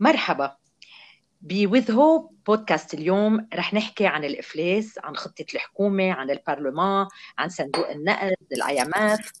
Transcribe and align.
مرحبا. 0.00 0.56
بوذ 1.40 1.92
هوب 1.92 2.34
بودكاست 2.46 2.94
اليوم 2.94 3.48
رح 3.54 3.74
نحكي 3.74 4.06
عن 4.06 4.24
الإفلاس 4.24 4.98
عن 5.04 5.16
خطة 5.16 5.44
الحكومة 5.54 6.12
عن 6.12 6.30
البرلمان 6.30 7.06
عن 7.38 7.48
صندوق 7.48 7.90
النقد 7.90 8.36
ال 8.52 8.82
IMF 8.82 9.32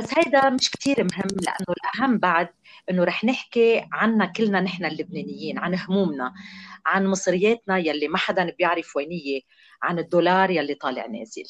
بس 0.00 0.18
هيدا 0.18 0.50
مش 0.50 0.70
كتير 0.70 1.04
مهم 1.04 1.28
لأنه 1.42 1.66
الأهم 1.68 2.18
بعد 2.18 2.48
إنه 2.90 3.04
رح 3.04 3.24
نحكي 3.24 3.86
عنا 3.92 4.26
كلنا 4.26 4.60
نحن 4.60 4.84
اللبنانيين 4.84 5.58
عن 5.58 5.74
همومنا 5.74 6.34
عن 6.86 7.06
مصرياتنا 7.06 7.78
يلي 7.78 8.08
ما 8.08 8.18
حدا 8.18 8.54
بيعرف 8.58 8.96
وينيه 8.96 9.40
عن 9.82 9.98
الدولار 9.98 10.50
يلي 10.50 10.74
طالع 10.74 11.06
نازل. 11.06 11.44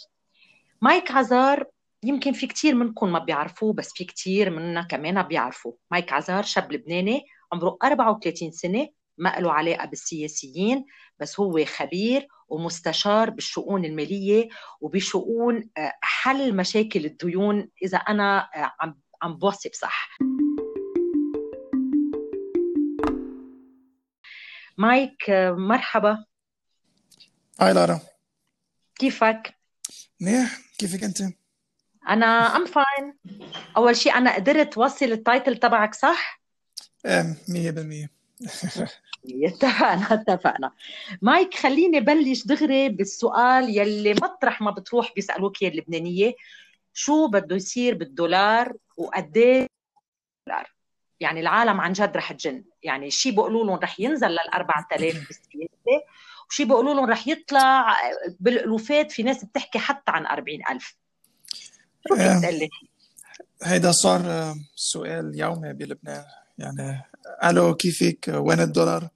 مايك 0.82 1.10
عزار 1.10 1.64
يمكن 2.04 2.32
في 2.32 2.46
كتير 2.46 2.74
منكم 2.74 3.12
ما 3.12 3.18
بيعرفوه 3.18 3.72
بس 3.72 3.92
في 3.92 4.04
كتير 4.04 4.50
مننا 4.50 4.82
كمان 4.82 5.22
بيعرفوه. 5.22 5.78
مايك 5.90 6.12
عزار 6.12 6.42
شاب 6.42 6.72
لبناني 6.72 7.24
عمره 7.52 7.78
34 7.84 8.50
سنة 8.52 8.88
ما 9.18 9.28
له 9.38 9.52
علاقة 9.52 9.84
بالسياسيين 9.86 10.84
بس 11.20 11.40
هو 11.40 11.64
خبير 11.64 12.28
ومستشار 12.48 13.30
بالشؤون 13.30 13.84
المالية 13.84 14.48
وبشؤون 14.80 15.70
آه، 15.78 15.92
حل 16.02 16.56
مشاكل 16.56 17.04
الديون 17.04 17.68
إذا 17.82 17.98
أنا 17.98 18.48
آه، 18.56 18.72
عم 18.80 19.00
عم 19.22 19.36
بوصف 19.36 19.72
صح 19.74 20.18
مايك 24.78 25.30
آه، 25.30 25.50
مرحبا 25.52 26.24
هاي 27.60 27.72
لارا 27.72 28.00
كيفك؟ 28.98 29.54
منيح 30.20 30.58
كيفك 30.78 31.04
أنت؟ 31.04 31.22
أنا 32.08 32.26
I'm 32.56 32.66
fine 32.66 33.18
أول 33.76 33.96
شيء 33.96 34.14
أنا 34.14 34.34
قدرت 34.34 34.78
أوصل 34.78 35.04
ال 35.04 35.13
title 35.13 35.56
تبعك 35.56 35.94
صح؟ 35.94 36.35
إيه 37.06 37.36
100% 38.06 38.08
اتفقنا 39.46 40.14
اتفقنا. 40.14 40.72
مايك 41.22 41.54
خليني 41.54 42.00
بلش 42.00 42.46
دغري 42.46 42.88
بالسؤال 42.88 43.78
يلي 43.78 44.14
مطرح 44.14 44.60
ما 44.60 44.70
بتروح 44.70 45.12
بيسألوك 45.14 45.62
اياه 45.62 45.70
اللبنانية. 45.70 46.34
شو 46.94 47.26
بده 47.26 47.56
يصير 47.56 47.94
بالدولار 47.94 48.72
وقد 48.96 49.36
إيه 49.36 49.66
دولار 50.46 50.72
يعني 51.20 51.40
العالم 51.40 51.80
عن 51.80 51.92
جد 51.92 52.16
رح 52.16 52.32
تجن. 52.32 52.64
يعني 52.82 53.10
شيء 53.10 53.32
بيقولوا 53.32 53.64
لهم 53.64 53.76
رح 53.78 54.00
ينزل 54.00 54.28
لل 54.28 54.50
4000 54.54 55.14
بالسياسة 55.26 56.04
وشيء 56.50 56.66
بيقولوا 56.66 56.94
لهم 56.94 57.10
رح 57.10 57.28
يطلع 57.28 57.96
بالألوفات 58.40 59.12
في 59.12 59.22
ناس 59.22 59.44
بتحكي 59.44 59.78
حتى 59.78 60.12
عن 60.12 60.26
40000 60.26 60.96
شو؟ 62.08 62.14
هيدا 63.62 63.92
صار 63.92 64.54
سؤال 64.74 65.32
يومي 65.40 65.72
بلبنان. 65.72 66.24
يعني 66.58 67.02
ألو 67.44 67.74
كيفك؟ 67.74 68.28
وين 68.28 68.60
الدولار؟ 68.60 69.08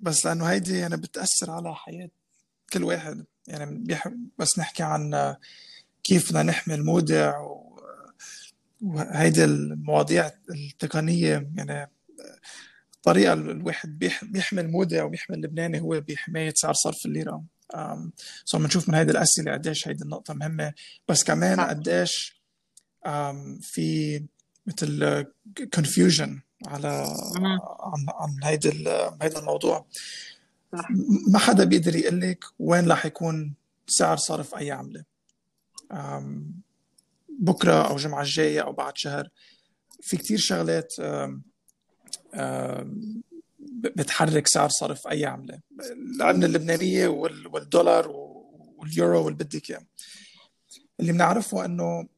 بس 0.00 0.26
لأنه 0.26 0.44
هيدي 0.44 0.78
يعني 0.78 0.96
بتأثر 0.96 1.50
على 1.50 1.74
حياة 1.74 2.10
كل 2.72 2.84
واحد. 2.84 3.24
يعني 3.46 3.98
بس 4.38 4.58
نحكي 4.58 4.82
عن 4.82 5.36
كيف 6.02 6.30
بدنا 6.30 6.42
نحمي 6.42 6.74
المودع 6.74 7.34
وهيدي 8.80 9.44
المواضيع 9.44 10.30
التقنية. 10.50 11.50
يعني 11.56 11.90
الطريقة 12.96 13.32
الواحد 13.32 13.98
بيحمي 14.22 14.60
المودع 14.60 15.04
وبيحمي 15.04 15.36
اللبناني 15.36 15.80
هو 15.80 16.00
بحماية 16.00 16.52
سعر 16.56 16.74
صرف 16.74 17.06
الليرة. 17.06 17.44
so 18.44 18.58
بنشوف 18.58 18.88
من 18.88 18.94
هيدي 18.94 19.10
الأسئلة 19.10 19.52
قديش 19.52 19.88
هيدي 19.88 20.04
النقطة 20.04 20.34
مهمة. 20.34 20.72
بس 21.08 21.24
كمان 21.24 21.60
قديش 21.60 22.42
في 23.60 24.26
مثل 24.66 25.24
confusion 25.74 26.40
على 26.66 26.88
عن 27.80 28.06
عن 28.08 28.44
هيدا 28.44 28.70
هيدا 29.22 29.38
الموضوع. 29.38 29.86
ما 31.28 31.38
حدا 31.38 31.64
بيقدر 31.64 31.96
يقول 31.96 32.20
لك 32.20 32.44
وين 32.58 32.90
رح 32.90 33.06
يكون 33.06 33.54
سعر 33.86 34.16
صرف 34.16 34.54
أي 34.54 34.70
عملة. 34.70 35.04
بكرة 37.28 37.88
أو 37.88 37.96
الجمعة 37.96 38.22
الجاية 38.22 38.60
أو 38.60 38.72
بعد 38.72 38.98
شهر. 38.98 39.28
في 40.02 40.16
كتير 40.16 40.38
شغلات 40.38 40.94
بتحرك 43.96 44.46
سعر 44.46 44.68
صرف 44.68 45.08
أي 45.08 45.26
عملة. 45.26 45.60
العمله 46.16 46.46
اللبنانية 46.46 47.08
والدولار 47.08 48.08
واليورو 48.76 49.24
واللي 49.24 49.44
بدك 49.44 49.70
اياه 49.70 49.86
اللي 51.00 51.12
بنعرفه 51.12 51.64
إنه 51.64 52.08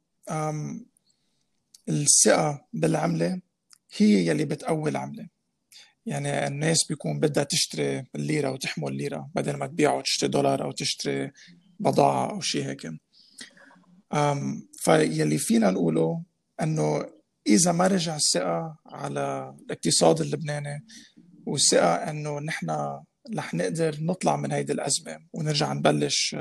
الثقة 1.88 2.66
بالعملة 2.72 3.40
هي 3.96 4.26
يلي 4.26 4.44
بتقوي 4.44 4.90
العملة. 4.90 5.28
يعني 6.06 6.46
الناس 6.46 6.86
بيكون 6.88 7.20
بدها 7.20 7.44
تشتري 7.44 8.04
الليرة 8.14 8.50
وتحمل 8.50 8.88
الليرة 8.88 9.30
بدل 9.34 9.56
ما 9.56 9.66
تبيع 9.66 9.92
وتشتري 9.94 10.28
دولار 10.30 10.64
أو 10.64 10.72
تشتري 10.72 11.32
بضاعة 11.80 12.30
أو 12.30 12.40
شيء 12.40 12.64
هيك. 12.66 12.90
فيلي 14.78 15.38
فينا 15.38 15.70
نقوله 15.70 16.22
أنه 16.62 17.06
إذا 17.46 17.72
ما 17.72 17.86
رجع 17.86 18.16
الثقة 18.16 18.78
على 18.86 19.56
الاقتصاد 19.64 20.20
اللبناني 20.20 20.84
والثقة 21.46 21.94
أنه 21.94 22.40
نحن 22.40 22.70
رح 23.36 23.54
نقدر 23.54 23.96
نطلع 24.00 24.36
من 24.36 24.52
هيدي 24.52 24.72
الأزمة 24.72 25.18
ونرجع 25.32 25.72
نبلش 25.72 26.36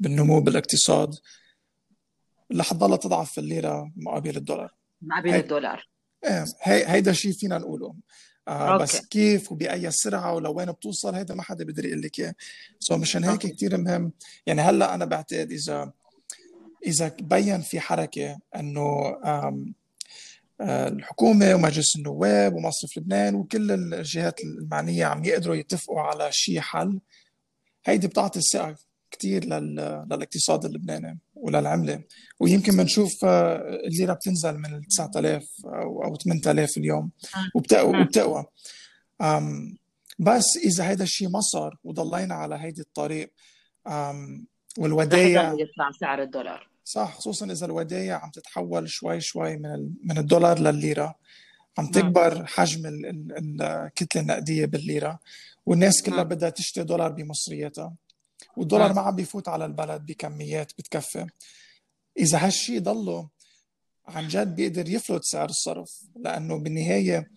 بالنمو 0.00 0.40
بالاقتصاد 0.40 1.14
اللي 2.52 2.64
حتضلها 2.64 2.96
تضعف 2.96 3.38
الليرة 3.38 3.92
مقابل 3.96 4.36
الدولار. 4.36 4.74
مقابل 5.02 5.30
هي... 5.30 5.40
الدولار. 5.40 5.88
إيه 6.24 6.44
هي 6.62 6.84
هيدا 6.86 7.12
شيء 7.12 7.32
فينا 7.32 7.58
نقوله. 7.58 7.94
آه 8.48 8.78
بس 8.78 9.06
كيف 9.06 9.52
وبأي 9.52 9.90
سرعة 9.90 10.34
ولوين 10.34 10.72
بتوصل 10.72 11.14
هيدا 11.14 11.34
ما 11.34 11.42
حدا 11.42 11.64
بيقدر 11.64 11.84
يقول 11.84 12.02
لك 12.02 12.20
إياه. 12.20 12.34
سو 12.78 12.96
مشان 12.96 13.24
هيك 13.24 13.40
كثير 13.40 13.76
مهم. 13.76 14.12
يعني 14.46 14.60
هلأ 14.60 14.94
أنا 14.94 15.04
بعتقد 15.04 15.52
اذا 15.52 15.92
إذا 16.86 17.16
بين 17.20 17.60
في 17.60 17.80
حركة 17.80 18.38
إنه 18.56 19.16
آه، 19.24 20.88
الحكومة 20.88 21.54
ومجلس 21.54 21.96
النواب 21.96 22.54
ومصرف 22.54 22.98
لبنان 22.98 23.34
وكل 23.34 23.70
الجهات 23.70 24.40
المعنية 24.44 25.04
عم 25.04 25.24
يقدروا 25.24 25.54
يتفقوا 25.54 26.00
على 26.00 26.28
شيء 26.32 26.60
حل 26.60 27.00
هيدي 27.84 28.06
بتعطي 28.06 28.38
الثقة 28.38 28.76
كثير 29.12 29.44
للاقتصاد 29.44 30.64
اللبناني 30.64 31.18
وللعمله 31.34 32.02
ويمكن 32.40 32.76
بنشوف 32.76 33.24
آه، 33.24 33.80
الليرة 33.86 34.12
بتنزل 34.12 34.58
من 34.58 34.86
9000 34.88 35.44
أو 35.64 36.16
8000 36.16 36.76
اليوم. 36.76 37.10
وبتقوى. 37.54 38.00
وبتقوى 38.00 38.44
بس 40.18 40.56
إذا 40.64 40.84
هذا 40.84 41.02
الشيء 41.02 41.28
ما 41.28 41.40
صار 41.40 41.78
وضلينا 41.84 42.34
على 42.34 42.54
هيدي 42.54 42.80
الطريق 42.80 43.32
والودايع 44.78 45.52
يطلع 45.52 45.90
سعر 46.00 46.22
الدولار. 46.22 46.68
صح 46.84 47.14
خصوصا 47.14 47.46
إذا 47.46 47.66
الودايع 47.66 48.24
عم 48.24 48.30
تتحول 48.30 48.90
شوي 48.90 49.20
شوي 49.20 49.56
من 49.56 49.90
من 50.04 50.18
الدولار 50.18 50.58
للليرة. 50.58 51.14
عم 51.78 51.86
تكبر 51.90 52.46
حجم 52.46 52.82
الكتلة 53.40 54.22
النقدية 54.22 54.66
بالليرة. 54.66 55.18
والناس 55.66 56.02
كلها 56.02 56.22
بدها 56.22 56.50
تشتري 56.50 56.84
دولار 56.84 57.12
بمصرياتها. 57.12 57.94
والدولار. 58.56 58.92
ما 58.92 59.00
عم 59.00 59.16
بيفوت 59.16 59.48
على 59.48 59.64
البلد 59.64 60.06
بكميات 60.06 60.72
بتكفي. 60.78 61.26
إذا 62.18 62.46
هالشيء 62.46 62.80
ضله 62.80 63.28
عن 64.06 64.28
جد 64.28 64.54
بيقدر 64.54 64.88
يفلت 64.88 65.24
سعر 65.24 65.48
الصرف 65.48 66.02
لأنه 66.16 66.58
بالنهاية 66.58 67.30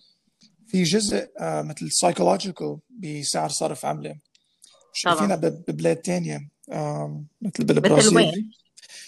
في 0.66 0.82
جزء 0.82 1.28
آه 1.40 1.62
مثل 1.62 1.92
psychological 1.92 2.78
بسعر 2.90 3.48
صرف 3.48 3.84
عملة. 3.84 4.18
شايفينها 4.92 5.36
ببلاد 5.36 5.96
تانية 5.96 6.48
مثل 7.40 7.64
بالبرازيل. 7.64 8.14
مثل 8.14 8.16
وين؟ 8.16 8.50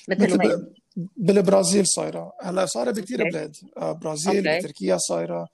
مثل 0.08 0.38
وين؟ 0.40 0.74
بالبرازيل 1.16 1.86
صايرة. 1.86 2.32
هلأ 2.42 2.66
صايرة 2.66 2.90
بكثير 2.90 3.24
بلاد. 3.24 3.56
آه 3.76 3.92
برازيل 3.92 4.48
okay. 4.48 4.58
بتركيا 4.58 4.96
صايرة. 4.96 5.48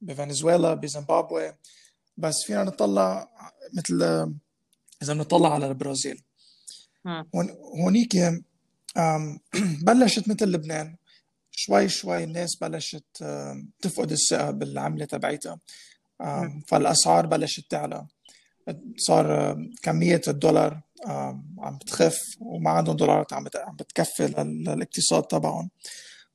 بفنزويلا 0.00 0.74
بزيمبابوي. 0.74 1.52
بس 2.16 2.34
فينا 2.46 2.64
نطلع 2.64 3.30
مثل 3.72 4.34
إذا 5.02 5.14
بنطلع 5.14 5.54
على 5.54 5.66
البرازيل. 5.66 6.22
هونيك 7.82 8.16
بلشت 9.86 10.28
مثل 10.28 10.46
لبنان. 10.46 10.96
شوي 11.50 11.88
شوي 11.88 12.24
الناس 12.24 12.56
بلشت 12.56 13.04
تفقد 13.80 14.12
الثقة 14.12 14.50
بالعملة 14.50 15.04
تبعيتها. 15.04 15.58
فالأسعار 16.66 17.26
بلشت 17.26 17.70
تعلى. 17.70 18.06
صار 18.96 19.56
كمية 19.82 20.20
الدولار 20.28 20.80
عم 21.58 21.78
بتخف 21.78 22.18
وما 22.40 22.70
عندهم 22.70 22.96
دولارات 22.96 23.32
عم 23.32 23.44
بتكفي 23.78 24.26
للاقتصاد 24.38 25.22
تبعهم. 25.22 25.70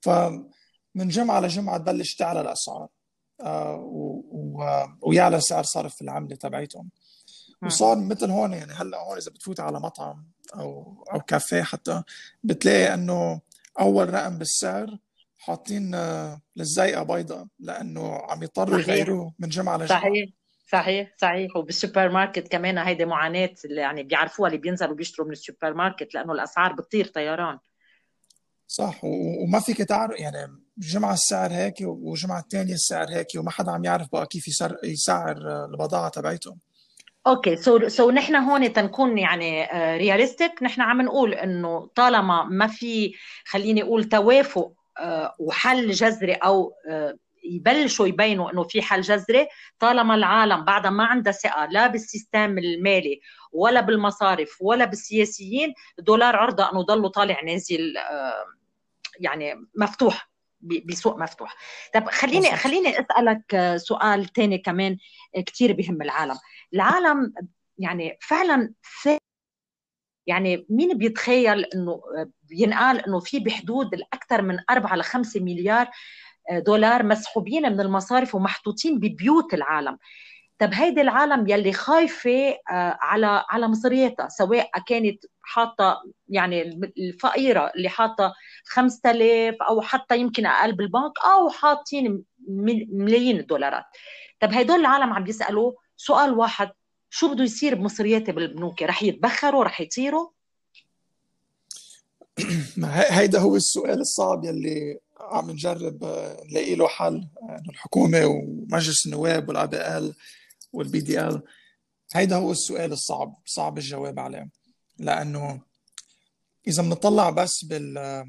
فمن 0.02 1.08
جمعة 1.08 1.40
لجمعه 1.40 1.78
تبلش 1.78 2.16
تعلى 2.16 2.42
الأسعار. 2.42 2.88
ويعلى 5.02 5.42
سعر 5.42 5.64
صرف 5.64 6.02
العملة 6.02 6.36
تبعيتهم. 6.36 6.90
وصار 7.64 7.98
مثل 7.98 8.32
هون 8.32 8.54
يعني 8.54 8.74
هلا 8.74 8.98
هون 8.98 9.18
إذا 9.18 9.32
بتفوت 9.32 9.60
على 9.60 9.80
مطعم 9.80 10.26
أو 10.56 11.04
أو 11.14 11.20
كافيه 11.20 11.62
حتى 11.62 12.04
بتلاقي 12.44 12.94
إنه 12.94 13.42
أول 13.80 14.14
رقم 14.14 14.38
بالسعر 14.38 14.98
حاطين 15.38 15.96
الزيقة 16.60 17.04
بيضاء 17.04 17.48
لأنه 17.60 18.16
عم 18.16 18.44
يضطروا 18.44 18.80
يغيروه 18.80 19.34
من 19.40 19.50
جمعة 19.50 19.78
لجمعة. 19.78 20.00
صحيح 20.02 20.30
صحيح 20.72 21.14
صحيح. 21.22 21.56
وبالسوبر 21.56 22.10
ماركت 22.10 22.48
كمان 22.48 22.78
هيدي 22.78 23.06
معاناة 23.06 23.56
اللي 23.66 23.82
يعني 23.82 24.04
بيعرفوها 24.04 24.48
اللي 24.50 24.60
بينزلوا 24.60 24.96
بيشتروا 24.96 25.28
من 25.28 25.34
السوبر 25.34 25.74
ماركت 25.74 26.14
لأنه 26.14 26.34
الأسعار 26.34 26.74
بتطير 26.74 27.06
طيران. 27.08 27.58
صح 28.68 29.00
وما 29.04 29.60
فيك 29.60 29.78
تعرف 29.78 30.20
يعني 30.20 30.54
جمعة 30.78 31.14
السعر 31.14 31.52
هيك 31.52 31.76
وجمعة 31.82 32.40
الثانية 32.40 32.74
السعر 32.74 33.10
هيك 33.10 33.28
وما 33.38 33.52
حدا 33.52 33.72
عم 33.72 33.86
يعرف 33.86 34.08
بقى 34.12 34.28
كيف 34.28 34.48
يسعر, 34.48 34.78
يسعر 34.84 35.66
البضاعة 35.66 36.10
تبعته 36.10 36.56
OK. 37.28 37.56
So 37.56 37.88
so 37.88 38.12
نحن 38.12 38.36
هون 38.36 38.74
تنكون 38.74 39.18
يعني 39.18 39.68
realistic 39.98 40.52
آه، 40.52 40.66
نحن 40.66 40.82
عم 40.82 41.02
نقول 41.02 41.34
إنه 41.34 41.90
طالما 41.96 42.44
ما 42.44 42.68
في 42.68 43.14
خليني 43.46 43.84
أقول 43.84 44.04
توافق 44.04 44.72
آه، 45.00 45.36
وحل 45.40 45.92
جذري 45.92 46.34
أو 46.34 46.74
آه، 46.90 47.18
يبلشوا 47.44 48.08
يبينوا 48.08 48.52
إنه 48.52 48.64
في 48.64 48.82
حل 48.82 49.02
جذري 49.02 49.48
طالما 49.80 50.16
العالم 50.16 50.66
بعدها 50.66 50.92
ما 50.92 51.06
عندها 51.06 51.34
ثقة 51.34 51.66
لا 51.66 51.88
بال 51.88 52.05
system 52.05 52.58
المالي 52.58 53.22
ولا 53.52 53.82
بالمصارف 53.82 54.58
ولا 54.62 54.86
بالسياسيين 54.86 55.74
الدولار 56.00 56.36
عرضة 56.36 56.72
إنه 56.72 56.82
ضله 56.82 57.08
طالع 57.10 57.44
نازل 57.44 57.94
يعني 59.20 59.68
مفتوح. 59.76 60.29
بسوق 60.62 61.18
مفتوح. 61.18 61.56
طب 61.94 62.10
خليني 62.10 62.56
خليني 62.56 62.90
أسألك 63.00 63.76
سؤال 63.78 64.34
ثاني 64.34 64.58
كمان 64.58 64.98
كثير 65.46 65.74
بهم 65.74 66.02
العالم. 66.02 66.36
العالم 66.74 67.34
يعني 67.78 68.18
فعلا 68.22 68.74
يعني 70.28 70.66
مين 70.70 70.98
بيتخيل 70.98 71.66
إنه 71.66 72.02
بينقال 72.44 73.06
إنه 73.06 73.20
في 73.20 73.40
بحدود 73.40 73.94
الأكثر 73.94 74.42
من 74.42 74.58
4 74.70 74.96
ل 74.96 75.04
5 75.04 75.40
مليار 75.40 75.90
دولار 76.52 77.04
مسحوبين 77.04 77.72
من 77.72 77.80
المصارف 77.80 78.36
ومحطوطين 78.36 79.00
ببيوت 79.00 79.54
العالم. 79.54 79.98
طب 80.60 80.74
هيدي 80.74 81.02
العالم 81.02 81.48
يلي 81.48 81.74
خايفة 81.74 82.50
آه، 82.50 82.98
على 83.02 83.46
على 83.50 83.68
مصرياتها 83.68 84.30
سواء 84.30 84.70
كانت 84.88 85.26
حاطة 85.50 86.04
يعني 86.30 86.62
الفقيرة 86.98 87.72
اللي 87.76 87.90
حاطة 87.90 88.34
5000 88.66 89.56
أو 89.70 89.82
حتى 89.82 90.18
يمكن 90.18 90.46
أقل 90.46 90.76
بالبنك 90.76 91.12
أو 91.34 91.50
حاطين 91.50 92.24
ملايين 92.92 93.40
الدولارات. 93.40 93.86
طب 94.40 94.54
هدول 94.54 94.80
العالم 94.80 95.14
عم 95.14 95.24
بيسالوا 95.24 95.72
سؤال 95.98 96.34
واحد 96.34 96.72
شو 97.10 97.34
بده 97.34 97.44
يصير 97.44 97.76
بمصرياتي 97.76 98.32
بالبنوك؟ 98.32 98.84
رح 98.84 99.04
يتبخروا؟ 99.04 99.64
رح 99.64 99.82
يطيروا؟ 99.82 100.30
هيدا 103.18 103.40
هو 103.40 103.56
السؤال 103.56 104.00
الصعب 104.00 104.44
يلي 104.46 105.00
عم 105.20 105.52
نجرب 105.52 106.04
آه، 106.04 106.44
نلاقي 106.52 106.76
له 106.76 106.88
حل 106.88 107.28
إنه 107.50 107.70
الحكومة 107.70 108.26
ومجلس 108.26 109.06
النواب 109.06 109.50
وال 109.50 109.68
ABL 109.68 109.78
وال 109.78 110.16
BDL 110.74 111.42
هيدا 112.16 112.36
هو 112.36 112.52
السؤال 112.52 112.92
الصعب 112.92 113.36
صعب 113.46 113.78
الجواب 113.78 114.20
عليه. 114.20 114.59
لأنه 115.00 115.62
إذا 116.68 116.84
بنطلع 116.84 117.30
بس 117.30 117.64
بال 117.64 118.26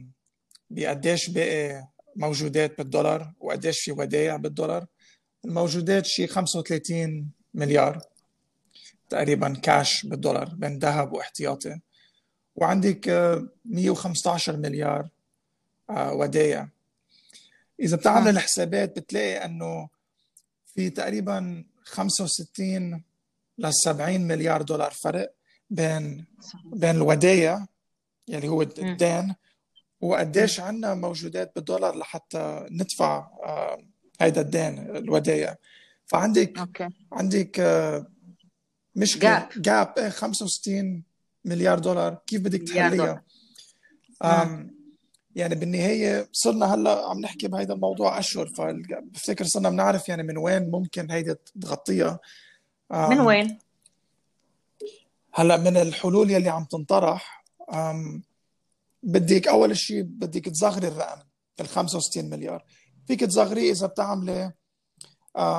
بقديش 0.71 1.31
باقي 1.31 1.87
موجودات 2.17 2.79
بالدولار 2.79 3.33
وقديش 3.41 3.81
في 3.81 3.93
ودائع 3.93 4.37
بالدولار 4.37 4.87
الموجودات 5.45 6.07
شيء 6.07 6.27
35 6.27 7.31
مليار 7.55 8.01
تقريبا 9.11 9.55
كاش 9.55 10.07
بالدولار 10.07 10.55
بين 10.55 10.79
ذهب 10.79 11.13
واحتياطي. 11.13 11.81
وعندك 12.57 13.09
115 13.65 14.57
مليار 14.57 15.09
آه، 15.91 16.13
ودائع. 16.13 16.69
إذا 17.81 17.97
بتعمل 17.97 18.29
الحسابات 18.29 18.99
بتلاقي 18.99 19.45
إنه 19.45 19.89
في 20.75 20.91
تقريبا 20.91 21.65
65 21.83 23.05
ل 23.59 23.75
70 23.75 24.21
مليار 24.21 24.63
دولار 24.63 24.91
فرق. 24.91 25.35
بين 25.71 26.25
بين 26.65 26.91
الودايع 26.91 27.67
يلي 28.29 28.49
هو 28.49 28.63
الدين 28.63 29.35
وقديش 30.01 30.61
عندنا 30.61 30.95
موجودات 30.95 31.53
بالدولار 31.57 31.97
لحتى 31.99 32.67
ندفع 32.71 33.19
آه، 33.45 33.79
هيدا 34.21 34.41
الدين 34.41 34.79
الودايع. 34.79 35.55
فعندك 36.07 36.59
أوكي. 36.59 36.89
عندك 37.13 37.61
مشكله 38.97 39.49
جاب 39.57 40.09
65 40.09 41.05
مليار 41.45 41.79
دولار. 41.79 42.19
كيف 42.27 42.41
بدك 42.41 42.63
تحليها 42.63 43.25
يعني 45.37 45.55
بالنهاية 45.55 46.29
صرنا 46.33 46.75
هلأ 46.75 47.09
عم 47.09 47.21
نحكي 47.21 47.49
بهذا 47.49 47.75
الموضوع 47.75 48.19
أشهر 48.19 48.47
فبفتكر 48.47 49.45
صرنا 49.45 49.71
بنعرف 49.71 50.09
يعني 50.09 50.23
من 50.23 50.39
وين 50.39 50.71
ممكن 50.71 51.11
هيدي 51.11 51.35
تغطيها. 51.61 52.19
من 52.91 53.21
وين؟ 53.21 53.59
هلا 55.41 55.57
من 55.57 55.77
الحلول 55.77 56.31
يلي 56.31 56.49
عم 56.49 56.65
تنطرح 56.65 57.45
بدك 59.03 59.49
أول 59.49 59.77
شيء 59.77 60.03
بدك 60.03 60.45
تصغري 60.45 60.89
الرقم 60.89 61.21
ال 61.61 61.69
65 61.69 62.31
مليار 62.31 62.65
فيك 63.07 63.21
تصغريه 63.21 63.73
إذا 63.73 63.87
بتعملي 63.87 64.53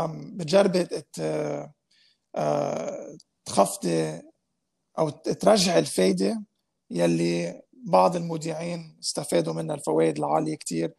بتجربي 0.09 0.87
تخفضي 3.45 4.21
أو 4.99 5.09
ترجعي 5.09 5.79
الفايدة 5.79 6.43
يلي 6.89 7.61
بعض 7.73 8.15
المودعين 8.15 8.97
استفادوا 9.03 9.53
منها 9.53 9.75
الفوائد 9.75 10.17
العالية 10.17 10.55
كثير 10.55 10.93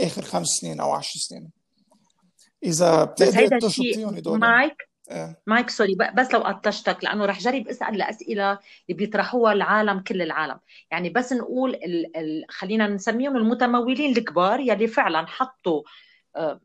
آخر 0.00 0.22
خمس 0.22 0.48
سنين 0.48 0.80
أو 0.80 0.92
عشر 0.92 1.20
سنين 1.20 1.50
إذا 2.64 3.04
بتقدر 3.04 3.60
تشطيهم 3.60 4.14
هدول 4.14 4.38
مايك 4.38 4.76
آه. 4.82 4.93
مايك 5.46 5.70
sorry 5.70 5.96
بس 6.14 6.32
لو 6.32 6.40
قطشتك 6.40 7.04
لأنه 7.04 7.24
رح 7.24 7.38
جرب 7.38 7.68
أسأل 7.68 7.94
الاسئله 7.94 8.52
اللي 8.52 8.98
بيطرحوها 8.98 9.52
العالم 9.52 10.00
كل 10.00 10.22
العالم. 10.22 10.60
يعني 10.90 11.10
بس 11.10 11.32
نقول 11.32 11.74
ال 11.74 12.16
ال 12.16 12.44
خلينا 12.48 12.86
نسميهم 12.86 13.36
المتمولين 13.36 14.16
الكبار 14.16 14.60
يلي 14.60 14.86
فعلا 14.86 15.26
حطوا 15.26 15.82
آه 16.36 16.60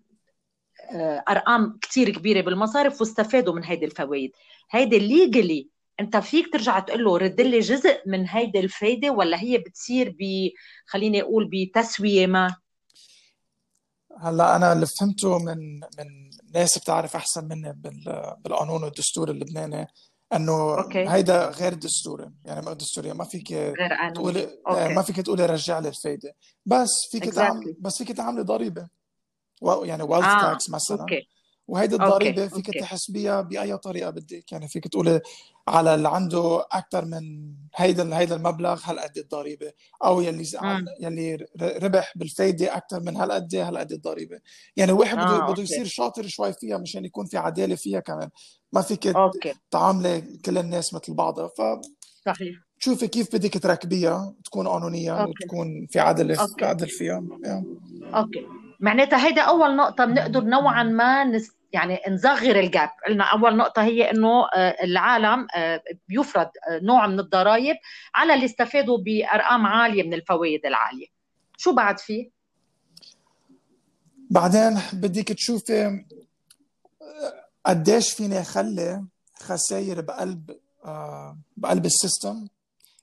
آه 0.91 1.23
أرقام 1.29 1.79
كثير 1.81 2.09
كبيرة 2.09 2.41
بالمصارف 2.41 3.01
واستفادوا 3.01 3.53
من 3.53 3.63
هيدي 3.63 3.85
الفوائد. 3.85 4.31
هيدي 4.71 4.97
ال 4.97 5.06
legally 5.06 5.69
أنت 5.99 6.17
فيك 6.17 6.53
ترجع 6.53 6.79
تقول 6.79 7.03
له 7.03 7.17
رد 7.17 7.41
لي 7.41 7.59
جزء 7.59 8.01
من 8.05 8.27
هيدي 8.27 8.59
الفايدة 8.59 9.09
ولا 9.09 9.41
هي 9.41 9.57
بتصير 9.57 10.15
ب 10.19 10.49
خليني 10.85 11.21
أقول 11.21 11.49
بتسوية 11.53 12.27
ما؟ 12.27 12.55
هلأ 14.21 14.55
أنا 14.55 14.73
اللي 14.73 14.85
فهمته 14.85 15.39
من 15.39 15.79
من 15.79 16.28
ناس 16.53 16.77
بتعرف 16.77 17.15
أحسن 17.15 17.47
مني 17.47 17.73
بالقانون 18.43 18.83
والدستور 18.83 19.31
اللبناني 19.31 19.87
إنه 20.33 20.79
OK. 20.79 21.09
هيدا 21.09 21.49
غير 21.49 21.73
دستوري 21.73 22.31
يعني 22.45 22.65
ما 22.65 22.73
دستوري 22.73 23.13
ما 23.13 23.23
فيك 23.23 23.51
غير 23.51 24.11
تقولي 24.15 24.49
OK. 24.67 24.93
ما 24.93 25.01
فيك 25.01 25.15
تقولي 25.15 25.45
رجع 25.45 25.79
لي 25.79 25.87
الفايدة 25.87 26.35
بس 26.65 26.89
فيك 27.11 27.25
exactly. 27.25 27.35
تعمل 27.35 27.75
بس 27.79 27.97
فيك 27.97 28.11
تعملي 28.11 28.43
ضريبة 28.43 28.87
يعني 29.83 30.03
wealth 30.03 30.25
آه. 30.25 30.41
tax 30.41 30.69
مثلا 30.69 31.01
OK. 31.01 31.27
وهيدي 31.67 31.95
الضريبة 31.95 32.47
فيك 32.47 32.67
OK. 32.67 32.79
تحسبيها 32.79 33.41
بأي 33.41 33.77
طريقة 33.77 34.09
بدك 34.09 34.51
يعني 34.51 34.67
فيك 34.67 34.87
تقولي 34.87 35.21
على 35.69 35.95
اللي 35.95 36.09
عنده 36.09 36.65
أكثر 36.71 37.05
من 37.05 37.53
هيدا 37.75 38.17
هيدا 38.17 38.35
المبلغ 38.35 38.81
هالقد 38.83 39.17
الضريبة؟ 39.17 39.71
أو 40.03 40.21
يلي. 40.21 40.43
يلي 41.01 41.47
ربح 41.61 42.13
بالفايدة 42.15 42.77
أكثر 42.77 42.99
من 42.99 43.17
هالقد 43.17 43.55
هالقد 43.55 43.91
الضريبة؟ 43.91 44.39
يعني 44.75 44.91
واحد 44.91 45.17
بده 45.17 45.25
آه، 45.25 45.51
بده 45.51 45.63
يصير 45.63 45.85
شاطر 45.85 46.27
شوي 46.27 46.53
فيها 46.53 46.77
مشان 46.77 47.05
يكون 47.05 47.25
في 47.25 47.37
عدالة 47.37 47.75
فيها 47.75 47.99
كمان. 47.99 48.29
ما 48.73 48.81
فيك. 48.81 49.13
تعاملي 49.71 50.21
كل 50.45 50.57
الناس 50.57 50.93
مثل 50.93 51.13
بعضها. 51.13 51.47
ف 51.47 51.61
صحيح. 52.25 52.55
تشوفي 52.79 53.07
كيف 53.07 53.35
بدك 53.35 53.57
تركبيها 53.57 54.33
تكون 54.45 54.67
قانونيا 54.67 55.13
OK. 55.13 55.31
وتكون 55.43 55.87
في 55.89 55.99
عدل 55.99 56.37
عدل 56.61 56.87
فيها. 56.87 57.23
يعني. 57.43 57.65
OK. 58.15 58.45
معناتها 58.79 59.27
هيدا 59.27 59.41
أول 59.41 59.75
نقطة 59.75 60.05
بنقدر 60.05 60.43
نوعا 60.43 60.83
ما 60.83 61.23
نست 61.23 61.58
يعني 61.73 61.99
نصغر 62.09 62.59
ال 62.59 62.65
gap. 62.65 62.89
قلنا 63.07 63.23
أول 63.23 63.57
نقطة 63.57 63.83
هي 63.83 64.11
إنه 64.11 64.47
آه، 64.55 64.75
العالم 64.83 65.47
آه، 65.55 65.83
بيفرض 66.07 66.47
آه، 66.69 66.79
نوع 66.83 67.07
من 67.07 67.19
الضرائب 67.19 67.75
على 68.15 68.33
اللي 68.33 68.45
استفادوا 68.45 68.97
بأرقام 68.97 69.65
عالية 69.65 70.03
من 70.03 70.13
الفوائد 70.13 70.65
العالية. 70.65 71.07
شو 71.57 71.73
بعد 71.73 71.99
فيه 71.99 72.29
بعدين 74.29 74.79
بدك 74.93 75.27
تشوفي 75.27 76.05
قديش 77.65 78.13
فيني 78.13 78.41
أخلي 78.41 79.05
خسائر 79.39 80.01
بقلب 80.01 80.51
بقلب 81.57 81.85
ال 81.85 81.94
system 81.94 82.47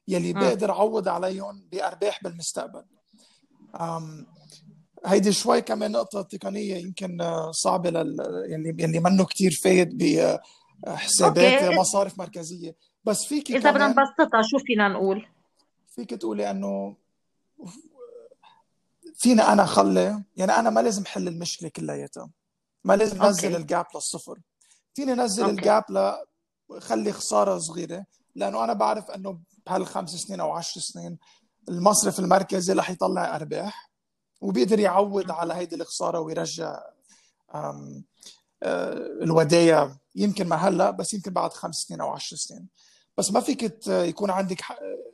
يلي 0.09 0.33
بقدر 0.33 0.71
أعوض 0.71 1.09
عليهم 1.09 1.63
بأرباح 1.73 2.23
بالمستقبل. 2.23 2.85
هيدي 5.07 5.33
شوي 5.33 5.61
كمان 5.63 5.93
نقطة 5.93 6.23
تقنية 6.23 6.77
يمكن 6.77 7.19
صعبة 7.51 7.91
لل 7.91 8.17
يعني 8.49 8.69
يلي 8.79 9.01
منه 9.01 9.25
كثير 9.25 9.51
فايد 9.65 9.99
بحسابات 10.85 11.63
OK. 11.63 11.79
مصارف 11.79 12.19
مركزية. 12.19 12.77
بس 13.05 13.25
فيك 13.25 13.51
إذا 13.51 13.71
بدنا 13.71 13.89
نبسطها 13.89 14.43
شو 14.43 14.59
فينا 14.59 14.89
نقول؟ 14.89 15.27
فيك 15.95 16.11
تقولي 16.11 16.51
إنه 16.51 16.97
فيني 19.15 19.43
أنا 19.43 19.67
خلي 19.67 20.25
يعني 20.37 20.53
أنا 20.53 20.71
ما 20.71 20.81
لازم 20.81 21.05
حل 21.05 21.29
المشكلة 21.29 21.69
كلياتها. 21.69 22.31
ما 22.85 22.97
لازم 22.97 23.25
نزل 23.25 23.57
ال 23.57 23.64
gap 23.64 23.87
للصفر. 23.95 24.39
فيني 24.95 25.15
نزل 25.15 25.51
ال 25.51 25.59
gap 25.59 25.85
ل 25.91 26.13
خلي 26.81 27.13
خسارة 27.13 27.59
صغيرة 27.59 28.05
لأنه 28.35 28.65
أنا 28.65 28.73
بعرف 28.73 29.11
إنه 29.11 29.39
بهالخمس 29.67 30.11
سنين 30.11 30.41
أو 30.41 30.53
عشر 30.53 30.81
سنين 30.81 31.19
المصرف 31.69 32.19
المركزي 32.19 32.73
رح 32.73 32.91
يطلع 32.91 33.37
أرباح. 33.37 33.86
وبيقدر 34.41 34.81
يعوض 34.81 35.31
على 35.31 35.55
هيدي 35.55 35.77
الخسارة 35.77 36.21
ويرجع 36.21 36.83
آه، 38.63 38.93
الودايع 39.23 39.97
يمكن 40.15 40.49
ما 40.49 40.57
هلأ 40.57 40.91
بس 40.91 41.15
يمكن 41.15 41.33
بعد 41.33 41.53
خمس 41.53 41.75
سنين 41.75 42.01
أو 42.01 42.11
عشر 42.11 42.37
سنين. 42.37 42.69
بس 43.19 43.33
ما 43.33 43.41
فيك 43.41 43.87
يكون 43.89 44.31
عندك 44.31 44.63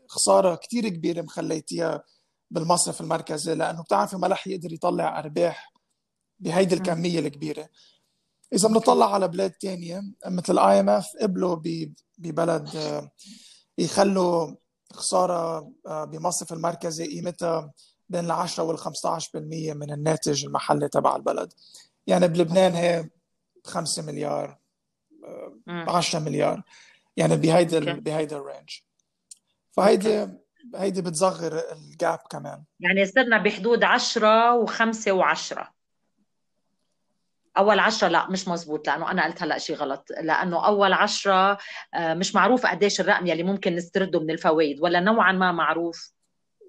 خسارة 0.09 0.55
كثير 0.55 0.89
كبيرة 0.89 1.23
مخليتيها 1.23 2.05
بالمصرف 2.51 3.01
المركزي 3.01 3.55
لأنه 3.55 3.83
بتعرفي 3.83 4.17
ما 4.17 4.27
رح 4.27 4.47
يقدر 4.47 4.73
يطلع 4.73 5.19
أرباح 5.19 5.73
بهيدي 6.39 6.75
الكمية 6.75 7.19
الكبيرة. 7.19 7.69
إذا 8.53 8.69
بنطلع 8.69 9.15
على 9.15 9.29
بلاد 9.29 9.51
تانية 9.51 10.03
مثل 10.27 10.53
ال 10.53 10.81
IMF 10.81 11.07
قبلوا 11.21 11.61
ببلد 12.19 12.77
آه، 12.77 13.11
يخلوا 13.79 14.55
خسارة 14.93 15.73
آه، 15.87 16.05
بمصرف 16.05 16.53
المركزي 16.53 17.07
قيمتها 17.07 17.73
بين 18.13 18.25
ال 18.25 18.31
10 18.31 18.65
وال 18.65 18.79
15% 18.79 19.75
من 19.75 19.93
الناتج 19.93 20.45
المحلي 20.45 20.89
تبع 20.89 21.17
البلد. 21.17 21.53
يعني 22.07 22.29
بلبنان 22.29 22.73
هي 22.73 23.09
5 23.65 24.03
مليار 24.03 24.59
10 25.69 26.19
آه، 26.19 26.23
مليار. 26.23 26.63
يعني 27.17 27.37
بهيدا 27.37 27.93
بهيدا 27.93 28.37
ال 28.37 28.42
range. 28.42 28.71
فهيدي 29.71 30.29
هيدي 30.75 31.03
بتصغر 31.03 31.63
ال 31.73 31.84
gap 31.84 32.19
كمان. 32.31 32.65
يعني 32.81 33.07
صرنا 33.07 33.39
بحدود 33.39 33.85
10 33.85 34.67
و5 34.67 35.09
و10 35.09 35.65
أول 37.57 37.79
عشرة 37.79 38.09
لا 38.09 38.31
مش 38.31 38.49
مزبوط 38.49 38.87
لأنه 38.87 39.11
أنا 39.11 39.25
قلت 39.25 39.43
هلأ 39.43 39.59
شيء 39.59 39.77
غلط. 39.77 40.09
لأنه 40.21 40.67
أول 40.67 40.93
عشرة 40.93 41.59
آه، 41.95 42.15
مش 42.15 42.35
معروف 42.35 42.67
قديش 42.67 43.01
الرقم 43.01 43.27
يلي 43.27 43.43
ممكن 43.43 43.77
نسترده 43.77 44.21
من 44.21 44.31
الفوائد 44.31 44.81
ولا 44.81 45.01
نوعا 45.01 45.33
ما 45.33 45.53
معروف. 45.53 46.13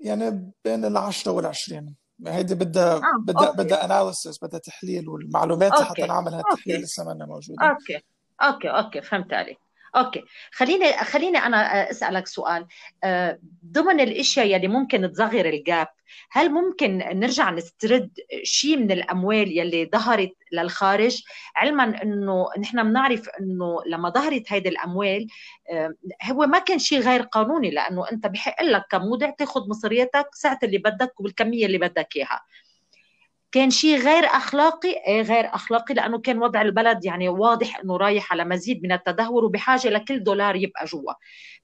يعني 0.04 0.52
بين 0.66 0.86
العشرة 0.86 1.32
والعشرين. 1.32 1.96
هيدي 2.28 2.56
بدها 2.56 2.96
آه، 2.96 3.02
بدها 3.20 3.52
بدها 3.52 3.86
analysis 3.86 4.44
بدها 4.44 4.60
تحليل 4.60 5.10
والمعلومات 5.10 5.72
لحتى 5.72 6.02
نعمل 6.02 6.34
هالتحليل 6.34 6.82
لسه 6.82 7.04
ما 7.04 7.26
موجودة. 7.26 7.66
OK. 7.66 8.02
OK 8.42 8.70
OK 8.70 9.02
فهمت 9.02 9.34
عليك. 9.34 9.63
OK. 9.96 10.24
خليني 10.52 10.94
خليني 10.94 11.38
أنا 11.38 11.90
أسألك 11.92 12.28
سؤال. 12.28 12.66
آه، 13.04 13.40
ضمن 13.66 14.00
الأشياء 14.00 14.48
يلي 14.48 14.68
ممكن 14.68 15.12
تصغر 15.12 15.46
ال 15.46 15.56
gap 15.56 15.88
هل 16.32 16.50
ممكن 16.50 16.98
نرجع 16.98 17.50
نسترد 17.50 18.10
شيء 18.44 18.78
من 18.78 18.92
الأموال 18.92 19.58
يلي 19.58 19.90
ظهرت 19.94 20.32
للخارج؟ 20.52 21.22
علما 21.56 22.04
إنه 22.04 22.46
نحن 22.60 22.84
بنعرف 22.84 23.30
إنه 23.40 23.82
لما 23.86 24.10
ظهرت 24.10 24.44
هيدي 24.48 24.70
الأموال 24.70 25.28
آه، 25.72 25.94
هو 26.24 26.46
ما 26.48 26.60
كان 26.60 26.80
شيء 26.80 27.00
غير 27.00 27.22
قانوني 27.22 27.72
لأنه 27.72 28.12
أنت 28.12 28.28
بحق 28.28 28.64
لك 28.64 28.84
كمودع 28.92 29.30
تاخذ 29.30 29.70
مصرياتك 29.70 30.28
ساعة 30.34 30.60
اللي 30.64 30.78
بدك 30.78 31.20
وبالكميه 31.20 31.66
اللي 31.66 31.78
بدك 31.78 32.16
إياها. 32.16 32.42
كان 33.54 33.70
شيء 33.70 33.98
غير 33.98 34.26
أخلاقي 34.26 34.90
إيه 35.08 35.22
غير 35.22 35.56
أخلاقي؟ 35.56 35.94
لأنه 35.94 36.20
كان 36.20 36.38
وضع 36.44 36.62
البلد 36.62 37.06
يعني 37.06 37.30
واضح 37.30 37.80
إنه 37.80 37.98
رايح 37.98 38.32
على 38.32 38.46
مزيد 38.46 38.84
من 38.84 38.92
التدهور 38.92 39.46
وبحاجة 39.46 39.88
لكل 39.88 40.24
دولار 40.24 40.56
يبقى 40.56 40.86
جوا. 40.86 41.14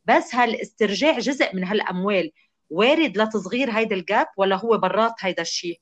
بس 0.06 0.36
هل 0.36 0.56
استرجاع 0.56 1.20
جزء 1.20 1.56
من 1.56 1.64
هالأموال 1.64 2.32
وارد 2.70 3.18
لتصغير 3.18 3.72
هيدا 3.72 3.96
الجاب 3.96 4.28
ولا 4.38 4.56
هو 4.56 4.78
برات 4.78 5.14
هيدا 5.20 5.42
الشيء؟ 5.42 5.80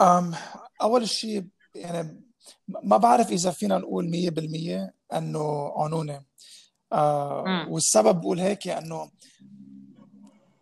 أم 0.00 0.34
أول 0.82 1.08
شيء 1.08 1.44
يعني 1.74 2.20
ما 2.68 2.96
بعرف 2.96 3.30
إذا 3.30 3.50
فينا 3.50 3.78
نقول 3.78 4.10
100% 5.12 5.16
إنه 5.16 5.68
قانوني. 5.68 6.26
آه 6.92 7.66
والسبب 7.68 8.20
بقول 8.20 8.40
هيك 8.40 8.68
إنه 8.68 9.10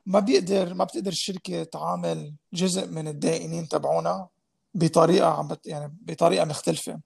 ما 0.07 0.21
بيقدر 0.21 0.75
ما 0.75 0.85
بتقدر 0.85 1.11
الشركة 1.11 1.65
تعامل 1.65 2.35
جزء 2.53 2.87
من 2.87 3.09
الدائنين 3.09 3.69
تبعونا 3.69 4.29
بطريقة 4.75 5.27
عم 5.27 5.49
بت 5.49 5.67
يعني 5.67 5.97
بطريقة 6.03 6.45
مختلفة. 6.45 7.01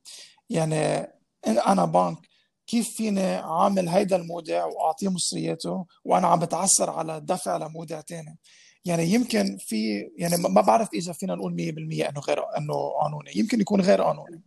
يعني 0.50 1.12
أنا 1.46 1.84
بنك 1.84 2.18
كيف 2.66 2.88
فيني 2.96 3.34
عامل 3.34 3.88
هيدا 3.88 4.16
المودع 4.16 4.64
وأعطيه 4.64 5.08
مصرياته 5.08 5.86
وأنا 6.04 6.26
عم 6.26 6.38
بتعثر 6.38 6.90
على 6.90 7.20
دفع 7.20 7.56
لمودع 7.56 8.00
تاني؟ 8.00 8.38
يعني 8.84 9.04
يمكن 9.04 9.58
في 9.60 10.10
يعني 10.18 10.36
ما 10.36 10.60
بعرف 10.60 10.88
إذا 10.94 11.12
فينا 11.12 11.34
نقول 11.34 11.52
100% 11.52 12.08
إنه 12.08 12.20
غير 12.20 12.38
إنه 12.58 12.74
قانوني. 13.02 13.30
يمكن 13.36 13.60
يكون 13.60 13.80
غير 13.80 14.02
قانوني. 14.02 14.42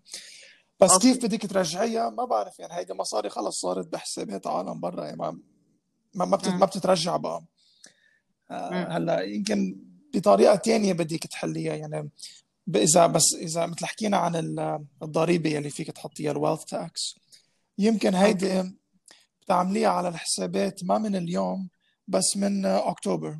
بس 0.80 0.98
كيف 0.98 1.18
بدك 1.26 1.42
ترجعيها؟ 1.46 2.10
ما 2.10 2.26
بعرف. 2.26 2.60
يعني 2.60 2.74
هيدي 2.74 2.94
مصاري 2.94 3.30
خلص 3.30 3.62
صارت 3.62 3.88
بحسابات 3.88 4.48
عالم 4.48 4.80
برا. 4.80 5.06
يعني 5.06 5.18
ما 5.18 5.40
ما, 6.16 6.26
ما 6.48 6.66
بتترجع 6.66 7.18
بقى. 7.18 7.44
هلا 8.52 9.22
يمكن 9.22 9.78
بطريقة 10.14 10.56
ثانية 10.56 10.94
بدك 10.94 11.28
تحليها 11.28 11.76
يعني 11.76 12.10
اذا 12.76 13.08
بس 13.08 13.36
إذا 13.42 13.66
مثل 13.66 13.86
حكينا 13.86 14.18
عن 14.18 14.36
الضريبة 15.04 15.58
اللي 15.58 15.70
فيك 15.70 15.92
تحطيها 15.92 16.32
ال 16.32 16.36
wealth 16.36 16.64
tax 16.64 17.16
يمكن 17.78 18.16
هيدي 18.16 18.64
بتعمليها 19.42 19.90
على 19.90 20.08
الحسابات 20.08 20.84
ما 20.84 20.98
من 20.98 21.16
اليوم 21.16 21.70
بس 22.08 22.38
من 22.38 22.66
أكتوبر. 22.66 23.40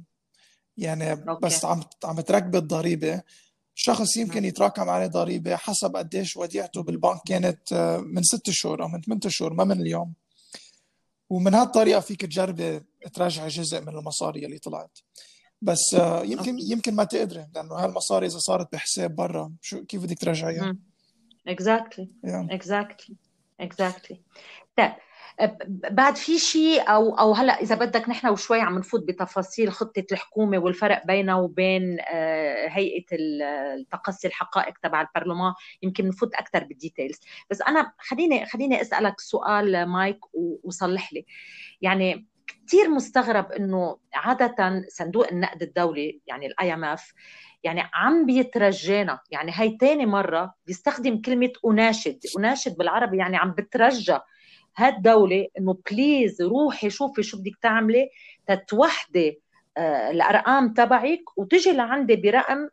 يعني 0.78 1.12
OK. 1.12 1.46
بس 1.46 1.66
عم 1.66 1.84
عم 2.04 2.22
تركبي 2.22 2.58
الضريبة 2.58 3.22
شخص 3.76 4.18
يمكن 4.18 4.46
يتراكم 4.46 4.90
عليه 4.90 5.08
ضريبة 5.08 5.56
حسب 5.56 5.96
قديش 5.96 6.38
وديعته 6.38 6.84
بالبنك 6.84 7.22
كانت 7.26 7.74
آه، 7.74 7.98
من 7.98 8.24
ست 8.24 8.50
شهور 8.50 8.84
أو 8.84 8.88
من 8.88 9.02
ثمان 9.02 9.20
شهور 9.28 9.54
ما 9.54 9.64
من 9.64 9.82
اليوم. 9.82 10.14
ومن 11.32 11.54
هالطريقة 11.54 12.00
فيك 12.00 12.26
تجربي 12.26 12.82
ترجعي 13.14 13.48
جزء 13.48 13.82
من 13.82 13.90
المصاري 13.90 14.46
اللي 14.46 14.58
طلعت. 14.58 15.00
بس 15.62 15.94
آه، 15.94 16.24
يمكن 16.24 16.60
يمكن 16.60 16.96
ما 16.96 17.04
تقدري 17.04 17.48
لأنه 17.56 17.76
هالمصاري 17.76 18.26
إذا 18.28 18.38
صارت 18.38 18.74
بحساب 18.74 19.16
برا 19.16 19.54
شو 19.62 19.86
كيف 19.86 20.04
بدك 20.04 20.20
ترجعيها؟ 20.20 20.78
اكزاكتلي 21.48 22.10
اكزاكتلي 22.26 23.16
exactly 23.60 24.22
طيب 24.78 24.92
بعد 25.92 26.16
في 26.16 26.40
شيء 26.40 26.90
أو 26.90 27.20
أو 27.20 27.34
هلأ 27.34 27.62
إذا 27.62 27.76
بدك 27.76 28.10
نحن 28.10 28.28
وشوي 28.28 28.62
عم 28.62 28.78
نفوت 28.80 29.04
بتفاصيل 29.08 29.72
خطة 29.72 30.04
الحكومة 30.12 30.58
والفرق 30.58 31.06
بينها 31.06 31.36
وبين 31.36 31.98
آه، 32.14 32.68
هيئة 32.68 33.06
التقصي 33.12 34.28
الحقائق 34.28 34.74
تبع 34.84 35.02
البرلمان 35.02 35.54
يمكن 35.84 36.08
نفوت 36.08 36.36
أكثر 36.36 36.64
بال 36.64 36.75
details. 36.75 37.20
بس 37.50 37.62
أنا 37.62 37.94
خليني 38.00 38.46
خليني 38.46 38.82
أسألك 38.82 39.20
سؤال 39.20 39.86
مايك 39.86 40.20
وصلح 40.64 41.14
لي. 41.14 41.26
يعني 41.82 42.28
كثير 42.68 42.90
مستغرب 42.90 43.52
إنه 43.52 43.98
عادة 44.14 44.86
صندوق 44.88 45.28
النقد 45.32 45.62
الدولي 45.64 46.22
يعني 46.28 46.46
ال 46.48 46.74
IMF 46.74 47.14
يعني 47.64 47.84
عم 47.94 48.26
بيترجانا. 48.26 49.20
يعني 49.32 49.52
هي 49.56 49.78
تاني 49.78 50.06
مرة 50.06 50.54
بيستخدم 50.68 51.22
كلمة 51.22 51.52
أناشد. 51.66 52.20
أناشد 52.38 52.78
بالعربي 52.78 53.18
يعني 53.18 53.38
عم 53.38 53.52
بترجى. 53.52 54.18
هالدولة 54.78 55.48
إنه 55.60 55.78
please 55.92 56.42
روحي 56.42 56.90
شوفي 56.90 57.24
شو 57.24 57.38
بدك 57.38 57.58
تعملي 57.62 58.10
تتوحدي 58.48 59.42
آه، 59.78 60.12
الأرقام 60.12 60.74
تبعك 60.74 61.38
وتجي 61.38 61.72
لعندي 61.72 62.16
برقم 62.16 62.70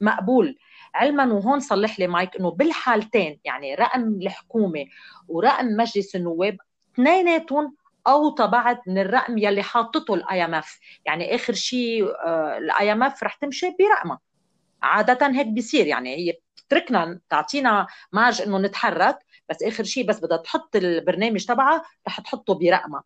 مقبول. 0.00 0.58
علما 0.94 1.32
وهون 1.32 1.60
صلح 1.60 2.00
لي 2.00 2.06
مايك 2.06 2.36
إنه 2.36 2.50
بالحالتين 2.50 3.40
يعني 3.44 3.74
رقم 3.74 4.02
الحكومة 4.22 4.84
ورقم 5.28 5.66
مجلس 5.66 6.16
النواب 6.16 6.56
اثنيناتهم 6.94 7.76
اوطى 8.06 8.46
بعد 8.46 8.78
من 8.86 8.98
الرقم 8.98 9.38
يلي 9.38 9.62
حاطته 9.62 10.14
ال 10.14 10.44
IMF 10.44 10.78
يعني 11.06 11.34
آخر 11.34 11.52
شيء 11.52 12.04
ال 12.58 12.92
IMF 12.92 13.22
رح 13.22 13.34
تمشي 13.34 13.76
برقمها. 13.80 14.18
عادة 14.82 15.26
هيك 15.26 15.46
بيصير 15.46 15.86
يعني 15.86 16.16
هي 16.16 16.32
بتتركنا 16.56 17.20
تعطينا 17.30 17.86
marge 18.12 18.42
إنه 18.42 18.58
نتحرك. 18.58 19.18
بس 19.50 19.62
آخر 19.62 19.84
شيء 19.84 20.06
بس 20.06 20.18
بدها 20.20 20.36
تحط 20.36 20.76
البرنامج 20.76 21.44
تبعها 21.44 21.82
رح 22.06 22.20
تحطه 22.20 22.54
برقمها 22.54 23.02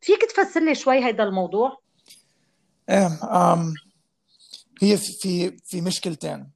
فيك 0.00 0.24
تفسر 0.24 0.60
لي 0.60 0.74
شوي 0.74 1.04
هيدا 1.04 1.24
الموضوع؟ 1.24 1.78
إيه 2.88 3.18
هي 4.82 4.96
في 4.96 5.56
في 5.64 5.80
مشكلتين. 5.80 6.50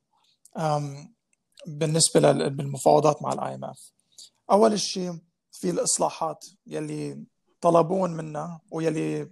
بالنسبة 1.67 2.21
للمفاوضات 2.21 3.23
مع 3.23 3.33
ال 3.33 3.55
IMF 3.55 3.93
أول 4.51 4.81
شيء 4.81 5.19
في 5.53 5.71
الإصلاحات 5.71 6.47
يلي 6.67 7.25
طلبون 7.61 8.11
منا 8.11 8.61
ويلي 8.71 9.31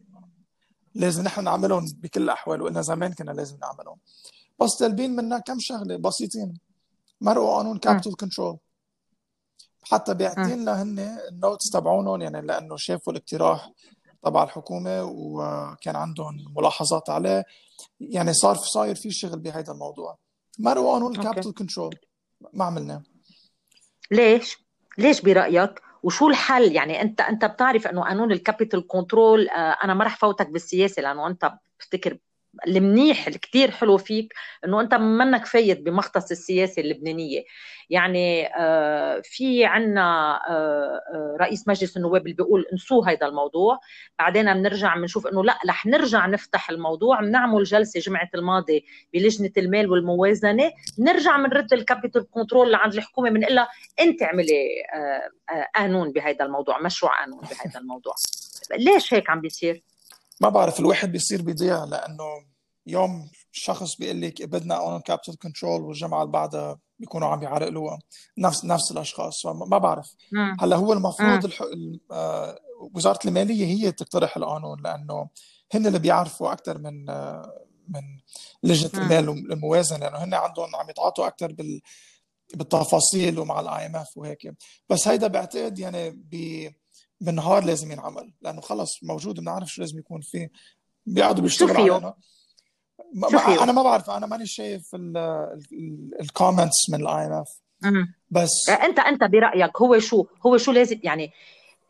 لازم 0.94 1.24
نحن 1.24 1.44
نعملهم 1.44 1.84
بكل 1.96 2.22
الأحوال 2.22 2.62
وقلنا 2.62 2.82
زمان 2.82 3.12
كنا 3.12 3.30
لازم 3.30 3.58
نعملهم. 3.62 3.98
بس 4.60 4.76
طالبين 4.78 5.16
منا 5.16 5.38
كم 5.38 5.56
شغلة 5.60 5.96
بسيطين. 5.96 6.54
مرقوا 7.20 7.56
قانون 7.56 7.78
capital 7.78 8.16
control 8.16 8.58
حتى 9.82 10.14
بيعطينا 10.14 10.82
هن 10.82 11.18
ال 11.28 11.35
notes 11.35 11.70
تبعونهم 11.70 12.22
يعني 12.22 12.40
لأنه 12.40 12.76
شافوا 12.76 13.12
الاقتراح 13.12 13.70
تبع 14.24 14.42
الحكومة 14.42 15.04
وكان 15.04 15.96
عندهم 15.96 16.36
ملاحظات 16.56 17.10
عليه. 17.10 17.44
يعني 18.00 18.32
صار 18.32 18.56
صاير 18.56 18.94
في 18.94 19.10
شغل 19.10 19.38
بهذا 19.38 19.72
الموضوع. 19.72 20.18
مرقوا 20.58 20.92
قانون 20.92 21.16
ال 21.16 21.21
capital 21.21 21.54
control 21.54 21.94
ما 22.52 22.64
عملنا. 22.64 23.02
ليش؟ 24.10 24.58
ليش 24.98 25.20
برأيك؟ 25.20 25.80
وشو 26.02 26.28
الحل؟ 26.28 26.72
يعني 26.72 27.02
انت 27.02 27.20
أنت 27.20 27.44
بتعرف 27.44 27.86
إنه 27.86 28.02
قانون 28.02 28.32
الكابيتال 28.32 28.86
كنترول 28.86 29.48
آه، 29.48 29.76
أنا 29.84 29.94
ما 29.94 30.04
رح 30.04 30.16
فوتك 30.16 30.48
بالسياسة 30.50 31.02
لأنه 31.02 31.26
أنت 31.26 31.52
بفتكر 31.80 32.18
المنيح 32.66 33.26
الكتير 33.26 33.70
حلو 33.70 33.96
فيك 33.96 34.34
إنه 34.64 34.80
أنت 34.80 34.94
منك 34.94 35.46
فايت 35.46 35.80
بمختص 35.80 36.30
السياسة 36.30 36.82
اللبنانية. 36.82 37.44
يعني 37.90 38.46
آه، 38.46 39.22
في 39.24 39.64
عنا 39.64 40.40
آه، 40.48 41.00
آه، 41.14 41.36
رئيس 41.40 41.68
مجلس 41.68 41.96
النواب 41.96 42.22
اللي 42.22 42.34
بيقول 42.34 42.66
انسوا 42.72 43.06
هذا 43.06 43.26
الموضوع. 43.26 43.78
بعدين 44.18 44.54
بنرجع 44.54 44.96
بنشوف 44.96 45.26
إنه 45.26 45.44
لا 45.44 45.58
رح 45.68 45.86
نرجع 45.86 46.26
نفتح 46.26 46.70
الموضوع 46.70 47.20
بنعمل 47.20 47.64
جلسة 47.64 48.00
جمعة 48.00 48.28
الماضي 48.34 48.84
بلجنة 49.14 49.50
المال 49.56 49.90
والموازنة. 49.90 50.72
نرجع 50.98 51.36
بنرد 51.36 51.72
ال 51.72 51.79
capital 51.79 52.30
control 52.30 52.72
لعند 52.72 52.94
الحكومة 52.94 53.30
بنقول 53.30 53.54
لها 53.54 53.68
أنت 54.00 54.22
اعملي 54.22 54.68
قانون 55.74 56.12
بهذا 56.12 56.44
الموضوع 56.44 56.78
مشروع 56.80 57.20
قانون 57.20 57.40
بهذا 57.40 57.80
الموضوع. 57.80 58.14
ليش 58.78 59.14
هيك 59.14 59.30
عم 59.30 59.40
بيصير؟ 59.40 59.82
ما 60.40 60.48
بعرف 60.48 60.80
الواحد 60.80 61.12
بيصير 61.12 61.42
بيضيع 61.42 61.84
لأنه 61.84 62.47
يوم 62.88 63.30
شخص 63.52 63.96
بيقول 63.96 64.20
لك 64.20 64.42
بدنا 64.42 64.74
اون 64.74 65.00
capital 65.00 65.38
control 65.38 65.82
والجمعه 65.82 66.22
اللي 66.22 66.32
بعدها 66.32 66.78
بيكونوا 66.98 67.28
عم 67.28 67.42
يعرقلوها. 67.42 67.98
نفس 68.38 68.64
نفس 68.64 68.92
الأشخاص. 68.92 69.46
ما 69.46 69.78
بعرف. 69.78 70.14
هلأ 70.60 70.76
هو 70.76 70.92
المفروض 70.92 71.44
الح... 71.44 71.62
آه، 72.12 72.58
وزارة 72.94 73.18
المالية 73.24 73.66
هي 73.66 73.92
تقترح 73.92 74.36
القانون 74.36 74.82
لأنه 74.82 75.28
هن 75.74 75.86
اللي 75.86 75.98
بيعرفوا 75.98 76.52
أكثر 76.52 76.78
من 76.78 77.10
آه، 77.10 77.64
من 77.88 78.02
لجنة 78.62 79.02
المال 79.02 79.28
والموازنه 79.28 79.98
لأنه 79.98 80.16
هن 80.24 80.34
عندهم 80.34 80.76
عم 80.76 80.90
يتعاطوا 80.90 81.26
أكثر 81.26 81.52
بال 81.52 81.80
بالتفاصيل 82.54 83.38
ومع 83.38 83.60
ال 83.60 83.86
IMF 83.86 84.16
وهيك. 84.16 84.54
بس 84.88 85.08
هيدا 85.08 85.26
بعتقد 85.26 85.78
يعني 85.78 86.10
ب 86.10 86.68
بالنهار 87.20 87.64
لازم 87.64 87.92
ينعمل. 87.92 88.32
لأنه 88.40 88.60
خلص 88.60 89.04
موجود 89.04 89.40
بنعرف 89.40 89.68
شو 89.68 89.80
لازم 89.82 89.98
يكون 89.98 90.20
فيه. 90.20 90.50
بيقعدوا 91.06 91.42
بيشتغلوا 91.42 92.12
ما 93.14 93.62
أنا 93.62 93.72
ما 93.72 93.82
بعرف 93.82 94.10
أنا 94.10 94.26
ماني 94.26 94.46
شايف 94.46 94.94
ال 96.20 96.28
comments 96.28 96.90
من 96.90 97.00
ال 97.00 97.26
IMF 97.26 97.48
بس 98.30 98.68
انت 98.68 98.98
أنت 98.98 99.24
برأيك 99.24 99.80
هو 99.80 99.98
شو 99.98 100.26
هو 100.46 100.56
شو 100.56 100.72
لازم 100.72 101.00
يعني 101.02 101.32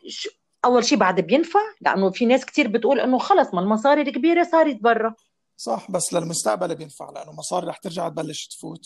شو 0.07 0.29
أول 0.65 0.85
شيء 0.85 0.97
بعد 0.97 1.19
بينفع؟ 1.19 1.59
لأنه 1.81 2.09
في 2.11 2.25
ناس 2.25 2.45
كثير 2.45 2.67
بتقول 2.67 2.99
إنه 2.99 3.17
خلص 3.17 3.53
ما 3.53 3.59
المصاري 3.59 4.01
الكبيرة 4.01 4.43
صارت 4.51 4.81
برا. 4.81 5.15
صح 5.57 5.91
بس 5.91 6.13
للمستقبل 6.13 6.75
بينفع 6.75 7.09
لأنه 7.09 7.31
المصاري 7.31 7.67
رح 7.67 7.77
ترجع 7.77 8.09
تبلش 8.09 8.47
تفوت. 8.47 8.85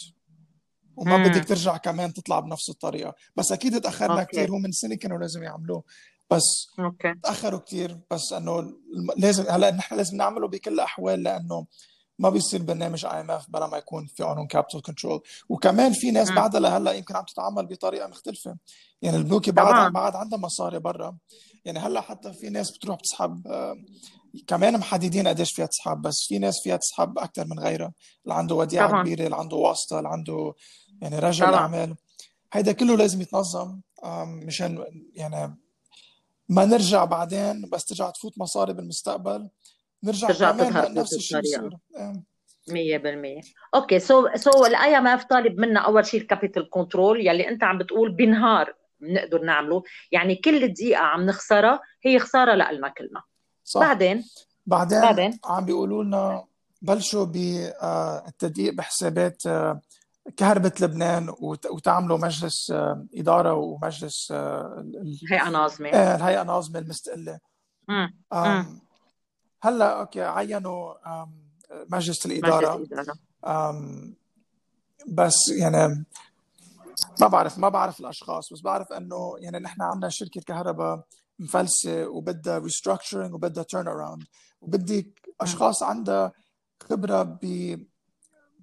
وما 0.96 1.18
مم. 1.18 1.24
بدك 1.24 1.48
ترجع 1.48 1.77
كمان 1.77 2.13
تطلع 2.13 2.39
بنفس 2.39 2.70
الطريقة. 2.70 3.13
بس 3.36 3.51
أكيد 3.51 3.82
تاخرنا 3.82 4.24
كثير 4.24 4.51
هو 4.51 4.58
من 4.58 4.72
سنة 4.72 4.96
كانوا 4.96 5.18
لازم 5.18 5.44
يعملوه. 5.44 5.84
بس 6.32 6.68
okay. 6.79 7.13
تاخروا 7.24 7.60
كثير 7.60 8.00
بس 8.12 8.34
إنه 8.34 8.74
لازم 9.18 9.46
هلأ 9.50 9.72
نحن 9.72 9.96
لازم 9.96 10.18
نعمله 10.18 10.48
بكل 10.48 10.74
الاحوال 10.74 11.24
لأنه 11.24 11.65
ما 12.20 12.29
بيصير 12.29 12.62
برنامج 12.62 13.05
IMF 13.05 13.50
بلا 13.50 13.67
ما 13.67 13.77
يكون 13.77 14.05
في 14.05 14.24
قانون 14.24 14.48
capital 14.48 14.82
control 14.82 15.22
وكمان 15.50 15.93
في 15.93 16.12
ناس 16.12 16.32
بعدها 16.32 16.60
لهلأ 16.60 16.91
يمكن 16.91 17.15
عم 17.15 17.24
تتعامل 17.25 17.65
بطريقة 17.65 18.08
مختلفة. 18.08 18.55
يعني 19.01 19.17
البنوك 19.17 19.50
بعد 19.50 19.91
بعد 19.93 20.15
عندها 20.15 20.39
مصاري 20.39 20.79
برا. 20.79 21.17
يعني 21.65 21.79
هلأ 21.79 22.01
حتى 22.01 22.34
في 22.34 22.50
ناس 22.50 22.72
بتروح 22.72 22.98
بتسحب 22.98 23.48
آه، 23.48 23.75
كمان 24.48 24.77
محددين 24.77 25.27
قديش 25.27 25.53
فيها 25.53 25.65
تسحب 25.65 26.01
بس 26.01 26.25
في 26.27 26.39
ناس 26.39 26.55
فيها 26.63 26.77
تسحب 26.77 27.20
أكثر 27.20 27.46
من 27.48 27.60
غيرها. 27.60 27.93
اللي 28.24 28.34
عنده 28.36 28.55
وديعة 28.55 28.88
طبعا. 28.89 29.01
كبيرة 29.03 29.25
اللي 29.25 29.36
عنده 29.36 29.58
واسطة 29.58 29.98
اللي 29.98 30.10
عنده 30.10 30.53
يعني 31.01 31.20
رجل 31.20 31.46
طبعا. 31.48 31.55
أعمال. 31.60 31.96
هيدا 32.53 32.72
كله 32.72 32.98
لازم 32.98 33.22
يتنظم 33.22 33.80
مشان 34.26 34.86
يعني 35.15 35.58
ما 36.49 36.65
نرجع 36.65 37.06
بعدين 37.06 37.69
بس 37.69 37.86
ترجع 37.86 38.10
تفوت 38.10 38.38
مصاري 38.38 38.73
بالمستقبل. 38.73 39.49
نرجع 40.04 40.28
ترجع 40.28 40.52
كمان 40.52 40.94
نفس 40.94 41.13
الشيء 41.13 41.39
بيصير 41.39 41.70
100% 42.70 43.46
okay 43.76 43.99
so 43.99 44.28
so 44.36 44.65
ال 44.65 44.97
IMF 44.97 45.23
طالب 45.24 45.60
منا 45.60 45.80
أول 45.80 46.06
شيء 46.06 46.22
ال 46.21 46.28
capital 46.28 46.69
control 46.69 47.28
يلي 47.28 47.50
أنت 47.50 47.63
عم 47.63 47.78
بتقول 47.78 48.12
بنهار 48.12 48.74
بنقدر 49.04 49.42
نعمله. 49.42 49.84
يعني 50.12 50.36
كل 50.36 50.74
دقيقة 50.74 51.02
عم 51.02 51.26
نخسرها 51.26 51.80
هي 52.04 52.20
خسارة 52.20 52.54
لنا 52.56 52.89
كلنا. 52.89 53.22
صح. 53.63 53.82
بعدين؟ 53.82 54.24
بعدين, 54.66 55.02
بعدين؟ 55.02 55.39
عم 55.46 55.66
بيقولوا 55.66 56.04
لنا 56.04 56.46
بلشوا 56.82 57.26
بالتدقيق 57.26 58.74
بحسابات 58.74 59.46
آه، 59.46 59.82
كهربة 60.38 60.72
لبنان 60.82 61.34
وتعملوا 61.72 62.18
مجلس 62.18 62.72
آه، 62.72 63.06
إدارة 63.16 63.54
ومجلس 63.54 64.32
هيئة 65.32 65.50
ناظمة. 65.50 65.89
الهيئة 65.89 66.42
الناظمة 66.42 66.80
المستقلة. 66.80 67.39
هلا 69.65 69.99
okay 69.99 70.21
عينوا 70.21 70.93
مجلس 71.71 72.26
الإدارة, 72.26 72.78
مجلس 72.78 72.91
الإدارة. 72.91 73.17
بس 75.08 75.49
يعني 75.49 76.06
ما 77.21 77.28
بعرف 77.28 77.58
ما 77.58 77.69
بعرف 77.69 77.99
الأشخاص 77.99 78.54
بس 78.54 78.62
بعرف 78.62 78.91
إنه 78.91 79.36
يعني 79.39 79.60
نحن 79.60 79.82
عندنا 79.82 80.10
شركة 80.10 80.41
كهرباء 80.41 81.04
مفلسة 81.39 82.08
وبدها 82.08 82.58
restructuring 82.58 83.34
وبدها 83.34 83.63
turnaround 83.63 84.23
وبدي 84.62 85.13
أشخاص 85.41 85.84
عندها 85.84 86.32
خبرة 86.89 87.23
ب 87.23 87.39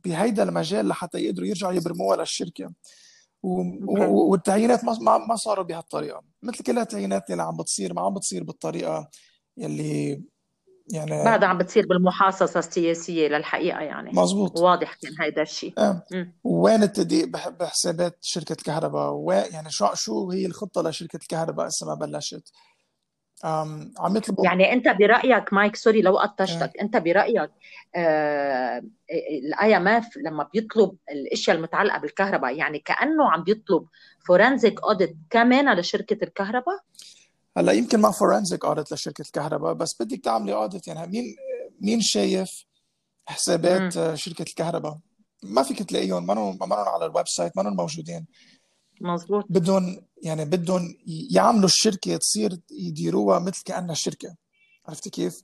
بهيدا 0.04 0.42
المجال 0.42 0.88
لحتى 0.88 1.18
يقدروا 1.18 1.46
يرجعوا 1.46 1.72
يبرموها 1.72 2.16
للشركة. 2.16 2.72
والتعيينات 3.42 4.84
ما 4.84 5.18
ما 5.18 5.36
صاروا 5.36 5.64
بهالطريقة. 5.64 6.22
مثل 6.42 6.64
كل 6.64 6.78
التعيينات 6.78 7.30
اللي 7.30 7.42
عم 7.42 7.56
بتصير 7.56 7.94
ما 7.94 8.00
عم 8.00 8.14
بتصير 8.14 8.44
بالطريقة 8.44 9.08
يلي 9.56 10.22
يعني 10.92 11.24
بعد 11.24 11.44
عم 11.44 11.58
بتصير 11.58 11.86
بالمحاصصة 11.86 12.58
السياسية 12.58 13.28
للحقيقة 13.28 13.80
يعني. 13.80 14.10
مزبوط 14.12 14.58
واضح 14.58 14.94
كان 14.94 15.12
هيدا 15.20 15.42
الشيء 15.42 15.74
آه. 15.78 16.02
وين 16.44 16.82
التدقيق 16.82 17.28
بحسابات 17.28 18.18
شركة 18.20 18.52
الكهرباء. 18.52 19.26
يعني 19.52 19.70
شو 19.70 19.86
شو 19.94 20.30
هي 20.30 20.46
الخطة 20.46 20.82
لشركة 20.82 21.16
الكهرباء 21.16 21.66
هسه 21.66 21.86
ما 21.86 21.94
بلشت؟ 21.94 22.52
عم 23.44 24.16
يطلبوا 24.16 24.44
يعني 24.44 24.72
أنت 24.72 24.88
برأيك 24.88 25.52
مايك 25.52 25.76
سوري 25.76 26.02
لو 26.02 26.18
قطشتك. 26.18 26.76
آه. 26.78 26.82
أنت 26.82 26.96
برأيك 26.96 27.50
آه 27.96 28.82
ال 29.42 29.76
IMF 29.76 30.16
لما 30.16 30.48
بيطلب 30.54 30.96
الأشياء 31.10 31.56
المتعلقة 31.56 31.98
بالكهرباء 31.98 32.56
يعني 32.56 32.78
كأنه 32.78 33.30
عم 33.30 33.42
بيطلب 33.42 33.86
forensic 34.26 34.82
audit 34.82 35.16
كمان 35.30 35.78
لشركة 35.78 36.24
الكهرباء؟ 36.24 36.78
هلا 37.56 37.72
يمكن 37.72 38.00
ما 38.00 38.10
forensic 38.10 38.64
audit 38.64 38.92
لشركة 38.92 39.22
الكهرباء 39.22 39.72
بس 39.72 39.96
بدك 40.00 40.20
تعملي 40.24 40.54
audit 40.54 40.88
يعني 40.88 41.10
مين 41.10 41.36
مين 41.80 42.00
شايف 42.00 42.64
حسابات 43.26 43.98
م. 43.98 44.16
شركة 44.16 44.42
الكهرباء؟ 44.42 44.98
ما 45.42 45.62
فيك 45.62 45.82
تلاقيهم 45.82 46.26
ما 46.26 46.56
ما 46.66 46.74
على 46.74 47.06
ال 47.06 47.28
website 47.28 47.56
ما 47.56 47.70
موجودين. 47.70 48.26
مزبوط 49.00 49.44
بدهم 49.48 50.06
يعني 50.22 50.44
بدهم 50.44 50.94
يعملوا 51.30 51.64
الشركة 51.64 52.16
تصير 52.16 52.60
يديروها 52.70 53.38
مثل 53.38 53.62
كأنها 53.64 53.94
شركة. 53.94 54.34
عرفتي 54.88 55.10
كيف؟ 55.10 55.42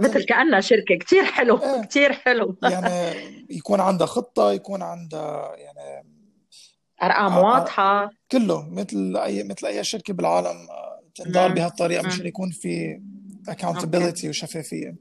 مثل 0.00 0.24
كأنها 0.24 0.60
شركة. 0.60 0.94
كثير 1.00 1.24
حلو 1.24 1.56
إيه. 1.56 1.82
كثير 1.82 2.12
حلو. 2.12 2.56
يعني 2.62 3.46
يكون 3.50 3.80
عندها 3.80 4.06
خطة 4.06 4.52
يكون 4.52 4.82
عندها 4.82 5.56
يعني 5.56 6.13
أرقام 7.06 7.36
واضحة. 7.36 8.10
كله 8.32 8.68
مثل 8.70 9.16
أي 9.16 9.42
مثل 9.42 9.66
أي 9.66 9.84
شركة 9.84 10.14
بالعالم 10.14 10.70
آه، 10.70 11.02
تنضال 11.14 11.54
بهالطريقة 11.54 12.06
مشان 12.06 12.26
يكون 12.26 12.50
في 12.50 13.00
accountability 13.50 14.24
وشفافية. 14.24 14.96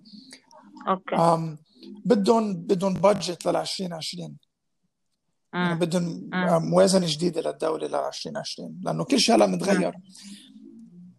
أوكي. 0.88 1.16
بدهم 2.06 2.54
بدهم 2.54 2.94
بادجت 2.94 3.46
لل 3.46 3.56
2020 3.56 4.38
يعني 5.54 5.76
بدهم 5.80 6.30
موازنة 6.70 7.06
جديدة 7.10 7.42
للدولة 7.42 7.88
لل 7.88 7.96
2020 7.96 8.80
لأنه 8.84 9.04
كل 9.04 9.20
شيء 9.20 9.36
هلا 9.36 9.46
متغير 9.46 9.94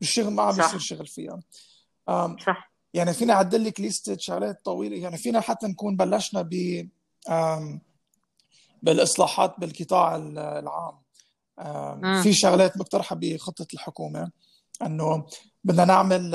الشغل 0.02 0.32
ما 0.32 0.42
عم 0.42 0.56
بيصير 0.56 0.78
شغل 0.78 1.06
فيها. 1.06 1.40
صح. 2.46 2.72
يعني 2.94 3.12
فينا 3.12 3.32
أعدل 3.32 3.64
لك 3.64 3.80
ليست 3.80 4.20
شغلات 4.20 4.64
طويلة. 4.64 4.96
يعني 4.96 5.16
فينا 5.16 5.40
حتى 5.40 5.66
نكون 5.66 5.96
بلشنا 5.96 6.42
ب 6.42 6.54
بالإصلاحات 8.84 9.54
بالقطاع 9.58 10.16
العام. 10.16 11.04
في 12.22 12.32
شغلات 12.32 12.76
مقترحة 12.76 13.16
بخطة 13.16 13.66
الحكومة 13.74 14.30
إنه 14.82 15.26
بدنا 15.64 15.84
نعمل 15.84 16.34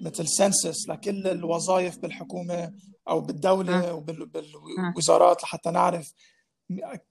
مثل 0.00 0.28
سنسس 0.28 0.88
لكل 0.88 1.26
الوظائف 1.26 1.98
بالحكومة 1.98 2.72
أو 3.08 3.20
بالدولة 3.20 3.92
وبالوزارات 3.92 5.42
لحتى 5.42 5.70
نعرف 5.70 6.12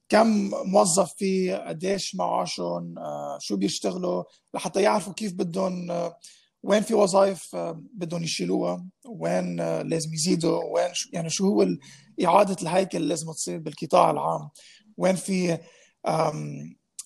كم 0.09 0.27
موظف 0.65 1.13
في 1.13 1.53
قديش 1.53 2.15
معاشهم 2.15 2.99
آه، 2.99 3.37
شو 3.41 3.55
بيشتغلوا 3.55 4.23
لحتى 4.53 4.81
يعرفوا 4.81 5.13
كيف 5.13 5.33
بدهم 5.33 5.91
آه، 5.91 6.17
وين 6.65 6.81
في 6.81 6.93
وظائف 6.93 7.55
بدهم 7.93 8.23
يشيلوها؟ 8.23 8.85
وين 9.05 9.55
لازم 9.81 10.13
يزيدوا؟ 10.13 10.63
وين 10.63 10.91
يعني 11.13 11.29
شو 11.29 11.45
هو 11.47 11.67
إعادة 12.25 12.55
الهيكل 12.61 12.97
اللي 12.97 13.09
لازم 13.09 13.31
تصير 13.31 13.57
بالقطاع 13.59 14.11
العام؟ 14.11 14.49
وين 14.97 15.15
في 15.15 15.57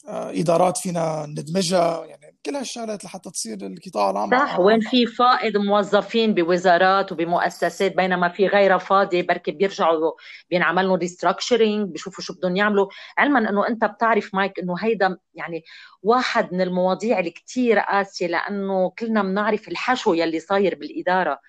إدارات 0.10 0.78
فينا 0.78 1.26
ندمجها 1.30 2.06
يعني 2.06 2.19
كل 2.45 2.56
هالشغلات 2.56 3.06
لحتى 3.06 3.30
تصير 3.30 3.58
القطاع 3.62 4.10
العام 4.10 4.32
صح 4.32 4.60
وين 4.60 4.80
في 4.80 5.06
فائض 5.06 5.58
موظفين 5.58 6.34
بوزارات 6.34 7.12
وبمؤسسات 7.12 7.95
بينما 7.95 8.30
في 8.30 8.48
غيرها 8.48 8.78
فاضي 8.78 9.22
بركي 9.22 9.52
بيرجعوا 9.52 10.12
بينعمل 10.50 10.88
لهم 10.88 10.95
restructuring 10.95 11.91
بيشوفوا 11.91 12.24
شو 12.24 12.34
بدهم 12.34 12.56
يعملوا. 12.56 12.88
علما 13.17 13.50
إنه 13.50 13.67
أنت 13.67 13.86
بتعرف 13.86 14.36
مايك 14.36 14.60
إنه 14.60 14.76
هيدا 14.80 15.17
يعني 15.34 15.63
واحد 16.04 16.54
من 16.54 16.62
المواضيع 16.62 17.19
اللي 17.19 17.32
كثير 17.32 17.80
قاسية 17.80 18.28
لأنه 18.28 18.89
كلنا 19.00 19.24
بنعرف 19.24 19.67
الحشو 19.67 20.13
يلي 20.13 20.39
صاير 20.39 20.76
بالإدارة. 20.76 21.39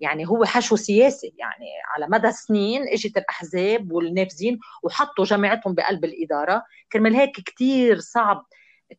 يعني 0.00 0.28
هو 0.28 0.44
حشو 0.44 0.76
سياسي 0.76 1.34
يعني 1.38 1.66
على 1.94 2.06
مدى 2.08 2.32
سنين 2.32 2.88
إجت 2.88 3.16
الأحزاب 3.16 3.92
والنافذين 3.92 4.58
وحطوا 4.82 5.24
جماعتهم 5.24 5.74
بقلب 5.74 6.04
الإدارة. 6.04 6.62
كرمال 6.92 7.14
هيك 7.14 7.40
كثير 7.40 7.98
صعب 7.98 8.46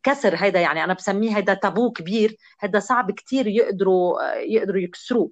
كسر 0.04 0.36
هيدا 0.36 0.60
يعني 0.60 0.84
أنا 0.84 0.94
بسميه 0.94 1.38
هيدا 1.38 1.54
تابو 1.54 1.92
كبير 1.92 2.38
هيدا 2.60 2.80
صعب 2.80 3.12
كثير 3.12 3.48
يقدروا 3.48 4.22
يقدروا 4.34 4.82
يكسروه. 4.82 5.32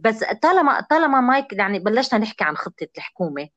بس 0.00 0.24
طالما 0.42 0.80
طالما 0.80 1.20
مايك 1.20 1.52
يعني 1.52 1.78
بلشنا 1.78 2.18
نحكي 2.18 2.44
عن 2.44 2.56
خطة 2.56 2.86
الحكومة. 2.96 3.48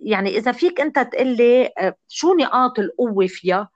يعني 0.00 0.30
إذا 0.36 0.52
فيك 0.52 0.80
أنت 0.80 0.98
تقول 0.98 1.26
لي 1.26 1.70
شو 2.08 2.34
نقاط 2.34 2.78
القوة 2.78 3.26
فيها؟ 3.26 3.68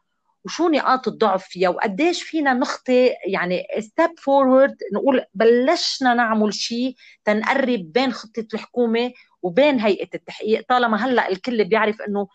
وشو 0.46 0.68
نقاط 0.68 1.08
الضعف 1.08 1.44
فيها 1.44 1.68
وقديش 1.68 2.22
فينا 2.22 2.54
نخطي 2.54 3.14
يعني 3.26 3.66
step 3.80 4.18
forward 4.18 4.76
نقول 4.94 5.24
بلشنا 5.34 6.14
نعمل 6.14 6.54
شيء 6.54 6.94
تنقرب 7.24 7.92
بين 7.92 8.12
خطة 8.12 8.46
الحكومة 8.54 9.12
وبين 9.42 9.80
هيئة 9.80 10.08
التحقيق 10.14 10.64
طالما 10.68 11.06
هلأ 11.06 11.28
الكل 11.28 11.64
بيعرف 11.64 12.02
إنه 12.02 12.28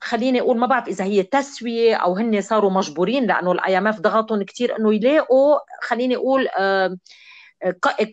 خليني 0.00 0.40
أقول 0.40 0.58
ما 0.58 0.66
بعرف 0.66 0.88
إذا 0.88 1.04
هي 1.04 1.22
تسوية 1.22 1.94
أو 1.94 2.16
هن 2.16 2.40
صاروا 2.40 2.70
مجبورين 2.70 3.26
لأنه 3.26 3.52
ال 3.52 3.78
IMF 3.78 4.00
ضغطهم 4.00 4.42
كثير 4.42 4.76
إنه 4.78 4.94
يلاقوا 4.94 5.58
خليني 5.82 6.16
أقول 6.16 6.48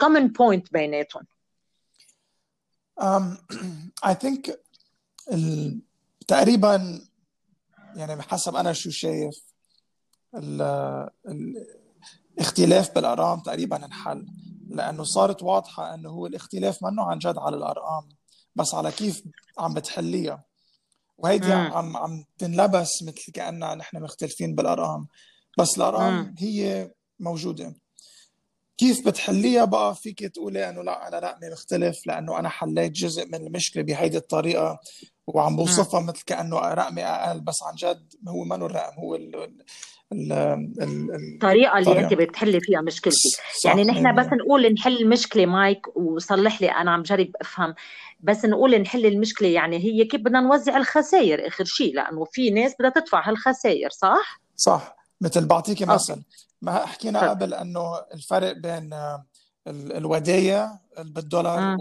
common 0.02 0.28
point 0.28 0.74
بيناتهم. 0.74 1.24
Um, 3.00 3.38
I 4.10 4.14
think 4.14 4.52
تقريبا 6.28 7.02
يعني 7.94 8.22
حسب 8.22 8.56
أنا 8.56 8.74
شو 8.74 8.90
شايف 8.90 9.36
الاختلاف 12.38 12.96
بالأرقام 12.96 13.40
تقريبا 13.40 13.86
انحل 13.86 14.28
لأنه 14.70 15.04
صارت 15.04 15.44
واضحة 15.44 15.94
إنه 15.94 16.10
هو 16.10 16.28
الاختلاف 16.28 16.84
منه 16.84 17.04
عن 17.04 17.18
جد 17.20 17.38
على 17.38 17.56
الأرقام 17.56 18.10
بس 18.56 18.74
على 18.74 18.92
كيف 18.92 19.24
عم 19.60 19.74
بتحليها. 19.74 20.44
وهيدي 21.18 21.54
عم 21.54 21.98
عم 21.98 22.26
تنلبس 22.38 23.04
مثل 23.04 23.32
كأننا 23.32 23.76
نحن 23.76 24.02
مختلفين 24.02 24.56
بالأرقام 24.56 25.08
بس 25.58 25.78
الأرقام 25.78 26.14
مم. 26.14 26.36
هي 26.40 26.92
موجودة. 27.20 27.76
كيف 28.78 29.08
بتحليها 29.08 29.66
بقى؟ 29.66 29.96
فيك 29.96 30.20
تقولي 30.20 30.70
إنه 30.70 30.82
لا 30.84 31.08
أنا 31.08 31.20
رقمي 31.20 31.50
مختلف 31.52 32.08
لأنه 32.08 32.40
أنا 32.40 32.50
حليت 32.50 32.92
جزء 32.92 33.26
من 33.26 33.36
المشكلة 33.48 33.84
بهيدي 33.84 34.18
الطريقة. 34.18 34.80
وعم 35.28 35.56
بوصفها 35.56 36.00
مثل 36.00 36.24
كأنه 36.26 36.60
رقمي 36.60 37.06
أقل 37.06 37.40
بس 37.40 37.64
عن 37.64 37.76
جد 37.76 38.14
هو 38.28 38.44
منه 38.44 38.66
الرقم 38.66 39.00
هو 39.00 39.16
ال 39.16 39.36
ال 40.12 40.34
ال 40.82 41.34
الطريقة 41.34 41.78
اللي 41.78 42.00
أنت 42.00 42.14
بتحلي 42.14 42.60
فيها 42.60 42.82
مشكلتي. 42.82 43.38
يعني 43.66 43.84
نحن 43.84 44.16
بس 44.16 44.26
نقول 44.26 44.74
نحل 44.74 44.98
المشكلة 44.98 45.46
مايك 45.46 45.98
وصلح 45.98 46.62
لي 46.62 46.72
أنا 46.72 46.92
عم 46.92 47.02
جرب 47.04 47.32
أفهم. 47.42 47.76
بس 48.20 48.46
نقول 48.46 48.82
نحل 48.82 49.06
المشكلة 49.06 49.48
يعني 49.48 49.78
هي 49.78 50.06
كيف 50.06 50.22
بدنا 50.22 50.42
نوزع 50.42 50.78
الخسائر؟ 50.78 51.48
آخر 51.48 51.64
شيء 51.66 51.96
لأنه 51.96 52.26
في 52.32 52.50
ناس 52.50 52.76
بدها 52.80 52.90
تدفع 52.90 53.30
هالخسائر 53.30 53.90
صح؟ 53.90 54.42
صح. 54.56 54.98
مثل 55.22 55.46
بعطيكي 55.46 55.86
مثل 55.86 56.24
ما 56.62 56.86
حكينا 56.86 57.30
قبل 57.30 57.54
إنه 57.54 57.82
الفرق 58.14 58.52
بين 58.52 58.90
الودايع 59.70 60.80
بالدولار 60.98 61.78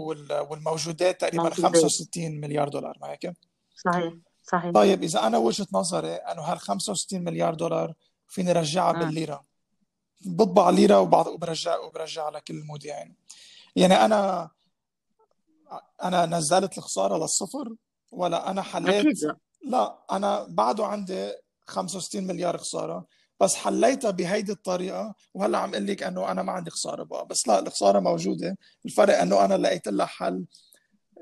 والموجودات 0.49 1.21
تقريبا 1.21 1.49
65 1.49 2.31
مليار 2.31 2.69
دولار 2.69 2.97
ما 3.01 3.09
هيك؟ 3.11 3.33
صحيح 3.85 4.13
صحيح. 4.43 4.71
طيب 4.71 5.03
إذا 5.03 5.27
أنا 5.27 5.37
وجهة 5.37 5.67
نظري 5.73 6.13
إنه 6.13 6.41
هال 6.41 6.59
65 6.59 7.23
مليار 7.23 7.53
دولار 7.53 7.93
فيني 8.27 8.51
رجعها 8.51 8.91
بالليرة. 8.91 9.45
بطبع 10.21 10.69
ليرة 10.69 10.99
وبرجع 10.99 11.77
وبرجع 11.77 12.29
لكل 12.29 12.53
المودعين 12.53 13.15
يعني. 13.75 14.05
أنا 14.05 14.49
أنا 16.03 16.25
نزلت 16.25 16.77
الخسارة 16.77 17.17
للصفر 17.17 17.75
ولا 18.11 18.51
أنا 18.51 18.61
حليت؟ 18.61 19.05
أكيد. 19.05 19.35
لا 19.65 19.99
أنا 20.11 20.45
بعده 20.49 20.85
عندي 20.85 21.33
65 21.67 22.27
مليار 22.27 22.57
خسارة. 22.57 23.05
بس 23.39 23.55
حليتها 23.55 24.11
بهيدي 24.11 24.51
الطريقة 24.51 25.13
وهلأ 25.33 25.57
عم 25.57 25.73
أقول 25.73 25.87
لك 25.87 26.03
إنه 26.03 26.31
أنا 26.31 26.43
ما 26.43 26.51
عندي 26.51 26.71
خسارة 26.71 27.03
بقى. 27.03 27.25
بس 27.25 27.47
لا 27.47 27.59
الخسارة 27.59 27.99
موجودة. 27.99 28.57
الفرق 28.85 29.21
إنه 29.21 29.45
أنا 29.45 29.53
لقيت 29.57 29.87
لها 29.87 30.05
حل 30.05 30.45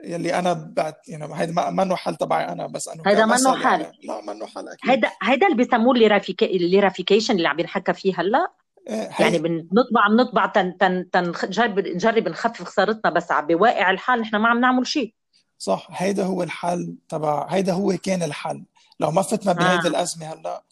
يلي 0.03 0.39
أنا 0.39 0.53
بعت 0.53 1.09
يعني 1.09 1.27
هيدا 1.35 1.69
منه 1.69 1.95
حل 1.95 2.15
تبعي 2.15 2.47
أنا 2.49 2.67
بس 2.67 2.87
أنه 2.87 3.03
هيدا 3.07 3.25
منه 3.25 3.55
حل. 3.55 3.81
يعني. 3.81 3.97
لا 4.03 4.21
منه 4.21 4.45
حل 4.45 4.67
أكيد. 4.67 4.89
هيدا 4.89 5.11
هيدا 5.23 5.47
اللي 5.47 5.57
بيسموه 5.57 5.95
الليرافيكيشن 6.41 7.35
اللي 7.35 7.47
عم 7.47 7.57
بنحكى 7.57 7.93
فيه 7.93 8.13
هلأ. 8.21 8.51
إيه 8.89 9.09
يعني 9.19 9.37
بنطبع 9.37 10.07
بنطبع 10.09 10.45
تن 10.45 10.77
تن 10.77 11.09
تن 11.09 11.33
نجرب 11.43 11.79
نجرب 11.79 12.27
نخفف 12.29 12.63
خسارتنا 12.63 13.11
بس 13.11 13.27
بواقع 13.31 13.91
الحال 13.91 14.19
نحن 14.19 14.35
ما 14.35 14.49
عم 14.49 14.59
نعمل 14.59 14.87
شيء. 14.87 15.13
صح. 15.57 15.87
هيدا 15.91 16.23
هو 16.23 16.43
الحل 16.43 16.95
تبع 17.09 17.47
هيدا 17.49 17.73
هو 17.73 17.97
كان 18.03 18.23
الحل. 18.23 18.65
لو 18.99 19.11
ما 19.11 19.21
فتنا 19.21 19.53
بهيدي 19.53 19.87
آه. 19.87 19.89
الأزمة 19.89 20.25
هلأ 20.33 20.63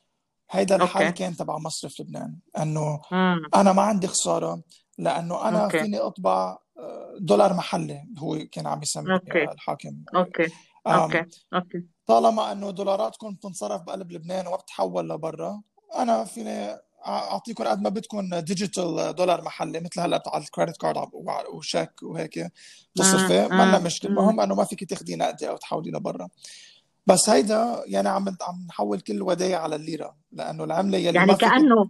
هيدا 0.52 0.76
الحل 0.76 1.06
okay. 1.06 1.18
كان 1.18 1.36
تبع 1.36 1.58
مصرف 1.58 2.00
لبنان 2.00 2.36
إنه 2.60 3.02
مم. 3.12 3.42
أنا 3.56 3.74
ما 3.74 3.82
عندي 3.82 4.08
خسارة 4.08 4.62
لأنه 4.98 5.48
أنا 5.50 5.64
أوكي. 5.64 5.80
فيني 5.80 5.98
أطبع 5.98 6.58
آه، 6.78 7.18
دولار 7.20 7.54
محلي 7.54 8.08
هو 8.18 8.40
كان 8.52 8.68
عم 8.68 8.82
يسميه 8.82 9.22
الحاكم. 9.34 10.04
okay. 10.16 10.48
okay. 10.88 11.26
okay. 11.54 11.86
طالما 12.08 12.52
إنه 12.52 12.72
دولاراتكم 12.72 13.34
بتنصرف 13.34 13.82
بقلب 13.82 14.12
لبنان 14.12 14.48
وما 14.48 14.56
بتحول 14.56 15.10
لبرا 15.10 15.62
أنا 15.96 16.24
فيني 16.24 16.78
أعطيكم 17.08 17.64
قد 17.64 17.82
ما 17.82 17.90
بدكم 17.90 18.36
digital 18.40 19.16
دولار 19.16 19.42
محلي 19.42 19.80
مثل 19.80 20.00
هلأ 20.00 20.24
على 20.28 20.44
ال 20.44 20.49
credit 20.49 20.78
card 20.78 21.10
وشيك 21.54 22.04
وهيك 22.04 22.52
بتصرفي 22.96 23.48
ما 23.48 23.80
مشكلة. 23.80 24.12
المهم 24.12 24.40
إنه 24.40 24.56
ما 24.56 24.64
فيك 24.64 24.90
تاخذي 24.90 25.16
نقدي 25.16 25.50
أو 25.50 25.58
تحولي 25.58 25.92
لبرا. 25.92 26.28
بس 27.08 27.30
هيدا 27.30 27.84
يعني 27.86 28.10
عم 28.10 28.26
عم 28.28 28.66
نحول 28.70 29.00
كل 29.00 29.14
الودايع 29.14 29.62
على 29.62 29.76
الليرة 29.76 30.16
لأنه 30.32 30.64
العملة 30.64 30.98
يلي 30.98 31.16
يعني 31.16 31.36
كأنه 31.36 31.90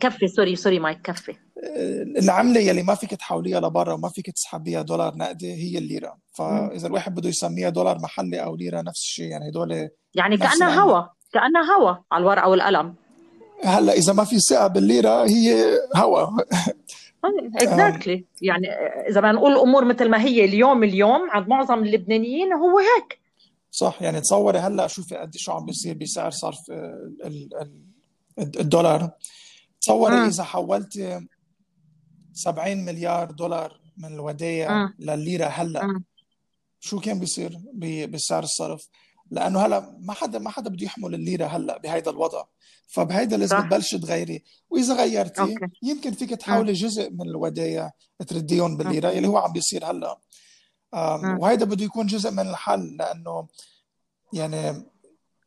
كفي 0.00 0.28
sorry 0.28 0.56
sorry 0.56 0.78
مايك 0.78 1.02
كفي. 1.02 1.32
آه، 1.32 2.02
العملة 2.02 2.60
يلي 2.60 2.82
ما 2.82 2.94
فيك 2.94 3.10
تحوليها 3.10 3.60
لبرا 3.60 3.92
وما 3.92 4.08
فيك 4.08 4.30
تسحبيها 4.30 4.82
دولار 4.82 5.16
نقدي 5.16 5.52
هي 5.52 5.78
الليرة. 5.78 6.16
فإذا 6.32 6.86
الواحد 6.86 7.14
بده 7.14 7.28
يسميها 7.28 7.68
دولار 7.68 7.98
محلي 7.98 8.44
أو 8.44 8.56
ليرة 8.56 8.80
نفس 8.80 9.00
الشيء 9.00 9.26
يعني 9.26 9.48
هدول 9.48 9.88
يعني 10.14 10.36
كأنها 10.36 10.80
هوا 10.80 11.02
كأنها 11.32 11.76
هوا 11.78 11.94
على 12.12 12.22
الورقة 12.22 12.48
والقلم. 12.48 12.94
هلأ 13.64 13.92
إذا 13.92 14.12
ما 14.12 14.24
في 14.24 14.38
ثقة 14.38 14.66
بالليرة 14.66 15.24
هي 15.24 15.78
هوا. 15.96 16.26
اكزاكتلي 17.56 18.24
يعني 18.42 18.68
إذا 19.08 19.20
بدنا 19.20 19.32
نقول 19.32 19.52
الأمور 19.52 19.84
مثل 19.84 20.08
ما 20.08 20.20
هي 20.20 20.44
اليوم 20.44 20.84
اليوم 20.84 21.30
عند 21.30 21.48
معظم 21.48 21.82
اللبنانيين 21.82 22.52
هو 22.52 22.78
هيك. 22.78 23.23
صح؟ 23.74 24.02
يعني 24.02 24.20
تصوري 24.20 24.58
هلأ 24.58 24.86
شوفي 24.86 25.16
قد 25.16 25.36
شو 25.36 25.52
عم 25.52 25.66
بيصير 25.66 25.94
بسعر 25.94 26.30
صرف 26.30 26.58
الدولار. 28.38 29.10
تصوري 29.80 30.26
إذا 30.26 30.44
حولتي 30.44 31.26
70 32.32 32.84
مليار 32.84 33.30
دولار 33.30 33.80
من 33.96 34.14
الودائع 34.14 34.92
للليرة 34.98 35.46
هلأ 35.46 36.02
شو 36.80 37.00
كان 37.00 37.18
بيصير 37.18 37.58
بسعر 38.06 38.42
الصرف؟ 38.42 38.88
لأنه 39.30 39.60
هلأ 39.60 39.96
ما 40.00 40.12
حدا 40.12 40.38
ما 40.38 40.50
حدا 40.50 40.70
بده 40.70 40.84
يحمل 40.84 41.14
الليرة 41.14 41.46
هلأ 41.46 41.78
بهيدا 41.78 42.10
الوضع. 42.10 42.44
فبهيدا 42.88 43.36
لازم 43.36 43.60
تبلشي 43.60 43.98
تغيري. 43.98 44.42
وإذا 44.70 44.94
غيرتي 44.94 45.40
أوكي. 45.40 45.66
يمكن 45.82 46.12
فيك 46.12 46.30
تحولي 46.30 46.72
جزء 46.72 47.10
من 47.10 47.28
الودائع 47.28 47.92
ترديهم 48.28 48.76
بالليرة 48.76 49.10
اللي 49.10 49.28
هو 49.28 49.36
عم 49.38 49.52
بيصير 49.52 49.90
هلأ. 49.90 50.18
وهيدا 51.40 51.64
بده 51.64 51.84
يكون 51.84 52.06
جزء 52.06 52.30
من 52.30 52.48
الحل 52.48 52.96
لأنه 52.96 53.48
يعني 54.32 54.84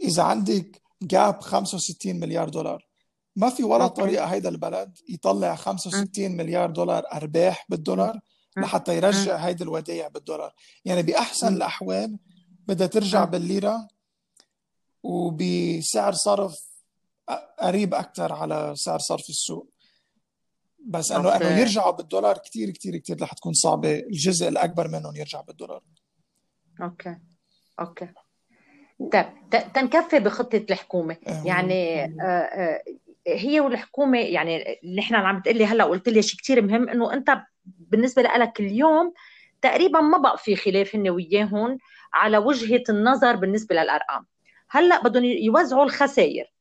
إذا 0.02 0.24
عندك 0.24 0.82
جاب 1.02 1.42
65 1.42 2.16
مليار 2.16 2.50
دولار 2.50 2.88
ما 3.36 3.50
في 3.50 3.64
ولا. 3.64 3.88
طريقة 3.88 4.26
هيدا 4.26 4.50
البلد 4.50 4.98
يطلع 5.10 5.56
65 5.56 6.32
مليار 6.32 6.72
دولار 6.72 7.04
أرباح 7.14 7.66
بالدولار 7.70 8.20
لحتى 8.58 8.98
يرجع 8.98 9.36
هيدي 9.36 9.64
الودائع 9.64 10.08
بالدولار. 10.08 10.54
يعني 10.86 11.04
بأحسن 11.04 11.54
الأحوال 11.54 12.18
بدها 12.68 12.88
ترجع 12.88 13.24
بالليرة 13.26 13.88
وبسعر 15.04 16.14
صرف 16.14 16.60
قريب 17.60 17.94
أكثر 17.94 18.34
على 18.34 18.74
سعر 18.76 19.00
صرف 19.00 19.30
السوق. 19.30 19.68
بس 20.88 21.12
إنه 21.12 21.36
إنه 21.36 21.60
يرجعوا 21.60 21.92
بالدولار 21.92 22.38
كثير 22.38 22.70
كثير 22.70 22.98
كثير 22.98 23.22
رح 23.22 23.34
تكون 23.34 23.54
صعبة. 23.54 24.00
الجزء 24.00 24.48
الأكبر 24.48 24.88
منهم 24.88 25.16
يرجع 25.16 25.42
بالدولار. 25.42 25.82
أوكي. 26.82 27.18
أوكي. 27.80 28.08
طيب 29.00 29.26
تنكفي 29.74 30.20
بخطة 30.20 30.66
الحكومة. 30.70 31.18
إيه، 31.28 31.42
يعني 31.46 32.04
آه، 32.04 32.26
آه، 32.26 32.84
هي 33.28 33.60
والحكومة 33.60 34.20
يعني 34.20 34.80
نحن 34.98 35.16
عم 35.16 35.40
بتقلي 35.40 35.66
هلأ 35.66 35.84
قلت 35.84 36.10
لي 36.10 36.22
شيء 36.22 36.40
كثير 36.40 36.62
مهم 36.62 36.90
إنه 36.90 37.14
أنت 37.14 37.42
بالنسبة 37.66 38.22
لك 38.22 38.60
اليوم 38.60 39.14
تقريبا 39.62 40.02
ما 40.02 40.18
بقى 40.18 40.38
في 40.38 40.56
خلاف 40.56 40.96
هن 40.96 41.10
وياهم 41.10 41.78
على 42.14 42.38
وجهة 42.38 42.84
النظر 42.90 43.36
بالنسبة 43.36 43.76
للأرقام. 43.76 44.26
هلأ 44.70 45.04
بدهم 45.04 45.24
يوزعوا 45.24 45.84
الخسائر. 45.84 46.54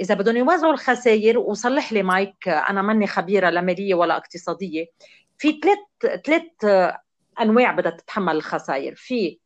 إذا 0.00 0.14
بدهم 0.14 0.36
يوزعوا 0.36 0.72
الخسائر 0.72 1.38
وصلح 1.38 1.92
لي 1.92 2.02
مايك 2.02 2.48
أنا 2.48 2.82
ماني 2.82 3.06
خبيرة 3.06 3.50
لا 3.50 3.60
مالية 3.60 3.94
ولا 3.94 4.16
اقتصادية. 4.16 4.86
في 5.38 5.60
ثلاث 5.62 6.22
ثلاث 6.24 6.92
أنواع 7.40 7.72
بدها 7.72 7.90
تتحمل 7.90 8.36
الخسائر. 8.36 8.94
في 8.94 9.38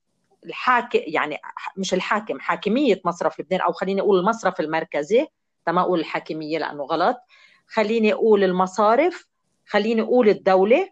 الحاكم 0.47 0.99
يعني 1.07 1.39
مش 1.77 1.95
الحاكم 1.95 2.41
حاكمية 2.41 3.01
مصرف 3.05 3.41
لبنان 3.41 3.61
أو 3.61 3.73
خليني 3.73 4.01
أقول 4.01 4.19
المصرف 4.19 4.61
المركزي. 4.61 5.27
ما 5.69 5.81
أقول 5.81 6.01
الحاكمية 6.01 6.59
لأنه 6.59 6.85
غلط. 6.85 7.17
خليني 7.67 8.13
أقول 8.13 8.45
المصارف 8.45 9.27
خليني 9.67 10.03
أقول 10.03 10.29
الدولة. 10.29 10.91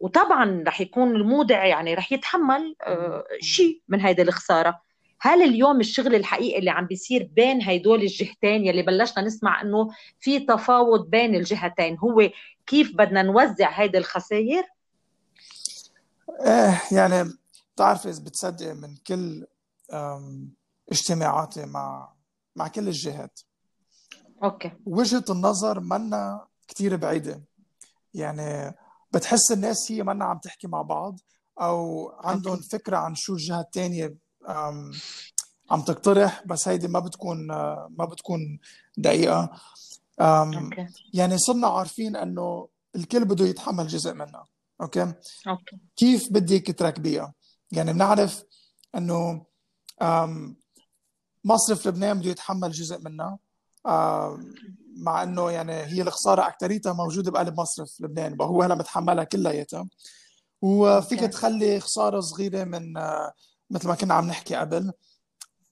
وطبعا 0.00 0.64
رح 0.66 0.80
يكون 0.80 1.16
المودع 1.16 1.64
يعني 1.64 1.94
رح 1.94 2.12
يتحمل 2.12 2.76
آه، 2.82 3.24
شيء 3.40 3.82
من 3.88 4.00
هيدي 4.00 4.22
الخسارة. 4.22 4.80
هل 5.26 5.42
اليوم 5.42 5.80
الشغل 5.80 6.14
الحقيقي 6.14 6.58
اللي 6.58 6.70
عم 6.70 6.86
بيصير 6.86 7.30
بين 7.36 7.62
هيدول 7.62 8.02
الجهتين 8.02 8.66
يلي 8.66 8.82
بلشنا 8.82 9.24
نسمع 9.24 9.62
إنه 9.62 9.90
في 10.20 10.40
تفاوض 10.40 11.10
بين 11.10 11.34
الجهتين 11.34 11.98
هو 11.98 12.30
كيف 12.66 12.96
بدنا 12.96 13.22
نوزع 13.22 13.70
هيدي 13.70 13.98
الخسائر؟ 13.98 14.64
إيه 16.40 16.82
يعني 16.92 17.32
بتعرفي 17.74 18.08
إذا 18.08 18.24
بتصدق 18.24 18.72
من 18.72 18.96
كل 19.06 19.46
اجتماعاتي 20.92 21.66
مع 21.66 22.12
مع 22.56 22.68
كل 22.68 22.88
الجهات 22.88 23.40
okay 24.42 24.72
وجهة 24.86 25.24
النظر 25.30 25.80
منا 25.80 26.46
كثير 26.68 26.96
بعيدة 26.96 27.42
يعني 28.14 28.74
بتحس 29.12 29.52
الناس 29.52 29.92
هي 29.92 30.02
منا 30.02 30.24
عم 30.24 30.38
تحكي 30.38 30.66
مع 30.66 30.82
بعض 30.82 31.20
أو 31.60 32.08
عندهم 32.24 32.54
okay. 32.54 32.68
فكرة 32.68 32.96
عن 32.96 33.14
شو 33.14 33.32
الجهة 33.32 33.60
الثانية 33.60 34.23
عم 35.70 35.82
تقترح 35.86 36.42
بس 36.46 36.68
هيدي 36.68 36.88
ما 36.88 36.98
بتكون 37.00 37.46
ما 37.88 38.04
بتكون 38.10 38.58
دقيقة. 38.98 39.50
okay. 40.20 40.86
يعني 41.14 41.38
صرنا 41.38 41.66
عارفين 41.66 42.16
إنه 42.16 42.68
الكل 42.96 43.24
بده 43.24 43.44
يتحمل 43.46 43.86
جزء 43.86 44.14
منها 44.14 44.46
okay؟ 44.80 45.12
okay. 45.48 45.78
كيف 45.96 46.32
بدك 46.32 46.78
تركبيها 46.78 47.34
يعني 47.72 47.92
بنعرف 47.92 48.44
إنه 48.94 49.46
مصرف 51.44 51.86
لبنان 51.86 52.18
بده 52.18 52.30
يتحمل 52.30 52.70
جزء 52.70 52.98
منها. 52.98 53.38
مع 54.96 55.22
إنه 55.22 55.50
يعني 55.50 55.72
هي 55.72 56.02
الخسارة 56.02 56.48
اكثريتها 56.48 56.92
موجودة 56.92 57.30
بقلب 57.30 57.60
مصرف 57.60 58.00
لبنان 58.00 58.36
هو 58.40 58.62
هلا 58.62 58.74
متحملها 58.74 59.24
كلياتها. 59.24 59.88
وفيك 60.62 61.20
تخلي 61.20 61.80
خسارة 61.80 62.20
صغيرة 62.20 62.64
من 62.64 62.96
آه، 62.96 63.32
مثل 63.74 63.88
ما 63.88 63.94
كنا 63.94 64.14
عم 64.14 64.26
نحكي 64.26 64.54
قبل 64.54 64.92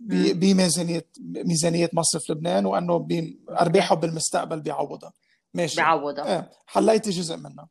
بميزانيه 0.00 1.06
ميزانية 1.20 1.90
مصرف 1.92 2.30
لبنان 2.30 2.66
وأنه 2.66 2.98
بارباحه 2.98 3.94
بالمستقبل 3.94 4.60
بيعوضها. 4.60 5.12
ماشي. 5.54 5.76
بيعوضها. 5.76 6.26
إيه 6.26 6.50
حليتي 6.66 7.10
جزء 7.10 7.36
منها. 7.36 7.68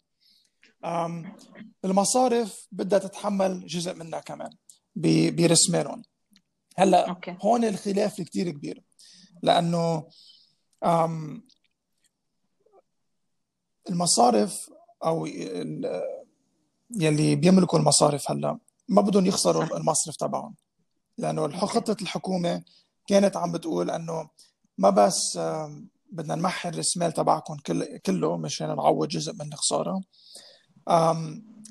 المصارف 1.85 2.67
بدها 2.71 2.99
تتحمل 2.99 3.65
جزء 3.67 3.93
منها 3.93 4.19
كمان 4.19 4.49
برسمانهم 4.95 6.03
هلأ 6.77 7.09
أوكي. 7.09 7.37
هون 7.41 7.65
الخلاف 7.65 8.21
كثير 8.21 8.51
كبير 8.51 8.83
لأنه 9.43 10.07
المصارف 13.89 14.69
أو 15.05 15.25
يلي 16.99 17.35
بيملكوا 17.35 17.79
المصارف 17.79 18.31
هلأ 18.31 18.59
ما 18.91 19.01
بدهم 19.01 19.25
يخسروا 19.25 19.77
المصرف 19.77 20.15
تبعهم. 20.15 20.56
لأنه 21.17 21.58
خطة 21.65 21.97
الحكومة 22.01 22.63
كانت 23.08 23.38
عم 23.38 23.51
بتقول 23.51 23.91
إنه 23.91 24.30
ما 24.77 24.89
بس 24.89 25.39
بدنا 26.12 26.36
نمحي 26.36 26.71
مال 26.97 27.12
تبعكم 27.12 27.58
كله 28.06 28.38
مشان 28.38 28.67
نعوض 28.67 29.08
جزء 29.08 29.34
من 29.34 29.54
الخساره 29.54 30.01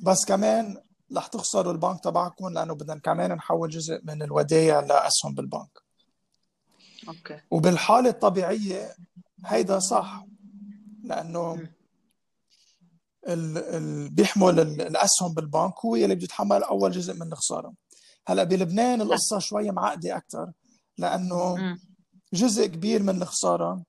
بس 0.02 0.24
كمان 0.24 0.82
رح 1.16 1.26
تخسروا 1.26 1.72
البنك 1.72 2.00
تبعكم 2.04 2.48
لأنه 2.48 2.74
بدنا 2.74 3.00
كمان 3.00 3.32
نحول 3.32 3.70
جزء 3.70 4.00
من 4.04 4.22
الودايع 4.22 4.80
لأسهم 4.80 5.34
بالبنك. 5.34 5.78
أوكي. 7.08 7.40
وبالحالة 7.50 8.10
الطبيعية 8.10 8.96
هيدا 9.46 9.78
صح 9.78 10.26
لأنه 11.04 11.68
اللي 13.26 14.08
بيحمل 14.10 14.60
الأسهم 14.60 15.34
بالبنك 15.34 15.74
هو 15.84 15.96
اللي 15.96 16.14
بده 16.14 16.24
يتحمل 16.24 16.62
أول 16.62 16.90
جزء 16.90 17.14
من 17.14 17.32
الخساره 17.32 17.72
هلأ 18.26 18.44
بلبنان 18.44 19.00
القصة 19.00 19.38
شوي 19.38 19.70
معقدة 19.70 20.16
أكثر 20.16 20.52
لأنه 20.98 21.56
جزء 22.32 22.66
كبير 22.66 23.02
من 23.02 23.22
الخسارة 23.22 23.82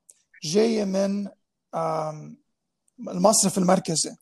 جاية 0.43 0.83
من 0.83 1.27
المصرف 3.09 3.57
المركزي. 3.57 4.15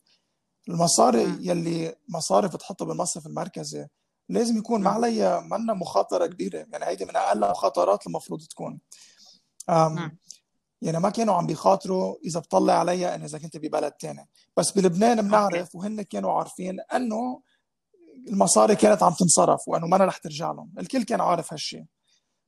المصاري 0.68 1.22
يلي 1.40 1.94
مصارف 2.08 2.54
بتحطها 2.54 2.84
بالمصرف 2.84 3.26
المركزي 3.26 3.86
لازم 4.28 4.58
يكون 4.58 4.82
ما 4.82 4.90
عليها 4.90 5.40
منا 5.40 5.74
مخاطرة 5.74 6.26
كبيرة 6.26 6.66
يعني 6.72 6.84
هيدي 6.84 7.04
من 7.04 7.16
أقل 7.16 7.44
المخاطرات 7.44 8.06
المفروض 8.06 8.42
تكون. 8.42 8.80
يعني 10.82 11.00
ما 11.00 11.10
كانوا 11.10 11.34
عم 11.34 11.46
بيخاطروا 11.46 12.16
إذا 12.24 12.40
بطلع 12.40 12.72
عليها 12.72 13.14
ان 13.14 13.22
إذا 13.22 13.38
كنت 13.38 13.56
ببلد 13.56 13.92
ثاني 14.00 14.28
بس 14.56 14.70
بلبنان 14.70 15.22
بنعرف 15.22 15.74
وهن 15.74 16.02
كانوا 16.02 16.32
عارفين 16.32 16.80
إنه 16.80 17.42
المصاري 18.28 18.76
كانت 18.76 19.02
عم 19.02 19.12
تنصرف 19.12 19.68
وإنه 19.68 19.86
ما 19.86 19.96
رح 19.96 20.16
ترجع 20.16 20.52
لهم. 20.52 20.72
الكل 20.78 21.02
كان 21.02 21.20
عارف 21.20 21.52
هالشيء 21.52 21.84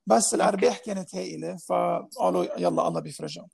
بس 0.05 0.33
الأرباح 0.33 0.77
كانت 0.77 1.15
هائلة 1.15 1.57
فقالوا 1.57 2.59
يلا 2.59 2.87
الله 2.87 2.99
بيفرجها 2.99 3.47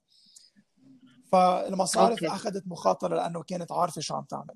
فالمصارف 1.32 2.24
أخذت 2.24 2.62
مخاطرة 2.66 3.16
لأنه 3.16 3.42
كانت 3.42 3.72
عارفة 3.72 4.00
شو 4.00 4.14
عم 4.14 4.24
تعمل. 4.24 4.54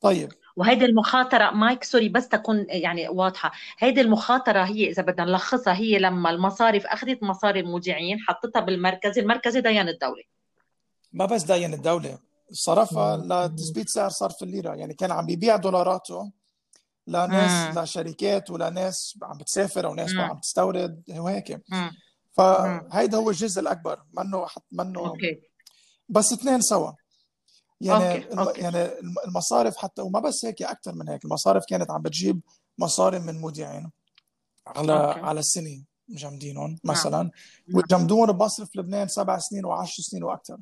طيب. 0.00 0.32
وهيدي 0.56 0.84
المخاطرة 0.84 1.50
مايك 1.50 1.84
سوري 1.84 2.08
بس 2.08 2.28
تكون 2.28 2.66
يعني 2.68 3.08
واضحة. 3.08 3.52
هيدي 3.78 4.00
المخاطرة 4.00 4.62
هي 4.62 4.90
إذا 4.90 5.02
بدنا 5.02 5.24
نلخصها 5.24 5.74
هي 5.74 5.98
لما 5.98 6.30
المصارف 6.30 6.86
أخذت 6.86 7.22
مصاري 7.22 7.60
المودعين 7.60 8.18
حطتها 8.20 8.60
بالمركزي 8.60 9.20
المركزي 9.20 9.60
دين 9.60 9.88
الدولة. 9.88 10.22
ما 11.12 11.26
بس 11.26 11.42
دين 11.42 11.74
الدولة 11.74 12.18
صرفها 12.52 13.16
لتثبيت 13.16 13.88
سعر 13.88 14.10
صرف 14.10 14.42
الليرة. 14.42 14.74
يعني 14.74 14.94
كان 14.94 15.12
عم 15.12 15.26
بيبيع 15.26 15.56
دولاراته 15.56 16.30
لناس 17.06 17.76
مم. 17.76 17.82
لشركات 17.82 18.50
ولناس 18.50 19.18
عم 19.22 19.38
بتسافر 19.38 19.86
أو 19.86 19.94
ناس 19.94 20.14
عم 20.16 20.38
تستورد 20.38 21.02
وهيك. 21.08 21.60
فهيدا 22.32 23.16
هو 23.16 23.30
الجزء 23.30 23.60
الأكبر 23.60 24.02
منه 24.12 24.46
حط 24.46 24.64
منه 24.72 25.00
okay. 25.00 25.40
بس 26.08 26.32
اثنين 26.32 26.60
سوا. 26.60 26.92
يعني 27.80 28.14
okay. 28.14 28.38
okay. 28.38 28.60
يعني 28.60 28.90
المصارف 29.26 29.76
حتى 29.76 30.02
وما 30.02 30.20
بس 30.20 30.44
هيك 30.44 30.62
أكثر 30.62 30.94
من 30.94 31.08
هيك 31.08 31.24
المصارف 31.24 31.64
كانت 31.68 31.90
عم 31.90 32.02
بتجيب 32.02 32.40
مصاري 32.78 33.18
من 33.18 33.40
مودعين 33.40 33.90
على 34.66 34.92
okay. 34.92 35.20
على 35.20 35.40
السنة 35.40 35.84
مجمدينهم 36.08 36.70
نعم. 36.70 36.78
مثلا 36.84 37.22
نعم. 37.22 37.30
وجمدون 37.74 38.32
بمصرف 38.32 38.76
لبنان 38.76 39.08
سبع 39.08 39.38
سنين 39.38 39.64
وعشر 39.64 40.02
سنين 40.02 40.24
وأكثر 40.24 40.58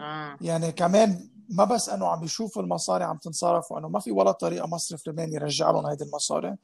آه. 0.00 0.36
يعني 0.40 0.72
كمان 0.72 1.30
ما 1.48 1.64
بس 1.64 1.88
إنه 1.88 2.06
عم 2.06 2.20
بيشوفوا 2.20 2.62
المصاري 2.62 3.04
عم 3.04 3.16
تنصرف 3.16 3.72
وإنه 3.72 3.88
ما 3.88 4.00
في 4.00 4.10
ولا 4.10 4.32
طريقة 4.32 4.66
مصرف 4.66 5.08
لبنان 5.08 5.32
يرجع 5.32 5.70
لهم 5.70 5.86
هيدي 5.86 6.04
المصاري 6.04 6.56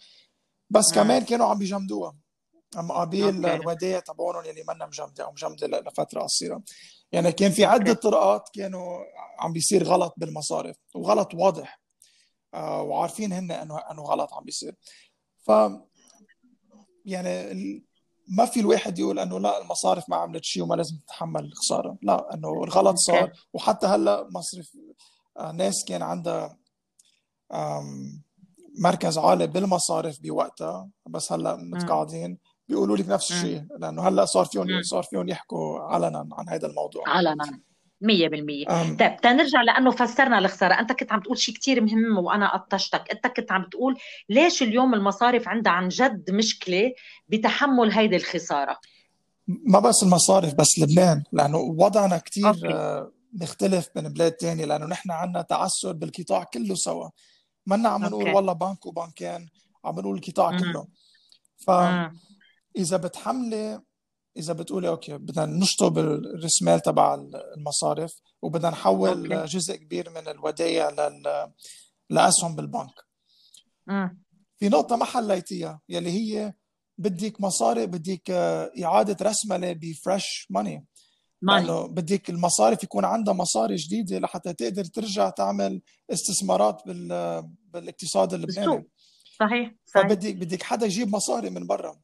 بس 0.71 0.85
آه. 0.93 0.95
كمان 0.95 1.25
كانوا 1.25 1.47
عم 1.47 1.59
بيجمدوها 1.59 2.15
مقابل 2.77 3.47
الودائع 3.47 3.99
تبعهم 3.99 4.45
يلي 4.45 4.65
منا 4.69 4.87
مجمدة 4.87 5.25
أو 5.25 5.33
مجمدة 5.33 5.67
لفترة 5.67 6.21
قصيرة 6.21 6.63
يعني 7.13 7.33
كان 7.33 7.51
في 7.53 7.65
عدة 7.65 7.93
طرقات 7.93 8.49
كانوا 8.55 8.99
عم 9.39 9.53
بيصير 9.53 9.85
غلط 9.85 10.15
بالمصارف 10.17 10.77
وغلط 10.95 11.35
واضح. 11.35 11.81
آه 12.55 12.83
وعارفين 12.83 13.33
هن 13.33 13.51
إنه 13.51 13.79
إنه 13.79 14.03
غلط 14.03 14.35
عم 14.35 14.45
بيصير. 14.45 14.75
ف 15.39 15.51
يعني 17.05 17.85
ما 18.29 18.47
في 18.47 18.61
الواحد 18.61 18.99
يقول 18.99 19.19
إنه 19.19 19.41
لا 19.41 19.63
المصارف 19.63 20.09
ما 20.09 20.17
عملت 20.17 20.45
شيء 20.45 20.63
وما 20.63 20.75
لازم 20.75 20.97
تتحمل 20.97 21.45
الخساره 21.45 21.99
لا 22.03 22.35
إنه 22.35 22.65
الغلط 22.65 22.97
صار. 22.97 23.33
وحتى 23.53 23.87
هلأ 23.87 24.29
مصرف 24.31 24.77
آه 25.37 25.53
ناس 25.53 25.85
كان 25.85 26.03
عندها 26.03 26.59
مركز 28.79 29.19
عالي 29.19 29.47
بالمصارف 29.47 30.21
بوقتها 30.21 30.89
بس 31.07 31.33
هلأ 31.33 31.57
متقاعدين. 31.57 32.39
بيقولوا 32.69 32.97
لك 32.97 33.09
نفس 33.09 33.33
الشيء 33.33 33.65
لأنه 33.79 34.09
هلأ 34.09 34.25
صار 34.25 34.45
فيهم 34.45 34.83
صار 34.83 35.03
فيهم 35.03 35.29
يحكوا 35.29 35.81
علنا 35.81 36.29
عن 36.33 36.49
هذا 36.49 36.67
الموضوع. 36.67 37.09
علنا. 37.09 37.61
100% 38.01 38.97
طيب 38.99 39.17
تنرجع 39.23 39.63
لأنه 39.63 39.91
فسرنا 39.91 40.39
الخسارة. 40.39 40.75
أنت 40.75 40.93
كنت 40.93 41.13
عم 41.13 41.21
تقول 41.21 41.39
شيء 41.39 41.55
كثير 41.55 41.81
مهم 41.81 42.19
وأنا 42.19 42.57
قطشتك. 42.57 43.11
أنت 43.11 43.27
كنت 43.27 43.53
عم 43.53 43.65
تقول 43.65 43.97
ليش 44.29 44.63
اليوم 44.63 44.95
المصارف 44.95 45.49
عندها 45.49 45.73
عن 45.73 45.89
جد 45.89 46.31
مشكلة 46.31 46.93
بتحمل 47.29 47.93
هيدي 47.93 48.17
الخسارة؟ 48.17 48.79
ما 49.47 49.79
بس 49.79 50.03
المصارف 50.03 50.55
بس 50.55 50.79
لبنان 50.79 51.23
لأنه 51.33 51.59
وضعنا 51.59 52.19
كثير 52.19 52.55
آه، 52.75 53.13
مختلف 53.33 53.89
من 53.97 54.03
بلاد 54.03 54.33
تانية 54.33 54.65
لأنه 54.65 54.87
نحن 54.87 55.11
عندنا 55.11 55.43
تعثر 55.43 55.93
بالقطاع 55.93 56.45
كله 56.45 56.75
سوا. 56.75 57.09
منا 57.67 57.89
عم 57.89 58.05
نقول 58.05 58.29
والله 58.29 58.53
بنك 58.53 58.87
وبنكين 58.87 59.49
عم 59.85 60.01
نقول 60.01 60.17
القطاع 60.17 60.59
كله. 60.59 60.87
ف 61.57 61.71
إذا 62.79 62.97
بتحملي 62.97 63.81
إذا 64.37 64.53
بتقولي 64.53 64.89
okay 64.89 65.19
بدنا 65.19 65.47
نشطب 65.47 65.99
الرسمال 65.99 66.81
تبع 66.81 67.15
المصارف 67.57 68.13
وبدنا 68.43 68.71
نحول 68.71 69.33
okay. 69.33 69.47
جزء 69.47 69.77
كبير 69.77 70.11
من 70.11 70.29
الودائع 70.29 70.91
لل 70.91 71.53
لأسهم 72.11 72.57
بالبنك. 72.57 72.95
مم. 73.87 74.23
في 74.59 74.69
نقطة 74.69 74.97
ما 74.97 75.05
حليتيها 75.05 75.81
يلي 75.89 76.11
هي 76.11 76.55
بدك 76.99 77.41
مصاري 77.41 77.87
بدك 77.87 78.31
إعادة 78.85 79.17
رسملة 79.23 79.73
بفريش 79.73 80.47
ماني 80.51 80.87
لأنه 81.43 81.87
بدك 81.87 82.31
المصارف 82.31 82.83
يكون 82.83 83.05
عندها 83.05 83.35
مصاري 83.35 83.77
جديدة 83.77 84.19
لحتى 84.19 84.53
تقدر 84.53 84.85
ترجع 84.85 85.31
تعمل 85.31 85.83
استثمارات 86.11 86.83
بال 86.87 87.43
بالاقتصاد 87.65 88.35
اللبناني. 88.35 88.67
صحيح 88.67 88.89
صحيح. 89.41 89.75
فبدك 89.87 90.35
بدك 90.37 90.63
حدا 90.63 90.87
يجيب 90.87 91.15
مصاري 91.15 91.51
من 91.51 91.67
برا. 91.67 92.01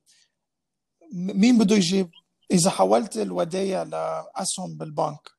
مين 1.14 1.58
بده 1.58 1.76
يجيب؟ 1.76 2.10
إذا 2.52 2.70
حولت 2.70 3.16
الودايع 3.16 3.82
لاسهم 3.82 4.76
بالبنك. 4.76 5.30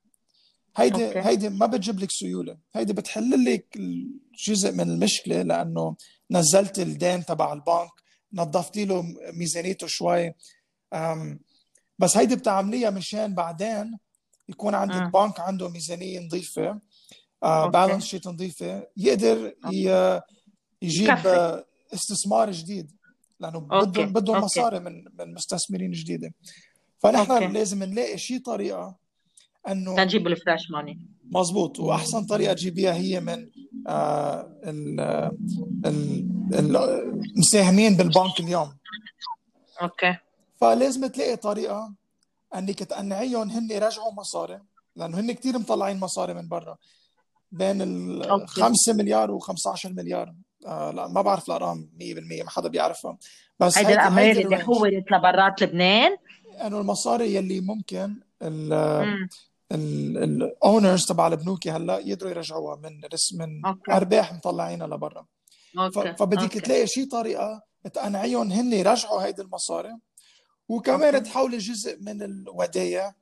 هيدي 0.77 1.07
okay. 1.07 1.19
هيدي 1.19 1.49
ما 1.49 1.65
بتجيب 1.65 1.99
لك 1.99 2.11
سيولة. 2.11 2.57
هيدي 2.75 2.93
بتحل 2.93 3.45
لك 3.45 3.77
جزء 4.47 4.71
من 4.71 4.89
المشكلة 4.89 5.41
لأنه 5.41 5.95
نزلت 6.31 6.79
الدين 6.79 7.25
تبع 7.25 7.53
البنك 7.53 7.91
نظفتي 8.33 8.85
له 8.85 9.03
ميزانيته 9.33 9.87
شوي. 9.87 10.33
بس 11.99 12.17
هيدي 12.17 12.35
بتعمليها 12.35 12.89
مشان 12.89 13.35
بعدين 13.35 13.97
يكون 14.49 14.75
عندك 14.75 14.95
م. 14.95 15.11
بنك 15.11 15.39
عنده 15.39 15.69
ميزانية 15.69 16.19
نظيفة 16.19 16.79
balance 17.41 18.03
آه، 18.03 18.07
sheet 18.07 18.27
نظيفة 18.27 18.87
يقدر 18.97 19.55
يجيب 20.81 21.11
كفي. 21.11 21.63
استثمار 21.93 22.51
جديد. 22.51 22.91
لأنه 23.39 23.59
بدهم 23.59 24.13
بدهم 24.13 24.37
مصاري 24.37 24.79
من 24.79 25.05
من 25.19 25.33
مستثمرين 25.33 25.91
جديدة. 25.91 26.33
فنحن 26.99 27.31
okay. 27.31 27.47
لازم 27.47 27.83
نلاقي 27.83 28.17
شيء 28.17 28.39
طريقة 28.39 28.95
إنه 29.67 29.95
تجيب 29.95 30.27
ال 30.27 30.34
fresh 30.34 30.71
money. 30.71 30.99
مزبوط. 31.31 31.79
وأحسن 31.79 32.25
طريقة 32.25 32.53
تجيبيها 32.53 32.93
هي 32.93 33.19
من 33.19 33.49
آه 33.87 34.61
المساهمين 36.53 37.97
بالبنك 37.97 38.39
اليوم. 38.39 38.75
okay. 39.81 40.17
فلازم 40.61 41.07
تلاقي 41.07 41.35
طريقة 41.35 41.93
إنك 42.55 42.83
تقنعيهم 42.83 43.49
هن 43.49 43.71
يرجعوا 43.71 44.13
مصاري 44.13 44.61
لأنه 44.95 45.19
هن 45.19 45.31
كثير 45.31 45.59
مطلعين 45.59 45.99
مصاري 45.99 46.33
من 46.33 46.47
برا. 46.47 46.77
بين 47.51 47.81
ال 47.81 48.47
5 48.47 48.93
مليار 48.93 49.39
و15 49.39 49.85
مليار. 49.85 50.33
آه 50.65 50.91
لا 50.91 51.07
ما 51.07 51.21
بعرف 51.21 51.47
الأرقام 51.47 51.89
100% 51.99 52.43
ما 52.43 52.49
حدا 52.49 52.69
بيعرفها. 52.69 53.17
بس 53.59 53.77
هيدي 53.77 53.93
المصاري 53.93 54.31
اللي 54.31 54.57
حولت 54.57 55.11
لبرات 55.11 55.61
لبنان. 55.61 56.17
إنه 56.65 56.79
المصاري 56.81 57.35
يلي 57.35 57.59
ممكن 57.61 58.15
ال 59.71 59.90
owners 59.90 61.05
تبع 61.05 61.27
البنوك 61.27 61.67
هلأ 61.67 61.99
يقدروا 61.99 62.31
يرجعوها 62.31 62.75
من 62.75 63.01
من 63.33 63.65
okay. 63.65 63.91
أرباح 63.91 64.33
مطلعينها 64.33 64.87
لبرا. 64.87 65.25
فبدك 65.93 66.51
تلاقي 66.51 66.87
شي 66.87 67.05
طريقة 67.05 67.63
تقنعيهم 67.93 68.51
هن 68.51 68.73
يرجعوا 68.73 69.21
هيدي 69.21 69.41
المصاري. 69.41 69.97
وكمان 70.69 71.23
تحولي 71.23 71.57
جزء 71.57 71.97
من 72.01 72.21
الودايع 72.21 73.13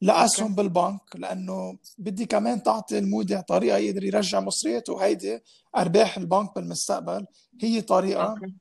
لاسهم 0.00 0.54
بالبنك 0.54 1.00
لأنه 1.14 1.78
بدي 1.98 2.26
كمان 2.26 2.62
تعطي 2.62 2.98
المودع 2.98 3.40
طريقة 3.40 3.78
يقدر 3.78 4.04
يرجع 4.04 4.40
مصرياته 4.40 4.92
وهيدي 4.92 5.40
أرباح 5.76 6.16
البنك 6.16 6.54
بالمستقبل. 6.54 7.26
هي 7.60 7.80
طريقة 7.80 8.24
okay. 8.24 8.54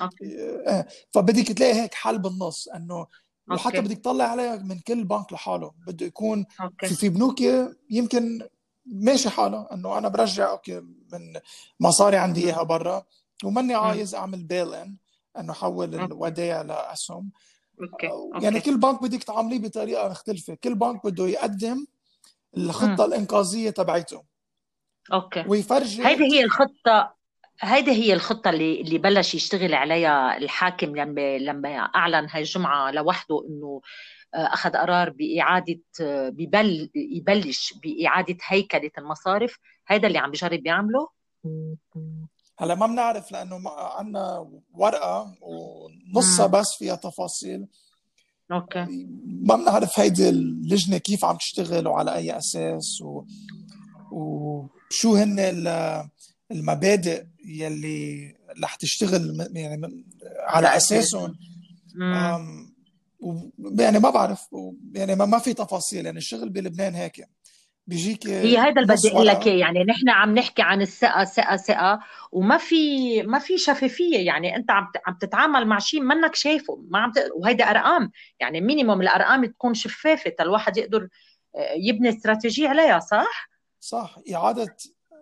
Okay. 0.00 0.60
آه، 0.66 0.86
فبدك 1.12 1.52
تلاقي 1.52 1.74
هيك 1.74 1.94
حل 1.94 2.18
بالنص 2.18 2.68
إنه 2.68 3.06
وحتى 3.50 3.80
بدك 3.80 3.98
تطلع 3.98 4.24
عليها 4.24 4.56
من 4.56 4.78
كل 4.78 5.04
بنك 5.04 5.32
لحاله. 5.32 5.72
بده 5.86 6.06
يكون 6.06 6.46
okay. 6.60 6.86
في 6.86 6.94
في 6.94 7.08
بنوك 7.08 7.40
يمكن 7.90 8.48
ماشي 8.86 9.30
حاله 9.30 9.68
إنه 9.72 9.98
أنا 9.98 10.08
برجع 10.08 10.50
okay 10.50 10.80
من 10.80 11.40
مصاري 11.80 12.16
عندي 12.16 12.44
إياها 12.44 12.62
برا 12.62 13.04
وماني 13.44 13.74
عايز 13.74 14.14
أعمل 14.14 14.44
bail 14.44 14.74
in 14.74 14.96
إنه 15.38 15.52
حول 15.52 15.94
الودائع 15.94 16.62
لأسهم 16.62 17.30
okay 17.80 18.10
يعني 18.42 18.60
كل 18.60 18.76
بنك 18.78 19.02
بدك 19.02 19.22
تعامليه 19.22 19.58
بطريقة 19.58 20.08
مختلفة. 20.08 20.54
كل 20.54 20.74
بنك 20.74 21.06
بده 21.06 21.28
يقدم 21.28 21.86
الخطة 22.56 23.06
م. 23.06 23.08
الإنقاذية 23.08 23.70
تبعته 23.70 24.22
okay. 25.12 25.44
ويفرجي 25.48 26.06
هيدي 26.06 26.24
هي 26.24 26.44
الخطة 26.44 27.14
هيدي 27.60 27.90
هي 27.90 28.12
الخطة 28.12 28.50
اللي 28.50 28.80
اللي 28.80 28.98
بلش 28.98 29.34
يشتغل 29.34 29.74
عليها 29.74 30.36
الحاكم 30.36 30.96
لما 30.96 31.38
لما 31.38 31.68
أعلن 31.78 32.28
هاي 32.30 32.40
الجمعة 32.40 32.90
لوحده 32.90 33.46
إنه 33.48 33.80
آه، 34.34 34.54
أخذ 34.54 34.70
قرار 34.70 35.10
بإعادة 35.10 35.80
آه، 36.00 36.28
ببل 36.28 36.90
يبلش 36.94 37.74
بإعادة 37.82 38.36
هيكلة 38.46 38.90
المصارف. 38.98 39.58
هيدا 39.88 40.08
اللي 40.08 40.18
عم 40.18 40.30
بجرب 40.30 40.66
يعمله. 40.66 41.08
هلا 42.58 42.74
ما 42.74 42.86
بنعرف 42.86 43.32
لأنه 43.32 43.70
عندنا 43.70 44.50
ورقة 44.74 45.34
ونصها 45.40 46.46
بس 46.46 46.66
فيها 46.78 46.94
تفاصيل. 46.94 47.66
أوكي. 48.52 48.86
ما 49.26 49.56
بنعرف 49.56 50.00
هيدي 50.00 50.28
اللجنة 50.28 50.98
كيف 50.98 51.24
عم 51.24 51.36
تشتغل 51.36 51.86
وعلى 51.88 52.14
أي 52.14 52.38
أساس 52.38 53.00
و... 53.02 53.24
وشو 54.12 55.14
هن 55.14 55.38
المبادئ 56.50 57.26
يلي 57.44 58.34
رح 58.62 58.74
تشتغل 58.74 59.48
يعني 59.52 60.04
على 60.40 60.76
أساسهم. 60.76 61.34
يعني 63.78 63.98
ما 63.98 64.10
بعرف 64.10 64.40
يعني 64.94 65.14
ما 65.14 65.38
في 65.38 65.54
تفاصيل 65.54 66.06
يعني 66.06 66.18
الشغل 66.18 66.48
بلبنان 66.48 66.94
هيك. 66.94 67.28
بيجيك 67.86 68.26
هي 68.26 68.58
هذا 68.58 68.80
اللي 68.80 68.94
بدي 68.94 69.12
أقول 69.12 69.26
لك 69.26 69.46
يعني 69.46 69.84
نحن 69.84 70.08
عم 70.08 70.34
نحكي 70.34 70.62
عن 70.62 70.82
الثقة 70.82 71.24
ثقة 71.24 71.56
ثقة 71.56 72.00
وما 72.32 72.56
في 72.56 73.22
ما 73.22 73.38
في 73.38 73.58
شفافية. 73.58 74.26
يعني 74.26 74.56
أنت 74.56 74.70
عم 74.70 74.86
عم 75.06 75.14
تتعامل 75.20 75.66
مع 75.66 75.78
شيء 75.78 76.00
منك 76.00 76.34
شايفه 76.34 76.84
ما 76.88 76.98
عم 76.98 77.12
ت... 77.12 77.30
وهيدا 77.34 77.70
أرقام. 77.70 78.10
يعني 78.40 78.60
مينيموم 78.60 79.00
الأرقام 79.00 79.44
تكون 79.44 79.74
شفافة 79.74 80.34
الواحد 80.40 80.76
يقدر 80.76 81.08
آه، 81.56 81.72
يبني 81.76 82.08
استراتيجية 82.08 82.68
عليها 82.68 83.00
صح؟ 83.00 83.50
صح. 83.80 84.18
إعادة 84.34 84.76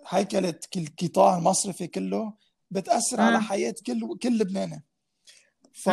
هيكلة 0.09 0.55
القطاع 0.77 1.39
المصرفي 1.39 1.87
كله 1.87 2.33
بتأثر 2.71 3.21
على 3.21 3.41
حياة 3.41 3.75
كل 3.87 4.19
كل 4.23 4.39
لبناني. 4.39 4.83
ف 5.73 5.87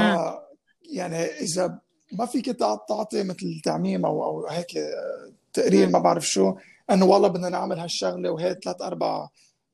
يعني 0.84 1.18
إذا 1.26 1.80
ما 2.12 2.26
فيك 2.26 2.46
تعطي 2.46 3.24
مثل 3.24 3.62
تعميم 3.64 4.06
أو 4.06 4.24
أو 4.24 4.48
هيك 4.48 4.68
تقرير 5.62 5.90
ما 5.90 6.00
بعرف 6.00 6.28
شو 6.28 6.56
انه 6.92 7.06
والله 7.06 7.28
بدنا 7.28 7.50
نعمل 7.50 7.80
هالشغلة 7.80 8.30
وهي 8.32 8.60
ثلاث 8.64 8.82
أربع 8.82 9.28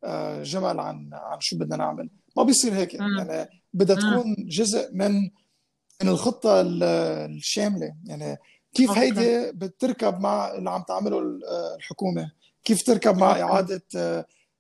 آه، 0.04 0.44
جمل 0.44 0.80
عن 0.80 1.10
عن 1.14 1.40
شو 1.40 1.58
بدنا 1.58 1.76
نعمل. 1.76 2.10
ما 2.38 2.44
بيصير 2.44 2.74
هيك. 2.74 2.94
يعني 2.94 3.50
بدها 3.74 3.96
تكون 3.96 4.36
جزء 4.40 4.90
من 4.94 5.22
من 6.04 6.10
الخطة 6.10 6.62
الشاملة. 6.62 7.96
يعني 8.06 8.38
كيف 8.74 8.92
هيدي 8.92 9.52
بتركب 9.52 10.20
مع 10.20 10.52
اللي 10.56 10.70
عم 10.70 10.84
تعمله 10.88 11.20
الحكومة؟ 11.76 12.32
كيف 12.64 12.84
تركب 12.84 13.18
مع 13.18 13.42
إعادة 13.42 13.82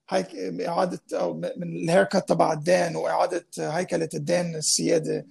هيك 0.09 0.35
إعادة 0.67 1.01
أو 1.13 1.33
من 1.33 1.63
ال 1.83 1.89
haircut 1.89 2.29
تبع 2.29 2.53
الدين 2.53 2.95
وإعادة 2.95 3.45
هيكلة 3.57 4.09
الدين 4.13 4.55
السيادي؟ 4.55 5.25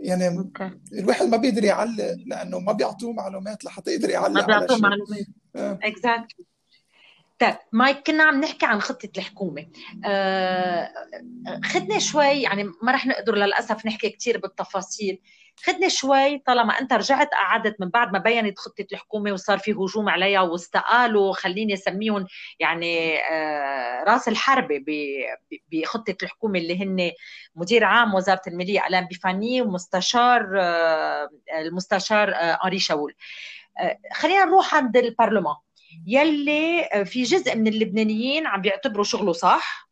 يعني. 0.00 0.50
الواحد 0.92 1.26
ما 1.26 1.36
بيقدر 1.36 1.64
يعلق 1.64 2.16
لأنه 2.26 2.58
ما 2.58 2.72
بيعطوه 2.72 3.12
معلومات 3.12 3.64
لحتى 3.64 3.90
يقدر 3.90 4.10
يعلق 4.10 4.40
ما 4.40 4.46
بيعطوه 4.46 4.78
معلومات. 4.78 5.26
exactly 5.56 6.44
طيب 7.38 7.56
مايك 7.72 8.06
كنا 8.06 8.24
عم 8.24 8.40
نحكي 8.40 8.66
عن 8.66 8.80
خطة 8.80 9.08
الحكومة. 9.18 9.66
آه 10.04 10.90
خدنا 11.64 11.98
شوي 11.98 12.42
يعني 12.42 12.64
ما 12.82 12.92
رح 12.92 13.06
نقدر 13.06 13.34
للأسف 13.34 13.86
نحكي 13.86 14.10
كثير 14.10 14.38
بالتفاصيل. 14.38 15.20
خدني 15.64 15.90
شوي 15.90 16.38
طالما 16.38 16.80
أنت 16.80 16.92
رجعت 16.92 17.28
قعدت 17.34 17.80
من 17.80 17.88
بعد 17.88 18.12
ما 18.12 18.18
بينت 18.18 18.58
خطة 18.58 18.86
الحكومة 18.92 19.32
وصار 19.32 19.58
في 19.58 19.72
هجوم 19.72 20.08
عليها 20.08 20.40
واستقالوا 20.40 21.32
خليني 21.32 21.74
أسميهم 21.74 22.26
يعني 22.60 23.18
آه، 23.18 24.04
رأس 24.04 24.28
الحربة 24.28 24.84
بخطة 25.72 26.16
الحكومة 26.22 26.58
اللي 26.58 26.82
هن 26.82 27.12
مدير 27.54 27.84
عام 27.84 28.14
وزارة 28.14 28.42
المالية 28.46 28.86
ألان 28.86 29.06
بيفاني 29.06 29.62
ومستشار 29.62 30.60
آه، 30.60 31.28
المستشار 31.58 32.28
انري 32.34 32.76
آه، 32.76 32.80
شاول. 32.80 33.14
خلينا 34.12 34.44
نروح 34.44 34.74
عند 34.74 34.96
البرلمان. 34.96 35.56
يلي 36.06 36.88
في 37.04 37.22
جزء 37.22 37.56
من 37.56 37.66
اللبنانيين 37.66 38.46
عم 38.46 38.60
بيعتبروا 38.60 39.04
شغله 39.04 39.32
صح 39.32 39.88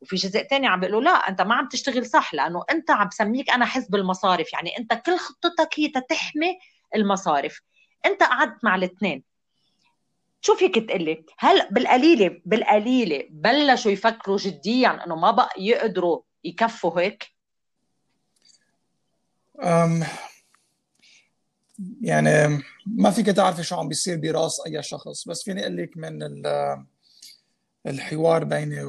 وفي 0.00 0.16
جزء 0.16 0.42
تاني 0.42 0.66
عم 0.66 0.80
بيقولوا 0.80 1.02
لا 1.02 1.10
أنت 1.10 1.40
ما 1.40 1.54
عم 1.54 1.68
تشتغل 1.68 2.06
صح 2.06 2.34
لأنه 2.34 2.64
أنت 2.70 2.90
عم 2.90 3.08
بسميك 3.08 3.50
أنا 3.50 3.64
حزب 3.66 3.94
المصارف 3.94 4.52
يعني 4.52 4.78
أنت 4.78 4.94
كل 5.06 5.16
خطتك 5.16 5.68
هي 5.76 5.88
تحمي 5.88 6.58
المصارف. 6.94 7.60
أنت 8.06 8.22
قعدت 8.22 8.64
مع 8.64 8.74
الاثنين. 8.74 9.22
شو 10.40 10.54
فيك 10.54 10.74
تقلي؟ 10.88 11.24
هل 11.38 11.68
بالقليلة 11.70 12.40
بالقليلة 12.44 13.26
بلشوا 13.30 13.90
يفكروا 13.92 14.36
جديا 14.36 15.04
إنه 15.06 15.16
ما 15.16 15.30
بقى 15.30 15.50
يقدروا 15.58 16.20
يكفوا 16.44 17.00
هيك؟ 17.00 17.34
يعني 22.00 22.62
ما 22.86 23.10
فيك 23.10 23.26
تعرفي 23.26 23.62
شو 23.62 23.76
عم 23.76 23.88
بيصير 23.88 24.16
براس 24.16 24.52
أي 24.66 24.82
شخص 24.82 25.28
بس 25.28 25.42
فيني 25.44 25.60
أقول 25.62 25.76
لك 25.76 25.96
من 25.96 26.22
الحوار 27.86 28.44
بيني 28.44 28.84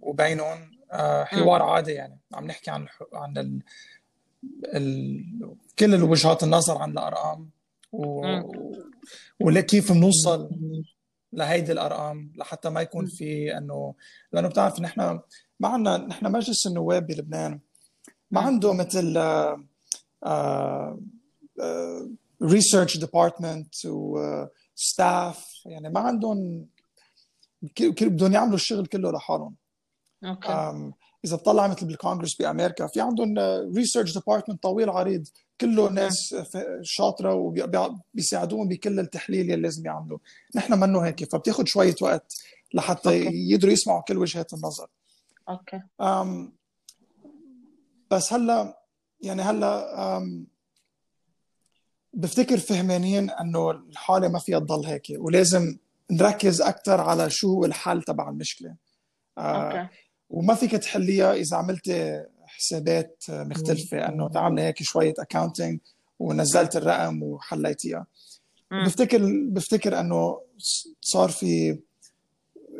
وبينهم 0.00 0.70
آه، 0.92 1.24
حوار 1.24 1.62
عادي 1.62 1.92
يعني. 1.92 2.18
عم 2.34 2.46
نحكي 2.46 2.70
عن 2.70 2.86
عن 3.12 3.38
ال... 3.38 3.62
ال... 4.74 5.56
كل 5.78 5.94
الوجهات 5.94 6.42
النظر 6.42 6.78
عن 6.78 6.90
الأرقام 6.90 7.50
و... 7.92 8.26
وكيف 9.40 9.92
بنوصل 9.92 10.50
لهيدي 11.32 11.72
الأرقام 11.72 12.32
لحتى 12.36 12.70
ما 12.70 12.80
يكون 12.80 13.06
في 13.06 13.56
إنه 13.58 13.94
لأنه 14.32 14.48
بتعرف 14.48 14.80
نحن 14.80 15.20
ما 15.60 15.68
عندنا 15.68 15.96
نحن 15.96 16.32
مجلس 16.32 16.66
النواب 16.66 17.06
بلبنان 17.06 17.60
ما 18.30 18.40
عنده 18.40 18.72
مثل 18.72 19.18
research 22.42 22.98
department 22.98 23.74
و 23.86 24.13
staff 24.13 25.46
يعني 25.66 25.88
ما 25.88 26.00
عندهم 26.00 26.66
بدهم 28.00 28.32
يعملوا 28.32 28.54
الشغل 28.54 28.86
كله 28.86 29.12
لحالهم. 29.12 29.54
Okay. 30.24 30.92
إذا 31.24 31.36
بتطلع 31.36 31.66
مثل 31.66 31.86
بالكونغرس 31.86 32.34
بأمريكا 32.34 32.86
في 32.86 33.00
عندهم 33.00 33.38
research 33.76 34.14
department 34.14 34.62
طويل 34.62 34.90
عريض. 34.90 35.28
كله 35.60 35.90
ناس 35.90 36.36
شاطرة 36.82 37.34
وبيساعدوهم 37.34 38.68
بكل 38.68 39.00
التحليل 39.00 39.40
اللي 39.40 39.56
لازم 39.56 39.86
يعملوه. 39.86 40.20
نحن 40.54 40.80
منه 40.80 41.00
هيك 41.00 41.32
فبتاخذ 41.32 41.64
شوية 41.64 41.94
وقت 42.00 42.42
لحتى 42.74 43.08
okay. 43.08 43.50
يقدروا 43.50 43.72
يسمعوا 43.72 44.02
كل 44.02 44.18
وجهات 44.18 44.54
النظر. 44.54 44.86
Okay. 45.48 45.82
أم 46.00 46.52
بس 48.10 48.32
هلأ 48.32 48.82
يعني 49.20 49.42
هلأ 49.42 50.18
بفتكر 52.16 52.58
فهمانين 52.58 53.30
إنه 53.30 53.70
الحالة 53.70 54.28
ما 54.28 54.38
فيها 54.38 54.58
تضل 54.58 54.86
هيك 54.86 55.02
ولازم 55.18 55.76
نركز 56.10 56.60
أكثر 56.62 57.00
على 57.00 57.30
شو 57.30 57.48
هو 57.54 57.64
الحل 57.64 58.02
تبع 58.02 58.28
المشكلة. 58.28 58.74
آه 59.38 59.70
okay. 59.80 59.88
وما 60.30 60.54
فيك 60.54 60.70
تحليها 60.70 61.32
إذا 61.34 61.56
عملت 61.56 61.90
حسابات 62.46 63.24
مختلفة 63.28 64.08
إنه 64.08 64.28
تعملي 64.28 64.62
هيك 64.62 64.82
شوية 64.82 65.14
accounting 65.18 65.78
ونزلت 66.18 66.76
الرقم 66.76 67.22
وحليتيها 67.22 68.06
بفتكر 68.70 69.18
بفتكر 69.48 70.00
إنه 70.00 70.40
صار 71.00 71.28
في 71.28 71.78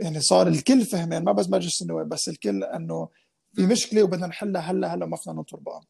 يعني 0.01 0.21
صار 0.21 0.49
الكل 0.49 0.85
فهمان 0.85 1.25
ما 1.25 1.33
بس 1.33 1.49
مجلس 1.51 1.83
النواب 1.83 2.09
بس 2.09 2.29
الكل 2.29 2.65
إنه 2.65 3.09
في 3.55 3.67
مشكلة 3.67 4.03
وبدنا 4.03 4.27
نحلها 4.27 4.61
هلا 4.63 4.95
هلا 4.95 5.07
ما 5.07 5.17
فينا 5.17 5.37
ننطر 5.37 5.57
بقى 5.57 5.81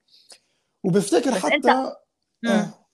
وبفتكر 0.84 1.34
حتى 1.34 1.55
انت... 1.55 1.66
آه. 2.47 2.86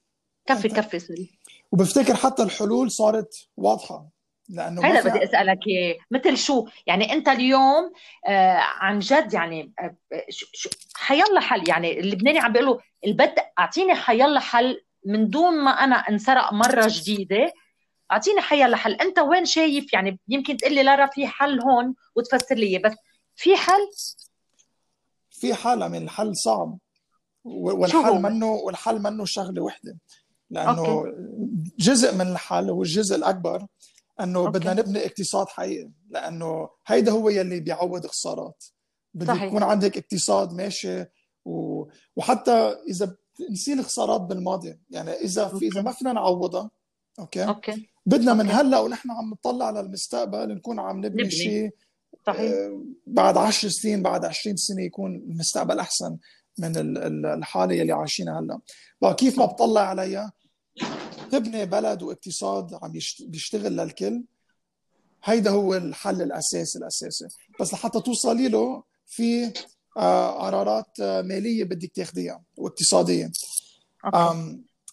كفي 0.46 0.68
كفي 0.68 0.98
سوري. 0.98 1.30
وبفتكر 1.72 2.14
حتى 2.14 2.42
الحلول 2.42 2.90
صارت 2.90 3.48
واضحة 3.56 4.08
لأنه 4.48 4.84
هذا 4.84 5.10
بدي 5.10 5.24
أسألك 5.24 5.66
اياه 5.66 5.96
مثل 6.10 6.36
شو؟ 6.36 6.66
يعني 6.86 7.12
أنت 7.12 7.28
اليوم 7.28 7.92
آه 8.28 8.56
عن 8.56 8.98
جد 8.98 9.34
يعني 9.34 9.72
آه 9.80 9.96
حيلا 10.94 11.40
حل. 11.40 11.68
يعني 11.68 12.00
اللبناني 12.00 12.38
عم 12.38 12.52
بيقولوا 12.52 12.80
البد 13.06 13.34
أعطيني 13.58 13.94
حيلا 13.94 14.40
حل 14.40 14.84
من 15.06 15.28
دون 15.28 15.64
ما 15.64 15.70
أنا 15.70 15.96
انسرق 15.96 16.52
مرة 16.52 16.86
جديدة. 16.88 17.52
أعطيني 18.12 18.40
حيلا 18.40 18.76
حل. 18.76 18.92
أنت 18.92 19.18
وين 19.18 19.44
شايف؟ 19.44 19.92
يعني 19.92 20.18
يمكن 20.28 20.56
تقول 20.56 20.74
لي 20.74 20.82
لارا 20.82 21.06
في 21.06 21.26
حل 21.26 21.60
هون 21.60 21.94
وتفسر 22.16 22.54
لي 22.54 22.78
بس 22.78 22.94
في 23.36 23.56
حل؟ 23.56 23.88
في 25.30 25.54
حل 25.54 25.88
من 25.88 26.02
الحل 26.02 26.36
صعب. 26.36 26.78
والحل 27.44 28.22
منه 28.22 28.46
والحل 28.46 29.02
منه 29.02 29.24
شغلة 29.24 29.62
وحدة. 29.62 29.98
لأنه 30.52 30.86
okay. 30.86 31.10
جزء 31.78 32.14
من 32.14 32.20
الحل 32.26 32.70
هو 32.70 32.82
الجزء 32.82 33.16
الأكبر 33.16 33.66
أنه 34.20 34.38
okay. 34.38 34.58
بدنا 34.58 34.74
نبني 34.74 35.06
اقتصاد 35.06 35.48
حقيقي 35.48 35.90
لأنه 36.10 36.68
هيدا 36.86 37.12
هو 37.12 37.28
يلي 37.28 37.60
بيعوض 37.60 38.06
خسارات 38.06 38.64
بده 39.14 39.34
يكون 39.34 39.62
عندك 39.62 39.98
اقتصاد 39.98 40.52
ماشي 40.52 41.04
و... 41.44 41.84
وحتى 42.16 42.76
إذا 42.88 43.16
نسيل 43.50 43.84
خسارات 43.84 44.20
بالماضي 44.20 44.78
يعني 44.90 45.10
إذا 45.10 45.48
في 45.48 45.66
إذا 45.68 45.82
ما 45.82 45.92
فينا 45.92 46.12
نعوضها 46.12 46.70
okay 47.18 47.44
okay 47.44 47.88
بدنا. 48.06 48.34
من 48.34 48.50
هلأ 48.50 48.80
ونحن 48.80 49.10
عم 49.10 49.30
نطلع 49.30 49.66
على 49.66 49.80
المستقبل 49.80 50.54
نكون 50.54 50.80
عم 50.80 50.96
نبني, 50.98 51.08
نبني. 51.10 51.30
شيء 51.30 51.70
صحيح 52.26 52.52
آه، 52.52 52.84
بعد 53.06 53.36
10 53.36 53.68
سنين 53.68 54.02
بعد 54.02 54.24
20 54.24 54.56
سنة 54.56 54.82
يكون 54.82 55.14
المستقبل 55.16 55.78
أحسن 55.78 56.16
من 56.58 56.72
الحالة 57.26 57.74
يلي 57.74 57.92
عايشينها 57.92 58.40
هلأ 58.40 58.60
بقى 59.02 59.14
كيف 59.14 59.38
ما 59.38 59.44
بطلع 59.44 59.80
عليها 59.80 60.32
تبني 61.30 61.66
بلد 61.66 62.02
واقتصاد 62.02 62.74
عم 62.74 62.92
بيشتغل 63.20 63.76
للكل. 63.76 64.24
هيدا 65.24 65.50
هو 65.50 65.74
الحل 65.74 66.22
الاساسي 66.22 66.78
الأساسي. 66.78 67.28
بس 67.60 67.72
لحتى 67.74 68.00
توصلي 68.00 68.48
له 68.48 68.82
في 69.06 69.52
آه، 69.96 70.30
قرارات 70.46 71.00
آه، 71.00 71.22
مالية 71.22 71.64
بدك 71.64 71.92
تاخذيها 71.94 72.42
واقتصادية. 72.56 73.32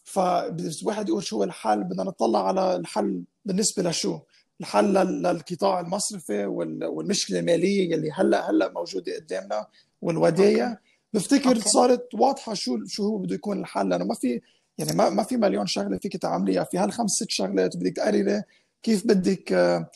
فواحد 0.04 1.10
يقول 1.10 1.24
شو 1.24 1.44
الحل؟ 1.44 1.84
بدنا 1.84 2.04
نطلع 2.04 2.48
على 2.48 2.76
الحل 2.76 3.24
بالنسبة 3.46 3.84
لشو؟ 3.84 4.20
الحل 4.62 4.94
للقطاع 4.94 5.80
المصرفي 5.80 6.46
والمشكلة 6.46 7.40
المالية 7.40 7.94
يلي 7.94 8.12
هلأ 8.12 8.50
هلأ 8.50 8.72
موجودة 8.72 9.16
قدامنا 9.16 9.68
والودايع. 10.02 10.78
بفتكر 11.14 11.50
أوكي. 11.50 11.70
صارت 11.70 12.08
واضحة 12.14 12.54
شو 12.54 12.86
شو 12.86 13.04
هو 13.04 13.18
بده 13.18 13.36
يكون 13.36 13.60
الحل. 13.60 13.90
لأنه 13.90 14.06
ما 14.06 14.16
في 14.16 14.42
يعني 14.80 14.92
ما 14.94 15.10
ما 15.10 15.24
في 15.24 15.38
مليون 15.38 15.66
شغلة 15.66 15.98
فيك 15.98 16.18
تعمليها. 16.18 16.64
في 16.64 16.78
هالخمس 16.78 17.12
ست 17.12 17.30
شغلات 17.30 17.78
بدك 17.78 17.96
تقرري 17.96 18.44
كيف 18.84 19.08
بدك 19.08 19.54
آه، 19.54 19.90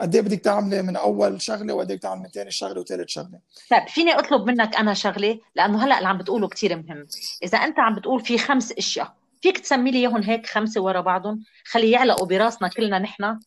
قد 0.00 0.14
إيه 0.14 0.22
بدك 0.22 0.40
تعملي 0.40 0.82
من 0.82 0.96
أول 0.96 1.42
شغلة 1.42 1.74
وقد 1.74 1.90
إيه 1.90 1.98
تعملي 1.98 2.22
من 2.22 2.28
ثاني 2.28 2.50
شغلة 2.50 2.80
وثالث 2.80 3.08
شغلة. 3.08 3.38
طيب 3.70 3.88
فيني 3.88 4.12
أطلب 4.12 4.46
منك 4.46 4.76
أنا 4.76 4.94
شغلة؟ 4.94 5.40
لأنه 5.54 5.84
هلأ 5.84 5.98
اللي 5.98 6.08
عم 6.08 6.18
بتقوله 6.18 6.48
كثير 6.48 6.76
مهم. 6.76 7.06
إذا 7.42 7.58
أنت 7.58 7.78
عم 7.78 7.94
بتقول 7.94 8.20
في 8.20 8.38
خمس 8.38 8.72
أشياء 8.72 9.14
فيك 9.42 9.58
تسمي 9.58 9.90
لي 9.90 9.98
إياهم 9.98 10.22
هيك 10.22 10.46
خمسة 10.46 10.80
ورا 10.80 11.00
بعضهم؟ 11.00 11.44
خلي 11.64 11.90
يعلقوا 11.90 12.26
براسنا 12.26 12.68
كلنا 12.68 12.98
نحن. 12.98 13.38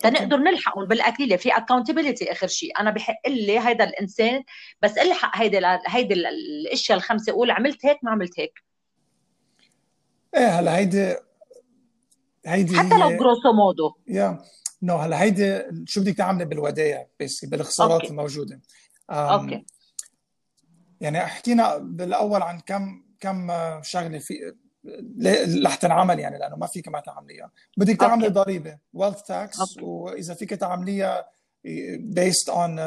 تنقدر 0.00 0.36
نلحقهم 0.36 0.84
بالقليلة 0.84 1.36
في 1.36 1.56
accountability 1.56 2.32
آخر 2.32 2.46
شيء. 2.46 2.80
أنا 2.80 2.90
بحق 2.90 3.28
لي 3.28 3.58
هيدا 3.58 3.84
الإنسان 3.84 4.42
بس 4.82 4.98
ألحق 4.98 5.36
هيدي 5.36 5.60
هيدي 5.86 6.14
الأشياء 6.14 6.98
الخمسة. 6.98 7.32
قول 7.32 7.50
عملت 7.50 7.86
هيك 7.86 7.98
ما 8.02 8.10
عملت 8.10 8.40
هيك. 8.40 8.71
إيه 10.36 10.60
هلا 10.60 10.76
هيدي 10.76 11.16
هيدي 12.46 12.78
حتى 12.78 12.98
لو 12.98 13.10
grosso 13.10 13.52
modo. 13.52 13.94
you 14.08 14.38
know 14.82 14.96
هلا 14.96 15.22
هيدي 15.22 15.62
شو 15.86 16.00
بدك 16.00 16.16
تعملي 16.16 16.44
بالودائع 16.44 17.06
بس 17.20 17.44
بالخسارات 17.44 18.00
okay. 18.00 18.06
الموجودة. 18.10 18.60
Okay. 19.10 19.64
يعني 21.00 21.20
حكينا 21.20 21.76
بالأول 21.76 22.42
عن 22.42 22.60
كم 22.60 23.02
كم 23.20 23.50
شغلة 23.82 24.18
في 24.18 24.54
رح 25.64 25.74
تنعمل 25.74 26.18
يعني 26.18 26.38
لأنه 26.38 26.56
ما 26.56 26.66
فيك 26.66 26.88
ما 26.88 27.00
تعمليها. 27.00 27.50
بدك 27.76 27.96
تعملي 27.96 28.28
ضريبة 28.28 28.78
wealth 28.92 29.22
tax 29.22 29.78
وإذا 29.82 30.34
فيك 30.34 30.50
تعمليها 30.50 31.28
based 31.98 32.48
on 32.48 32.78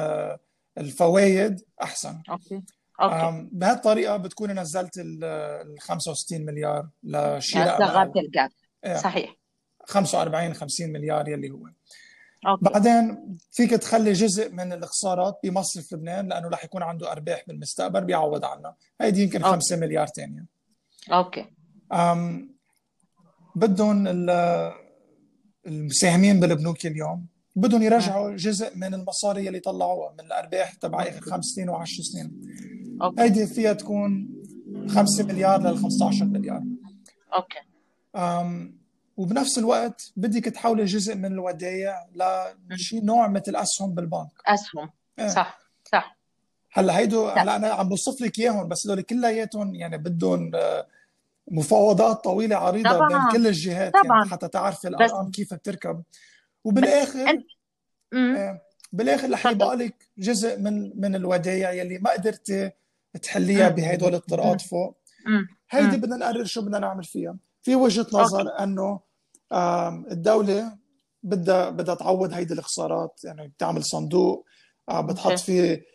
الفوائد 0.77 1.61
أحسن. 1.81 2.21
Okay. 2.29 2.63
Okay. 3.01 3.49
بهالطريقة 3.51 4.17
بتكوني 4.17 4.53
نزلت 4.53 4.97
ال 4.97 5.75
65 5.79 6.45
مليار 6.45 6.87
لشراء 7.03 7.79
صغرت 7.79 8.17
ال 8.17 8.25
gap 8.25 8.49
صحيح. 8.95 9.35
45 9.85 10.53
50 10.53 10.89
مليار 10.89 11.27
يلي 11.27 11.49
هو. 11.49 11.67
Okay. 12.47 12.61
بعدين 12.61 13.37
فيك 13.51 13.71
تخلي 13.71 14.13
جزء 14.13 14.49
من 14.51 14.73
الخسارات 14.73 15.39
بمصرف 15.43 15.93
لبنان 15.93 16.27
لأنه 16.27 16.47
رح 16.47 16.63
يكون 16.63 16.83
عنده 16.83 17.11
أرباح 17.11 17.43
بالمستقبل 17.47 18.03
بيعوض 18.03 18.45
عنها. 18.45 18.75
هيدي 19.01 19.23
يمكن 19.23 19.43
5 19.43 19.75
مليار 19.75 20.07
ثانية 20.07 20.45
okay. 21.11 21.45
بدهم 23.55 24.07
المساهمين 25.67 26.39
بالبنوك 26.39 26.85
اليوم 26.85 27.25
بدهم 27.55 27.81
يرجعوا 27.81 28.35
جزء 28.35 28.77
من 28.77 28.93
المصاري 28.93 29.47
اللي 29.47 29.59
طلعوها 29.59 30.13
من 30.13 30.25
الأرباح 30.25 30.73
تبع 30.73 31.03
آخر 31.03 31.21
خمس 31.21 31.45
سنين 31.45 31.69
وعشر 31.69 32.03
سنين. 32.03 32.41
Okay. 33.01 33.21
هيدي 33.21 33.47
فيها 33.47 33.73
تكون 33.73 34.29
5 34.87 35.23
مليار 35.23 35.61
لل 35.61 35.77
15 35.77 36.25
مليار 36.25 36.63
okay 37.33 37.59
أم 38.15 38.77
وبنفس 39.17 39.57
الوقت 39.57 40.11
بدك 40.15 40.45
تحولي 40.45 40.85
جزء 40.85 41.15
من 41.15 41.25
الودايع 41.25 41.95
لشيء 42.69 43.05
نوع 43.05 43.27
مثل 43.27 43.55
أسهم 43.55 43.95
بالبنك 43.95 44.31
أسهم 44.47 44.89
إيه. 45.19 45.27
صح 45.27 45.59
صح 45.91 46.17
هلأ 46.71 46.97
هيدو 46.97 47.27
هلأ 47.27 47.55
أنا 47.55 47.67
عم 47.67 47.89
بوصف 47.89 48.21
لك 48.21 48.39
إياهم 48.39 48.67
بس 48.67 48.87
هدول 48.87 49.01
كلياتهم 49.01 49.75
يعني 49.75 49.97
بدهم 49.97 50.51
آه، 50.55 50.87
مفاوضات 51.51 52.23
طويلة 52.23 52.55
عريضة 52.55 52.89
طبعا. 52.89 53.09
بين 53.09 53.31
كل 53.31 53.47
الجهات 53.47 53.93
يعني 53.93 54.07
طبعا. 54.07 54.17
يعني 54.17 54.29
حتى 54.29 54.47
تعرفي 54.47 54.87
الأرقام 54.87 55.31
كيف 55.31 55.53
بتركب 55.53 56.03
وبالآخر. 56.63 57.43
آه، 58.13 58.61
بالآخر 58.93 59.31
رح 59.31 59.45
يبقى 59.45 59.75
لك 59.75 60.09
جزء 60.17 60.59
من 60.59 61.01
من 61.01 61.15
الودايع 61.15 61.71
يلي 61.71 61.97
ما 61.97 62.11
قدرتي 62.11 62.71
تحليها 63.21 63.69
بهدول 63.69 64.15
الطرقات 64.15 64.61
فوق. 64.61 64.97
هيدي 65.69 65.97
بدنا 65.97 66.15
نقرر 66.17 66.43
شو 66.45 66.61
بدنا 66.61 66.79
نعمل 66.79 67.03
فيها. 67.03 67.37
في 67.61 67.75
وجهة 67.75 68.07
نظر 68.13 68.63
إنه 68.63 68.99
الدولة 70.11 70.77
بدها 71.23 71.69
بدها 71.69 71.95
تعوض 71.95 72.33
هيدي 72.33 72.53
الخسارات. 72.53 73.21
يعني 73.23 73.47
بتعمل 73.47 73.83
صندوق 73.83 74.45
آه، 74.89 75.01
بتحط 75.01 75.39
فيه 75.39 75.85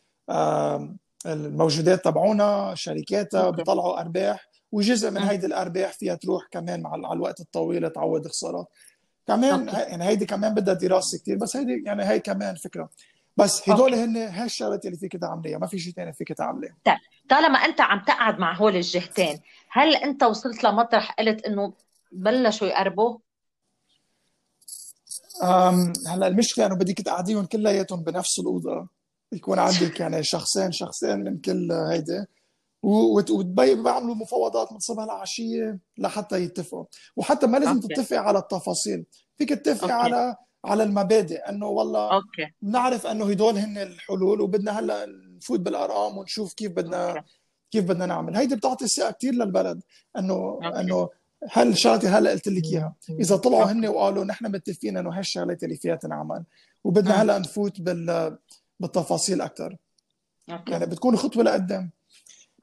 الموجودات 1.27 2.05
تبعونا 2.05 2.75
شركاتها 2.77 3.51
بيطلعوا 3.51 4.01
أرباح. 4.01 4.51
وجزء 4.73 5.11
من 5.11 5.19
هيدي 5.23 5.47
الأرباح 5.47 5.93
فيها 5.93 6.15
تروح 6.15 6.47
كمان 6.51 6.83
مع 6.83 6.91
على 6.93 7.13
الوقت 7.13 7.41
الطويل 7.41 7.91
تعوض 7.91 8.27
خسارات 8.27 8.67
كمان 9.27 9.69
يعني 9.69 10.05
هيدي 10.05 10.27
كمان 10.27 10.55
بدها 10.55 10.75
دراسة 10.75 11.19
كثير 11.19 11.37
بس 11.37 11.57
هيدي 11.57 11.83
يعني 11.87 12.05
هي 12.05 12.21
كمان 12.21 12.55
فكرة. 12.55 12.91
بس 13.41 13.69
هدول 13.69 13.95
هن 13.95 14.17
هاي 14.17 14.45
الشغلات 14.45 14.87
اللي 14.87 14.97
فيك 14.97 15.17
تعمليها 15.17 15.59
ما 15.59 15.67
في 15.67 15.79
شيء 15.79 15.93
ثاني 15.93 16.13
فيك 16.13 16.33
تعمليه 16.33 16.77
طيب 16.85 16.97
طالما 17.29 17.59
أنت 17.59 17.81
عم 17.81 18.05
تقعد 18.05 18.39
مع 18.39 18.57
هول 18.57 18.77
الجهتين 18.77 19.41
هل 19.71 19.97
أنت 19.97 20.23
وصلت 20.23 20.65
لمطرح 20.65 21.13
قلت 21.13 21.45
إنه 21.45 21.73
بلشوا 22.13 22.67
يقربوا؟ 22.67 23.19
هلأ 26.07 26.27
المشكلة 26.27 26.67
إنه 26.67 26.75
بدك 26.75 27.01
تقعديهم 27.01 27.47
كلياتهم 27.47 28.03
بنفس 28.03 28.39
الأوضة. 28.39 28.89
يكون 29.33 29.59
عندك 29.59 30.01
يعني 30.01 30.23
شخصين 30.23 30.73
شخصين 30.73 31.25
من 31.25 31.39
كل 31.39 31.73
هيدي. 31.73 32.25
وبيعملوا 32.83 34.15
مفاوضات 34.15 34.73
من 34.73 34.79
صبح 34.79 35.05
لعشية 35.05 35.79
لحتى 35.99 36.43
يتفقوا. 36.43 36.85
وحتى 37.17 37.47
ما 37.47 37.59
لازم 37.59 37.81
تتفق 37.81 38.17
على 38.17 38.39
التفاصيل. 38.39 39.05
فيك 39.37 39.49
تتفق 39.49 39.91
على 39.91 40.37
على 40.65 40.83
المبادئ 40.83 41.39
إنه 41.49 41.67
والله 41.67 42.15
okay. 42.15 42.53
بنعرف 42.63 43.07
إنه 43.07 43.31
هدول 43.31 43.59
هن 43.59 43.79
الحلول 43.79 44.41
وبدنا 44.41 44.79
هلأ 44.79 45.07
نفوت 45.37 45.61
بالارقام 45.61 46.19
ونشوف 46.19 46.55
كيف 46.55 46.73
بدنا 46.73 47.11
okay. 47.11 47.23
كيف 47.71 47.85
بدنا 47.85 48.07
نعمل. 48.07 48.37
هيدي 48.37 48.57
بتعطي 48.57 48.87
ثقة 48.87 49.11
كثير 49.11 49.35
للبلد 49.35 49.83
إنه 50.19 50.35
okay. 50.35 50.81
إنه 50.81 51.09
هالشغلات 51.53 52.05
هلأ 52.05 52.31
قلت 52.31 52.49
لك 52.49 52.65
إياها. 52.65 52.95
إذا 53.11 53.37
طلعوا 53.37 53.65
هن 53.65 53.87
وقالوا 53.87 54.25
نحن 54.25 54.47
متفقين 54.47 54.97
إنه 54.97 55.19
هالشغلات 55.19 55.65
اللي 55.65 55.77
فيها 55.77 55.97
تنعمل. 55.97 56.45
وبدنا 56.85 57.23
هلأ 57.23 57.39
نفوت 57.39 57.81
بال 57.81 58.39
بالتفاصيل 58.81 59.41
أكثر 59.41 59.77
يعني 60.49 60.87
بتكون 60.87 61.17
خطوة 61.17 61.45
لقدام. 61.45 61.91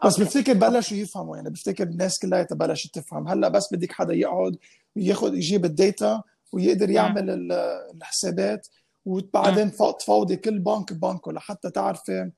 بس 0.05 0.19
بفتكر 0.19 0.53
بلشوا 0.53 0.97
يفهموا. 0.97 1.37
يعني 1.37 1.49
بفتكر 1.49 1.83
الناس 1.83 2.19
كلها 2.19 2.47
بلشت 2.51 2.95
تفهم. 2.95 3.27
هلأ 3.27 3.47
بس 3.47 3.73
بدك 3.73 3.91
حدا 3.91 4.13
يقعد 4.13 4.57
وياخذ 4.95 5.35
يجيب 5.35 5.65
ال 5.65 5.77
data 5.77 6.23
ويقدر 6.53 6.89
يعمل 6.89 7.51
الحسابات 7.95 8.67
وبعدين 9.05 9.71
تفاوضي 9.71 10.35
كل 10.35 10.59
بنك 10.59 10.93
ببنكه 10.93 11.31
لحتى 11.31 11.69
تعرفي 11.69 12.31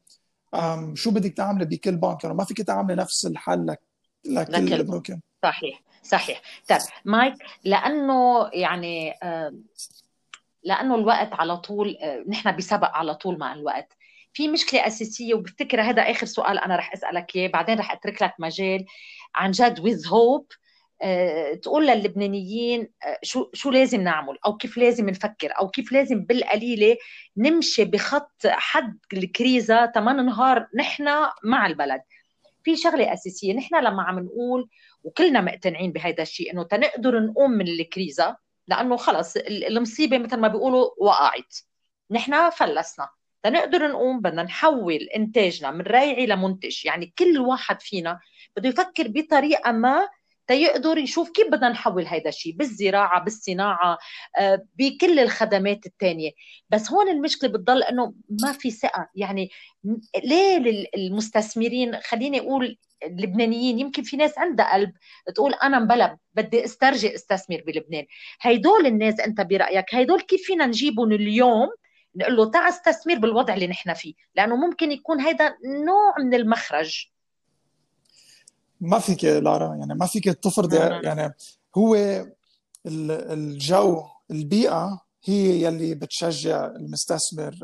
شو 0.94 1.12
بدك 1.12 1.34
تعملي 1.34 1.66
بكل 1.66 1.96
بنك. 1.96 2.24
يعني 2.24 2.36
ما 2.36 2.46
فيك 2.46 2.62
تعملي 2.62 2.96
نفس 2.96 3.26
الحل 3.26 3.68
لك 3.68 3.82
لكل 4.26 4.74
البنوك 4.74 5.12
صحيح 5.44 5.82
صحيح. 6.04 6.42
طيب 6.70 6.80
مايك 7.06 7.34
لأنه 7.64 8.50
يعني 8.54 9.14
لأنه 10.64 10.96
الوقت 10.96 11.34
على 11.34 11.58
طول 11.58 11.98
آه، 12.02 12.24
نحن 12.28 12.56
بسبق 12.56 12.90
على 12.90 13.16
طول 13.16 13.38
مع 13.38 13.54
الوقت. 13.54 13.94
في 14.34 14.48
مشكلة 14.48 14.88
أساسية 14.88 15.34
وبفتكر 15.34 15.82
هذا 15.82 16.02
آخر 16.02 16.26
سؤال 16.26 16.60
أنا 16.60 16.76
رح 16.76 16.94
أسألك 16.94 17.36
إياه 17.36 17.48
بعدين 17.48 17.80
رح 17.80 17.92
أترك 17.92 18.22
لك 18.22 18.34
مجال. 18.40 18.86
عن 19.36 19.52
جد 19.52 19.80
with 19.80 20.06
hope 20.06 20.58
تقول 21.62 21.88
للبنانيين 21.88 22.90
آه، 23.06 23.20
شو 23.24 23.50
شو 23.54 23.72
لازم 23.72 24.02
نعمل؟ 24.02 24.38
أو 24.46 24.58
كيف 24.58 24.78
لازم 24.78 25.10
نفكر؟ 25.10 25.52
أو 25.60 25.70
كيف 25.70 25.92
لازم 25.92 26.26
بالقليلة 26.26 26.98
نمشي 27.38 27.86
بخط 27.86 28.48
حد 28.48 29.00
الكريزة 29.14 29.86
تما 29.86 30.14
ننهار 30.14 30.68
نحن 30.76 31.08
مع 31.44 31.66
البلد؟ 31.68 32.02
في 32.64 32.76
شغلة 32.76 33.14
أساسية 33.14 33.54
نحن 33.54 33.76
لما 33.76 34.04
عم 34.04 34.20
نقول 34.20 34.70
وكلنا 35.04 35.42
مقتنعين 35.42 35.92
بهذا 35.92 36.22
الشيء 36.22 36.54
إنه 36.54 36.64
تنقدر 36.64 37.20
نقوم 37.20 37.52
من 37.52 37.68
الكريزة 37.68 38.38
لأنه 38.68 38.98
خلص 38.98 39.38
المصيبة 39.48 40.18
مثل 40.18 40.38
ما 40.38 40.48
بيقولوا 40.48 40.90
وقعت. 40.98 41.56
نحن 42.12 42.50
فلسنا. 42.50 43.10
تنقدر 43.44 43.88
نقوم 43.88 44.22
بدنا 44.22 44.44
نحول 44.44 45.10
إنتاجنا 45.16 45.72
من 45.72 45.82
رايعي 45.82 46.26
لمنتج. 46.26 46.86
يعني 46.86 47.14
كل 47.20 47.38
واحد 47.40 47.82
فينا 47.82 48.20
بده 48.58 48.70
يفكر 48.70 49.08
بطريقة 49.08 49.72
ما 49.72 50.08
تيقدر 50.50 50.98
يشوف 50.98 51.30
كيف 51.32 51.48
بدنا 51.48 51.70
نحول 51.70 52.08
هذا 52.08 52.30
الشيء 52.30 52.54
بالزراعة 52.56 53.24
بالصناعة 53.24 53.98
آه، 54.40 54.66
بكل 54.76 55.20
الخدمات 55.20 55.86
الثانية 55.86 56.32
بس 56.70 56.92
هون 56.92 57.10
المشكلة 57.10 57.50
بتضل 57.50 57.84
إنه 57.84 58.14
ما 58.44 58.52
في 58.52 58.72
ثقة. 58.72 59.10
يعني 59.16 59.50
ليه 60.24 60.88
المستثمرين 60.96 62.00
خليني 62.02 62.40
أقول 62.40 62.78
اللبنانيين 63.04 63.80
يمكن 63.80 64.04
في 64.04 64.18
ناس 64.18 64.38
عندها 64.38 64.74
قلب 64.74 64.94
تقول 65.36 65.54
أنا 65.54 65.80
مبلب 65.80 66.18
بدي 66.34 66.66
استرجع 66.66 67.14
استثمر 67.14 67.64
بلبنان. 67.68 68.06
هيدول 68.42 68.86
الناس 68.86 69.20
أنت 69.20 69.42
برأيك 69.42 69.96
هيدول 69.96 70.22
كيف 70.22 70.42
فينا 70.46 70.66
نجيبهم 70.66 71.12
اليوم؟ 71.12 71.70
نقول 72.16 72.36
له 72.36 72.52
تعال 72.52 72.70
استثمر 72.70 73.16
بالوضع 73.16 73.54
اللي 73.54 73.68
نحن 73.68 73.94
فيه. 73.94 74.14
لأنه 74.36 74.56
ممكن 74.56 74.92
يكون 74.92 75.22
هيدا 75.22 75.56
نوع 75.86 76.16
من 76.20 76.34
المخرج. 76.34 77.12
ما 78.82 79.00
فيك 79.00 79.24
لارا 79.26 79.76
يعني 79.76 79.94
ما 79.94 80.06
فيك 80.06 80.24
تفرضي 80.24 80.78
يعني 80.78 81.34
هو 81.78 81.96
الجو 82.86 84.04
البيئة 84.32 85.02
هي 85.24 85.64
يلي 85.64 85.96
بتشجع 85.96 86.66
المستثمر 86.66 87.56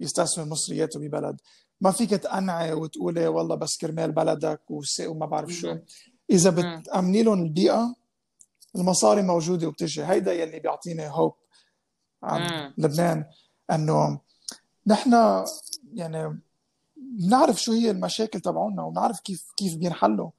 يستثمر 0.00 0.44
مصرياته 0.44 1.00
ببلد. 1.00 1.40
ما 1.80 1.90
فيك 1.90 2.10
تقنعي 2.10 2.72
وتقولي 2.72 3.26
والله 3.26 3.54
بس 3.54 3.76
كرمال 3.76 4.12
بلدك 4.12 4.60
وما 5.00 5.26
بعرف 5.26 5.50
شو. 5.50 5.76
إذا 6.30 6.50
بتامني 6.50 7.22
لهم 7.22 7.42
البيئة 7.42 7.94
المصاري 8.76 9.22
موجودة 9.22 9.68
وبتجي. 9.68 10.04
هيدا 10.04 10.32
يلي 10.32 10.60
بيعطيني 10.60 11.08
هوب 11.08 11.34
عن 12.22 12.72
لبنان 12.78 13.24
إنه 13.70 14.20
نحن 14.86 15.44
يعني 15.94 16.40
بنعرف 17.18 17.62
شو 17.62 17.72
هي 17.72 17.90
المشاكل 17.90 18.40
تبعونا 18.40 18.82
وبنعرف 18.82 19.20
كيف 19.20 19.44
كيف 19.56 19.76
بينحلوا 19.76 20.30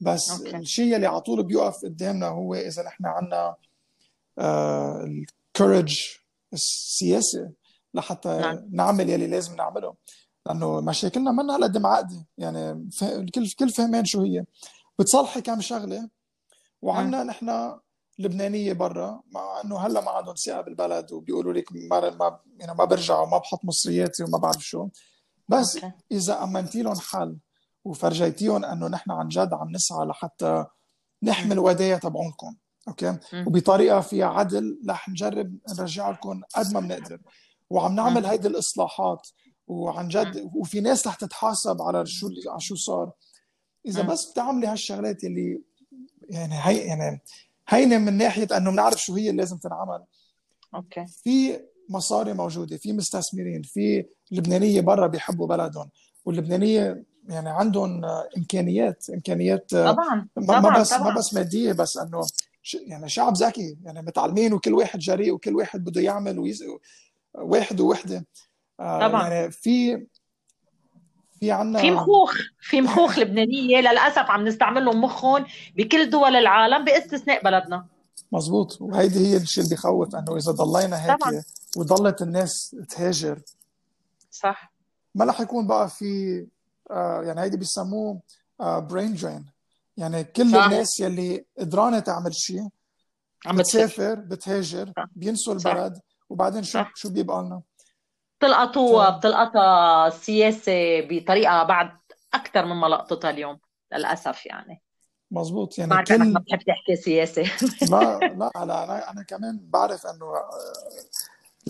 بس 0.00 0.30
أوكي. 0.30 0.56
الشيء 0.56 0.96
اللي 0.96 1.06
على 1.06 1.20
طول 1.20 1.42
بيوقف 1.42 1.84
قدامنا 1.84 2.26
هو 2.26 2.54
إذا 2.54 2.82
نحن 2.82 3.06
عندنا 3.06 3.56
آه 4.38 5.04
الكورج 5.04 5.98
السياسي 6.52 7.48
لحتى 7.94 8.28
نعم. 8.28 8.68
نعمل 8.72 9.10
يلي 9.10 9.26
لازم 9.26 9.56
نعمله 9.56 9.94
لأنه 10.46 10.80
مشاكلنا 10.80 11.32
منا 11.32 11.56
هالقد 11.56 11.78
معقده 11.78 12.26
يعني 12.38 12.90
كل 13.34 13.50
كل 13.50 13.70
فهمان 13.70 14.04
شو 14.04 14.22
هي 14.22 14.44
بتصلحي 14.98 15.40
كم 15.40 15.60
شغلة 15.60 16.08
وعندنا 16.82 17.16
نعم. 17.16 17.26
نحن 17.26 17.78
لبنانية 18.18 18.72
برا 18.72 19.22
مع 19.32 19.60
إنه 19.64 19.78
هلأ 19.78 20.00
ما 20.00 20.10
عندهم 20.10 20.34
ثقة 20.34 20.60
بالبلد 20.60 21.12
وبيقولوا 21.12 21.52
لك 21.52 21.72
ما 21.72 22.10
ما 22.10 22.40
يعني 22.58 22.74
ما 22.74 22.84
برجع 22.84 23.20
وما 23.20 23.38
بحط 23.38 23.64
مصرياتي 23.64 24.24
وما 24.24 24.38
بعرف 24.38 24.64
شو 24.64 24.88
بس 25.48 25.76
okay. 25.76 25.92
إذا 26.12 26.44
امنتي 26.44 26.82
لهم 26.82 26.94
حل 26.94 27.38
وفرجيتيهم 27.84 28.64
إنه 28.64 28.88
نحن 28.88 29.10
عن 29.10 29.28
جد 29.28 29.52
عم 29.52 29.70
نسعى 29.70 30.06
لحتى 30.06 30.64
نحمي 31.22 31.52
الودايع 31.52 31.98
تبعونكم 31.98 32.56
okay؟ 32.88 33.18
وبطريقة 33.46 34.00
فيها 34.00 34.26
عدل 34.26 34.80
رح 34.88 35.08
نجرب 35.08 35.58
نرجع 35.78 36.10
لكم 36.10 36.42
قد 36.54 36.72
ما 36.74 36.80
بنقدر. 36.80 37.20
وعم 37.70 37.94
نعمل 37.94 38.26
هيدي 38.26 38.48
الإصلاحات 38.48 39.28
وعن 39.66 40.08
جد 40.08 40.50
وفي 40.54 40.80
ناس 40.80 41.06
رح 41.06 41.14
تتحاسب 41.14 41.82
على 41.82 42.06
شو 42.06 42.28
على 42.48 42.60
شو 42.60 42.74
صار. 42.74 43.12
إذا 43.86 44.02
بس 44.02 44.30
بتعملي 44.30 44.66
هالشغلات 44.66 45.24
اللي 45.24 45.62
يعني 46.30 46.54
هي 46.54 46.78
يعني 46.78 47.20
هينة 47.68 47.98
من 47.98 48.12
ناحية 48.16 48.48
إنه 48.56 48.70
بنعرف 48.70 48.96
شو 48.96 49.14
هي 49.14 49.30
اللي 49.30 49.42
لازم 49.42 49.56
تنعمل. 49.56 50.04
Okay. 50.74 51.06
في 51.06 51.60
مصاري 51.88 52.32
موجودة 52.32 52.76
في 52.76 52.92
مستثمرين 52.92 53.62
في 53.62 54.04
لبنانية 54.30 54.80
برا 54.80 55.06
بيحبوا 55.06 55.46
بلدهم 55.46 55.90
واللبنانية 56.24 57.04
يعني 57.28 57.48
عندهم 57.48 58.04
إمكانيات 58.36 59.10
إمكانيات 59.10 59.70
طبعا 59.70 60.28
ما 60.36 60.60
طبعا 60.60 60.78
بس 60.78 60.94
طبعا. 60.94 61.10
ما 61.10 61.18
بس 61.18 61.34
مادية 61.34 61.72
بس 61.72 61.96
إنه 61.96 62.20
يعني 62.86 63.08
شعب 63.08 63.34
ذكي 63.34 63.76
يعني 63.84 64.02
متعلمين 64.02 64.52
وكل 64.52 64.74
واحد 64.74 64.98
جريء 64.98 65.32
وكل 65.32 65.54
واحد 65.54 65.84
بده 65.84 66.00
يعمل 66.00 66.38
ويز... 66.38 66.64
واحد 67.34 67.80
ووحدة 67.80 68.26
آه، 68.80 69.08
طبعا 69.08 69.28
يعني 69.28 69.50
في 69.50 70.06
في 71.40 71.50
عنا 71.50 71.80
في 71.80 71.90
مخوخ 71.90 72.36
في 72.60 72.80
مخوخ 72.80 73.18
لبنانية 73.18 73.80
للأسف 73.80 74.18
عم 74.30 74.48
نستعملهم 74.48 75.00
مخهم 75.00 75.44
بكل 75.76 76.10
دول 76.10 76.36
العالم 76.36 76.84
باستثناء 76.84 77.44
بلدنا 77.44 77.86
مزبوط 78.32 78.80
وهيدي 78.80 79.26
هي 79.26 79.36
الشيء 79.36 79.64
اللي 79.64 79.74
بخوف 79.74 80.16
إنه 80.16 80.36
إذا 80.36 80.52
ضلينا 80.52 81.04
هيك 81.04 81.20
طبعا. 81.20 81.42
وضلت 81.76 82.22
الناس 82.22 82.76
تهاجر. 82.88 83.42
صح. 84.30 84.72
ما 85.14 85.24
رح 85.24 85.40
يكون 85.40 85.66
بقى 85.66 85.88
في 85.88 86.46
آه 86.90 87.22
يعني 87.22 87.40
هيدي 87.40 87.56
بيسموه 87.56 88.20
برين 88.60 89.12
آه 89.12 89.16
درين 89.16 89.46
يعني 89.96 90.24
كل 90.24 90.50
صح. 90.52 90.64
الناس 90.64 91.00
يلي 91.00 91.44
قدرانة 91.58 91.98
تعمل 91.98 92.34
شيء 92.34 92.68
عم 93.46 93.56
بتسافر 93.56 94.14
بتهاجر 94.14 94.92
بينسوا 95.16 95.54
البلد 95.54 96.00
وبعدين 96.28 96.62
شو 96.62 96.78
صح. 96.78 96.92
شو 96.94 97.08
بيبقى 97.08 97.42
لنا؟ 97.42 97.62
بتلقطوها. 98.38 99.10
بتلقطها 99.10 100.06
السياسة 100.06 101.00
بطريقة 101.00 101.62
بعد 101.62 101.90
أكثر 102.34 102.64
مما 102.64 102.86
لقطتها 102.86 103.30
اليوم 103.30 103.58
للأسف 103.92 104.46
يعني. 104.46 104.82
مزبوط 105.30 105.78
يعني 105.78 105.90
بعرف 105.90 106.08
كل... 106.08 106.14
انك 106.14 106.34
ما 106.34 106.40
بتحب 106.40 106.58
تحكي 106.58 106.96
سياسة. 106.96 107.42
لا 107.92 108.18
لا 108.18 108.50
أنا 108.62 109.10
أنا 109.10 109.22
كمان 109.22 109.60
بعرف 109.62 110.06
إنه 110.06 110.26
آه، 110.26 110.46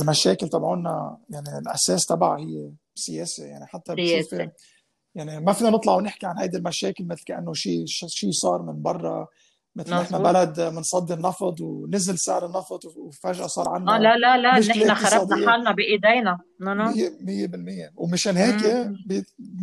المشاكل 0.01 0.49
تبعونا 0.49 1.19
يعني 1.31 1.59
الأساس 1.59 2.07
تبعها 2.07 2.39
هي 2.39 2.71
سياسة 2.95 3.45
يعني 3.45 3.67
حتى 3.67 3.95
بتشوفي 3.95 4.51
يعني 5.15 5.41
ما 5.41 5.53
فينا 5.53 5.71
نطلع 5.71 5.95
ونحكي 5.95 6.27
عن 6.27 6.39
هيدي 6.39 6.57
المشاكل 6.57 7.05
مثل 7.05 7.25
كأنه 7.25 7.53
شيء 7.53 7.85
شيء 7.87 8.31
صار 8.31 8.63
من 8.63 8.83
برا 8.83 9.27
مثل 9.77 9.93
إحنا 9.93 10.19
بلد 10.19 10.61
بنصدر 10.61 11.15
النفط 11.15 11.61
ونزل 11.61 12.19
سعر 12.19 12.47
النفط 12.47 12.85
وفجأة 12.85 13.47
صار 13.47 13.69
عندنا 13.69 13.97
آه 13.97 13.99
لا 13.99 14.17
لا 14.17 14.37
لا 14.37 14.59
نحن 14.59 14.95
خربنا 14.95 15.51
حالنا 15.51 15.73
بإيدينا. 15.73 16.39
100% 16.61 17.93
ومشان 17.97 18.37
هيك 18.37 18.65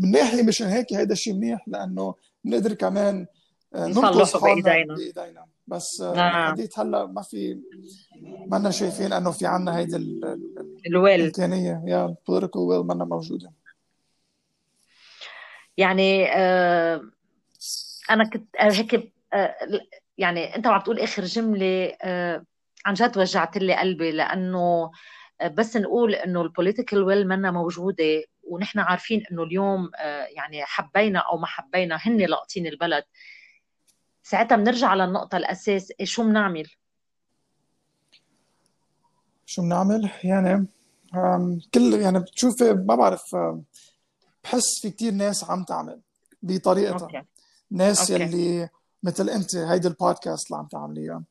من 0.01 0.11
ناحية 0.11 0.43
مشان 0.43 0.67
هيك 0.67 0.93
هيدا 0.93 1.13
الشيء 1.13 1.33
منيح 1.33 1.67
لأنه 1.67 2.15
بنقدر 2.43 2.73
كمان 2.73 3.25
آه، 3.75 3.87
ننقذ 3.87 4.39
حالنا 4.41 4.95
بإيدينا. 4.95 5.45
بس 5.67 6.01
آه، 6.01 6.15
نعم. 6.15 6.51
حديث 6.51 6.79
هلا 6.79 7.05
ما 7.05 7.21
في 7.21 7.59
ما 8.47 8.57
لنا 8.57 8.71
شايفين 8.71 9.13
إنه 9.13 9.31
في 9.31 9.45
عنا 9.45 9.77
هيدي 9.77 9.95
ال 10.87 10.93
will. 10.93 11.19
الإمكانية. 11.19 11.81
يا 11.85 12.15
political 12.27 12.59
will 12.59 12.79
ما 12.79 12.93
موجودة. 13.05 13.51
يعني 15.77 16.31
آه 16.31 17.01
أنا 18.09 18.29
كنت 18.29 18.47
هيك 18.59 19.13
آه 19.33 19.55
يعني 20.17 20.55
أنت 20.55 20.67
عم 20.67 20.81
تقول 20.81 20.99
آخر 20.99 21.23
جملة 21.23 21.93
آه 22.01 22.45
عن 22.85 22.93
جد 22.93 23.17
وجعت 23.17 23.57
لي 23.57 23.75
قلبي 23.75 24.11
لأنه 24.11 24.91
بس 25.43 25.77
نقول 25.77 26.15
إنه 26.15 26.41
ال 26.41 26.47
political 26.47 27.03
will 27.03 27.27
منا 27.27 27.51
موجودة 27.51 28.23
ونحن 28.43 28.79
عارفين 28.79 29.23
إنه 29.31 29.43
اليوم 29.43 29.91
يعني 30.35 30.63
حبينا 30.65 31.19
أو 31.19 31.37
ما 31.37 31.45
حبينا 31.47 31.97
هن 32.01 32.17
لاقطين 32.17 32.67
البلد. 32.67 33.03
ساعتها 34.23 34.55
بنرجع 34.55 34.93
للنقطه 34.93 35.37
الأساس 35.37 35.91
شو 36.03 36.23
بنعمل 36.23 36.71
شو 39.45 39.61
بنعمل 39.61 40.09
يعني 40.23 40.67
كل 41.73 41.93
يعني 41.93 42.19
بتشوفي 42.19 42.73
ما 42.73 42.95
بعرف 42.95 43.35
بحس 44.43 44.81
في 44.81 44.89
كتير 44.89 45.13
ناس 45.13 45.43
عم 45.43 45.63
تعمل 45.63 46.01
بطريقتها. 46.41 47.05
Okay. 47.05 47.21
ناس 47.71 48.11
أوكي. 48.11 48.23
يلي 48.23 48.69
مثل 49.03 49.29
أنت 49.29 49.55
هيدي 49.55 49.87
البودكاست 49.87 50.51
اللي 50.51 50.59
عم 50.59 50.67
تعمليها. 50.67 51.23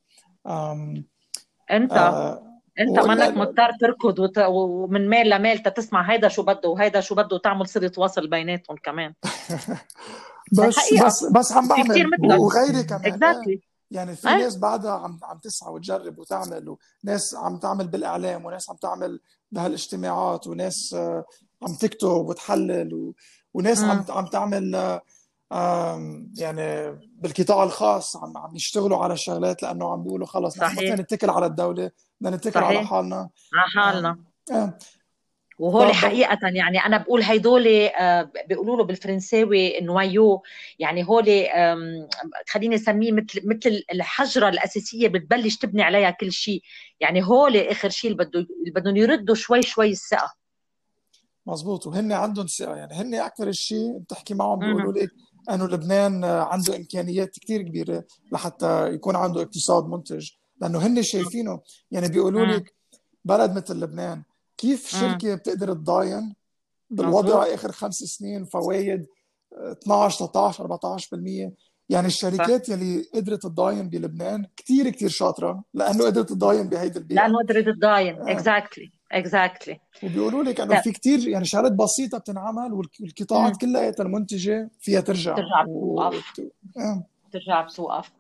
أنت؟ 1.71 1.93
آه 1.93 2.53
أنت 2.81 2.99
منك 2.99 3.37
مضطر 3.37 3.73
تركض 3.81 4.19
وت... 4.19 4.39
ومن 4.39 5.09
ميل 5.09 5.31
لميل 5.31 5.59
تسمع 5.59 6.13
هيدا 6.13 6.29
شو 6.29 6.43
بده 6.43 6.69
وهيدا 6.69 7.01
شو 7.01 7.15
بده 7.15 7.37
وتعمل 7.37 7.69
صله 7.69 7.93
وصل 7.97 8.27
بيناتهم 8.31 8.77
كمان. 8.77 9.15
بس 10.53 10.77
بس 11.05 11.25
بس 11.25 11.53
عم 11.53 11.69
بعمل 11.69 12.11
وغيري 12.41 12.83
كمان 12.83 13.13
exactly. 13.13 13.59
يعني 13.91 14.17
في 14.17 14.27
ناس 14.27 14.57
بعدها 14.57 14.93
عم 14.93 15.21
عم 15.23 15.39
تسعى 15.39 15.73
وتجرب 15.73 16.19
وتعمل 16.19 16.77
وناس 17.05 17.35
عم 17.35 17.59
تعمل 17.59 17.89
بالإعلام 17.89 18.45
وناس 18.45 18.71
عم 18.71 18.77
تعمل 18.77 19.21
بهالاجتماعات 19.53 20.47
وناس 20.47 20.95
آه، 20.95 21.25
عم 21.63 21.75
تكتب 21.75 22.09
وتحلل 22.09 22.95
و... 22.95 23.15
وناس 23.55 23.85
عم 23.85 24.05
عم 24.09 24.27
تعمل 24.27 25.01
يعني 26.37 26.99
بالقطاع 27.17 27.63
الخاص 27.63 28.17
عم 28.17 28.39
عم 28.39 28.57
يشتغلوا 28.57 28.99
على 28.99 29.15
الشغلات 29.15 29.63
لأنه 29.63 29.93
عم 29.93 30.03
بيقولوا 30.03 30.27
خلص 30.27 30.59
نحن 30.59 30.77
بدنا 30.77 31.03
نتكل 31.03 31.31
على 31.31 31.47
الدولة 31.47 31.91
بدنا 32.21 32.37
نتكل. 32.37 32.61
على 32.61 32.87
حالنا. 32.87 33.29
على 33.55 33.71
حالنا. 33.75 34.19
آه. 34.53 34.79
وهول 35.59 35.95
حقيقة 35.95 36.39
يعني 36.43 36.79
أنا 36.87 36.97
بقول 36.97 37.23
هيدول 37.23 37.67
آه، 37.69 38.31
بيقولوا 38.49 38.77
له 38.77 38.85
بالفرنساوي 38.85 39.81
نوايو 39.81 40.43
يعني 40.79 41.09
هول 41.09 41.47
خليني 42.49 42.75
أسميه 42.75 43.13
مثل 43.13 43.41
مثل 43.45 43.83
الحجرة 43.93 44.49
الأساسية 44.49 45.09
بتبلش 45.09 45.57
تبني 45.57 45.83
عليها 45.83 46.11
كل 46.11 46.33
شيء. 46.33 46.63
يعني 47.01 47.25
هول 47.25 47.57
آخر 47.57 47.89
شيء 47.89 48.13
اللي 48.13 48.25
بده 48.25 48.47
بدهم 48.75 48.97
يردوا 48.97 49.35
شوي 49.35 49.63
شوي 49.63 49.91
الثقة. 49.91 50.35
مزبوط 51.47 51.87
وهن 51.87 52.13
عندهم 52.13 52.47
ثقة. 52.47 52.77
يعني 52.77 52.95
هن 52.95 53.15
أكثر 53.15 53.53
شيء 53.53 53.99
بتحكي 53.99 54.35
معهم 54.35 54.59
بيقولوا 54.59 54.93
لك 54.93 55.11
إنه 55.51 55.67
لبنان 55.67 56.25
عنده 56.25 56.77
إمكانيات 56.77 57.39
كثير 57.39 57.63
كبيرة 57.63 58.05
لحتى 58.33 58.89
يكون 58.89 59.17
عنده 59.17 59.43
اقتصاد 59.43 59.85
منتج. 59.85 60.31
لأنه 60.61 60.87
هن 60.87 61.03
شايفينه. 61.03 61.61
يعني 61.91 62.09
بيقولوا 62.09 62.47
لك 62.47 62.75
بلد 63.25 63.57
مثل 63.57 63.81
لبنان 63.81 64.23
كيف 64.63 64.89
شركة 64.89 65.35
بتقدر 65.35 65.75
تضاين 65.75 66.35
بالوضع 66.91 67.43
آخر 67.55 67.73
خمس 67.73 67.95
سنين 67.95 68.45
فوائد 68.45 69.07
12 69.53 70.27
13 70.27 70.99
14% 70.99 71.53
يعني 71.89 72.07
الشركات 72.07 72.69
يلي 72.69 73.03
قدرت 73.15 73.43
تضاين 73.43 73.89
بلبنان 73.89 74.47
كثير 74.57 74.91
كثير 74.91 75.09
شاطرة 75.09 75.65
لأنه 75.75 76.05
قدرت 76.05 76.29
تضاين 76.29 76.69
بهيدي 76.69 76.99
البيئة. 76.99 77.21
لأنه 77.21 77.39
قدرت 77.39 77.77
تضاين. 77.77 78.29
Exactly 78.29 78.85
آه. 79.13 79.19
Exactly 79.19 79.81
وبيقولوا 80.03 80.43
لك 80.45 80.61
إنه 80.61 80.81
في 80.81 80.93
كثير 80.93 81.29
يعني 81.29 81.45
شغلات 81.45 81.73
بسيطة 81.73 82.19
بتنعمل 82.19 82.73
والقطاعات 82.73 83.57
كلها 83.57 83.95
المنتجة 84.01 84.71
فيها 84.81 85.01
ترجع 85.01 85.35
ترجع 85.35 85.63
بتوقف. 85.63 86.39
و... 86.39 86.43
آه. 86.81 87.07
ترجع 87.33 87.61
بتوقف. 87.61 88.11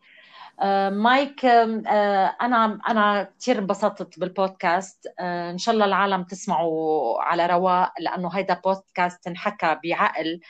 مايك 0.90 1.44
آه 1.44 2.36
أنا 2.42 2.78
أنا 2.88 3.32
كثير 3.40 3.58
انبسطت 3.58 4.18
بالبودكاست. 4.18 5.06
آه 5.20 5.50
إن 5.50 5.58
شاء 5.58 5.74
الله 5.74 5.84
العالم 5.86 6.24
تسمعوا 6.24 7.22
على 7.22 7.46
رواق 7.46 7.92
لأنه 8.00 8.28
هيدا 8.28 8.54
بودكاست 8.64 9.26
انحكى 9.26 9.78
بعقل 9.84 10.40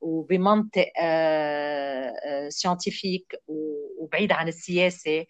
وبمنطق 0.00 0.86
scientifique 2.48 3.34
آه، 3.34 3.38
آه، 3.52 4.02
وبعيد 4.02 4.32
عن 4.32 4.48
السياسة 4.48 5.24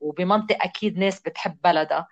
وبمنطق 0.00 0.56
أكيد 0.62 0.98
ناس 0.98 1.20
بتحب 1.20 1.58
بلدها. 1.64 2.06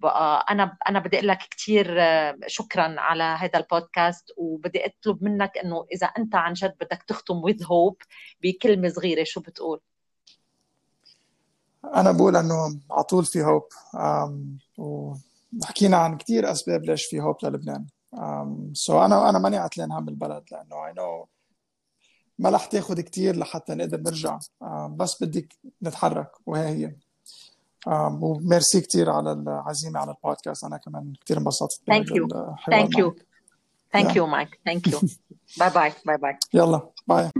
بقى 0.00 0.46
أنا 0.50 0.76
أنا 0.88 0.98
بدي 0.98 1.16
أقول 1.18 1.28
لك 1.28 1.38
كثير 1.50 1.96
آه، 2.02 2.36
شكرا 2.46 2.94
على 3.00 3.24
هذا 3.24 3.58
البودكاست. 3.58 4.32
وبدي 4.36 4.86
أطلب 4.86 5.24
منك 5.24 5.58
إنه 5.58 5.86
إذا 5.94 6.06
أنت 6.06 6.34
عن 6.34 6.52
جد 6.52 6.74
بدك 6.80 7.02
تختم 7.08 7.42
with 7.50 7.60
hope 7.64 8.06
بكلمة 8.42 8.88
صغيرة 8.88 9.24
شو 9.24 9.40
بتقول؟ 9.40 9.80
أنا 11.84 12.12
بقول 12.12 12.36
إنه 12.36 12.80
على 12.90 13.02
طول 13.02 13.24
في 13.24 13.42
hope 13.42 13.62
وحكينا 14.78 15.96
عن 15.96 16.16
كثير 16.16 16.50
أسباب 16.50 16.84
ليش 16.84 17.06
في 17.06 17.20
hope 17.20 17.36
للبنان. 17.42 17.86
so 18.72 18.92
so 18.92 18.96
أنا 19.02 19.30
أنا 19.30 19.38
ماني 19.38 19.56
عتلان 19.56 19.92
هم 19.92 20.08
البلد 20.08 20.44
لأنه 20.52 20.86
I 20.86 20.92
know 20.92 21.26
ما 22.38 22.50
رح 22.50 22.64
تاخذ 22.64 23.00
كثير 23.00 23.36
لحتى 23.36 23.74
نقدر 23.74 24.00
نرجع. 24.00 24.38
بس 24.90 25.22
بدك 25.22 25.56
نتحرك 25.82 26.30
وهي 26.46 26.68
هي. 26.68 26.96
وميرسي 28.20 28.80
كثير 28.80 29.10
على 29.10 29.32
العزيمه 29.32 30.00
على 30.00 30.10
البودكاست. 30.10 30.64
أنا 30.64 30.76
كمان 30.76 31.12
كثير 31.24 31.38
انبسطت 31.38 31.80
thank 31.86 32.10
you 32.10 32.28
thank 32.70 32.98
you 32.98 33.16
ثانك 33.92 34.16
يو 34.16 34.26
مايك 34.26 34.60
ثانك 34.64 34.88
يو 34.88 35.00
باي 35.58 35.70
باي 35.70 35.92
باي 36.06 36.16
باي 36.16 36.38
يلا. 36.54 36.90
باي 37.06 37.30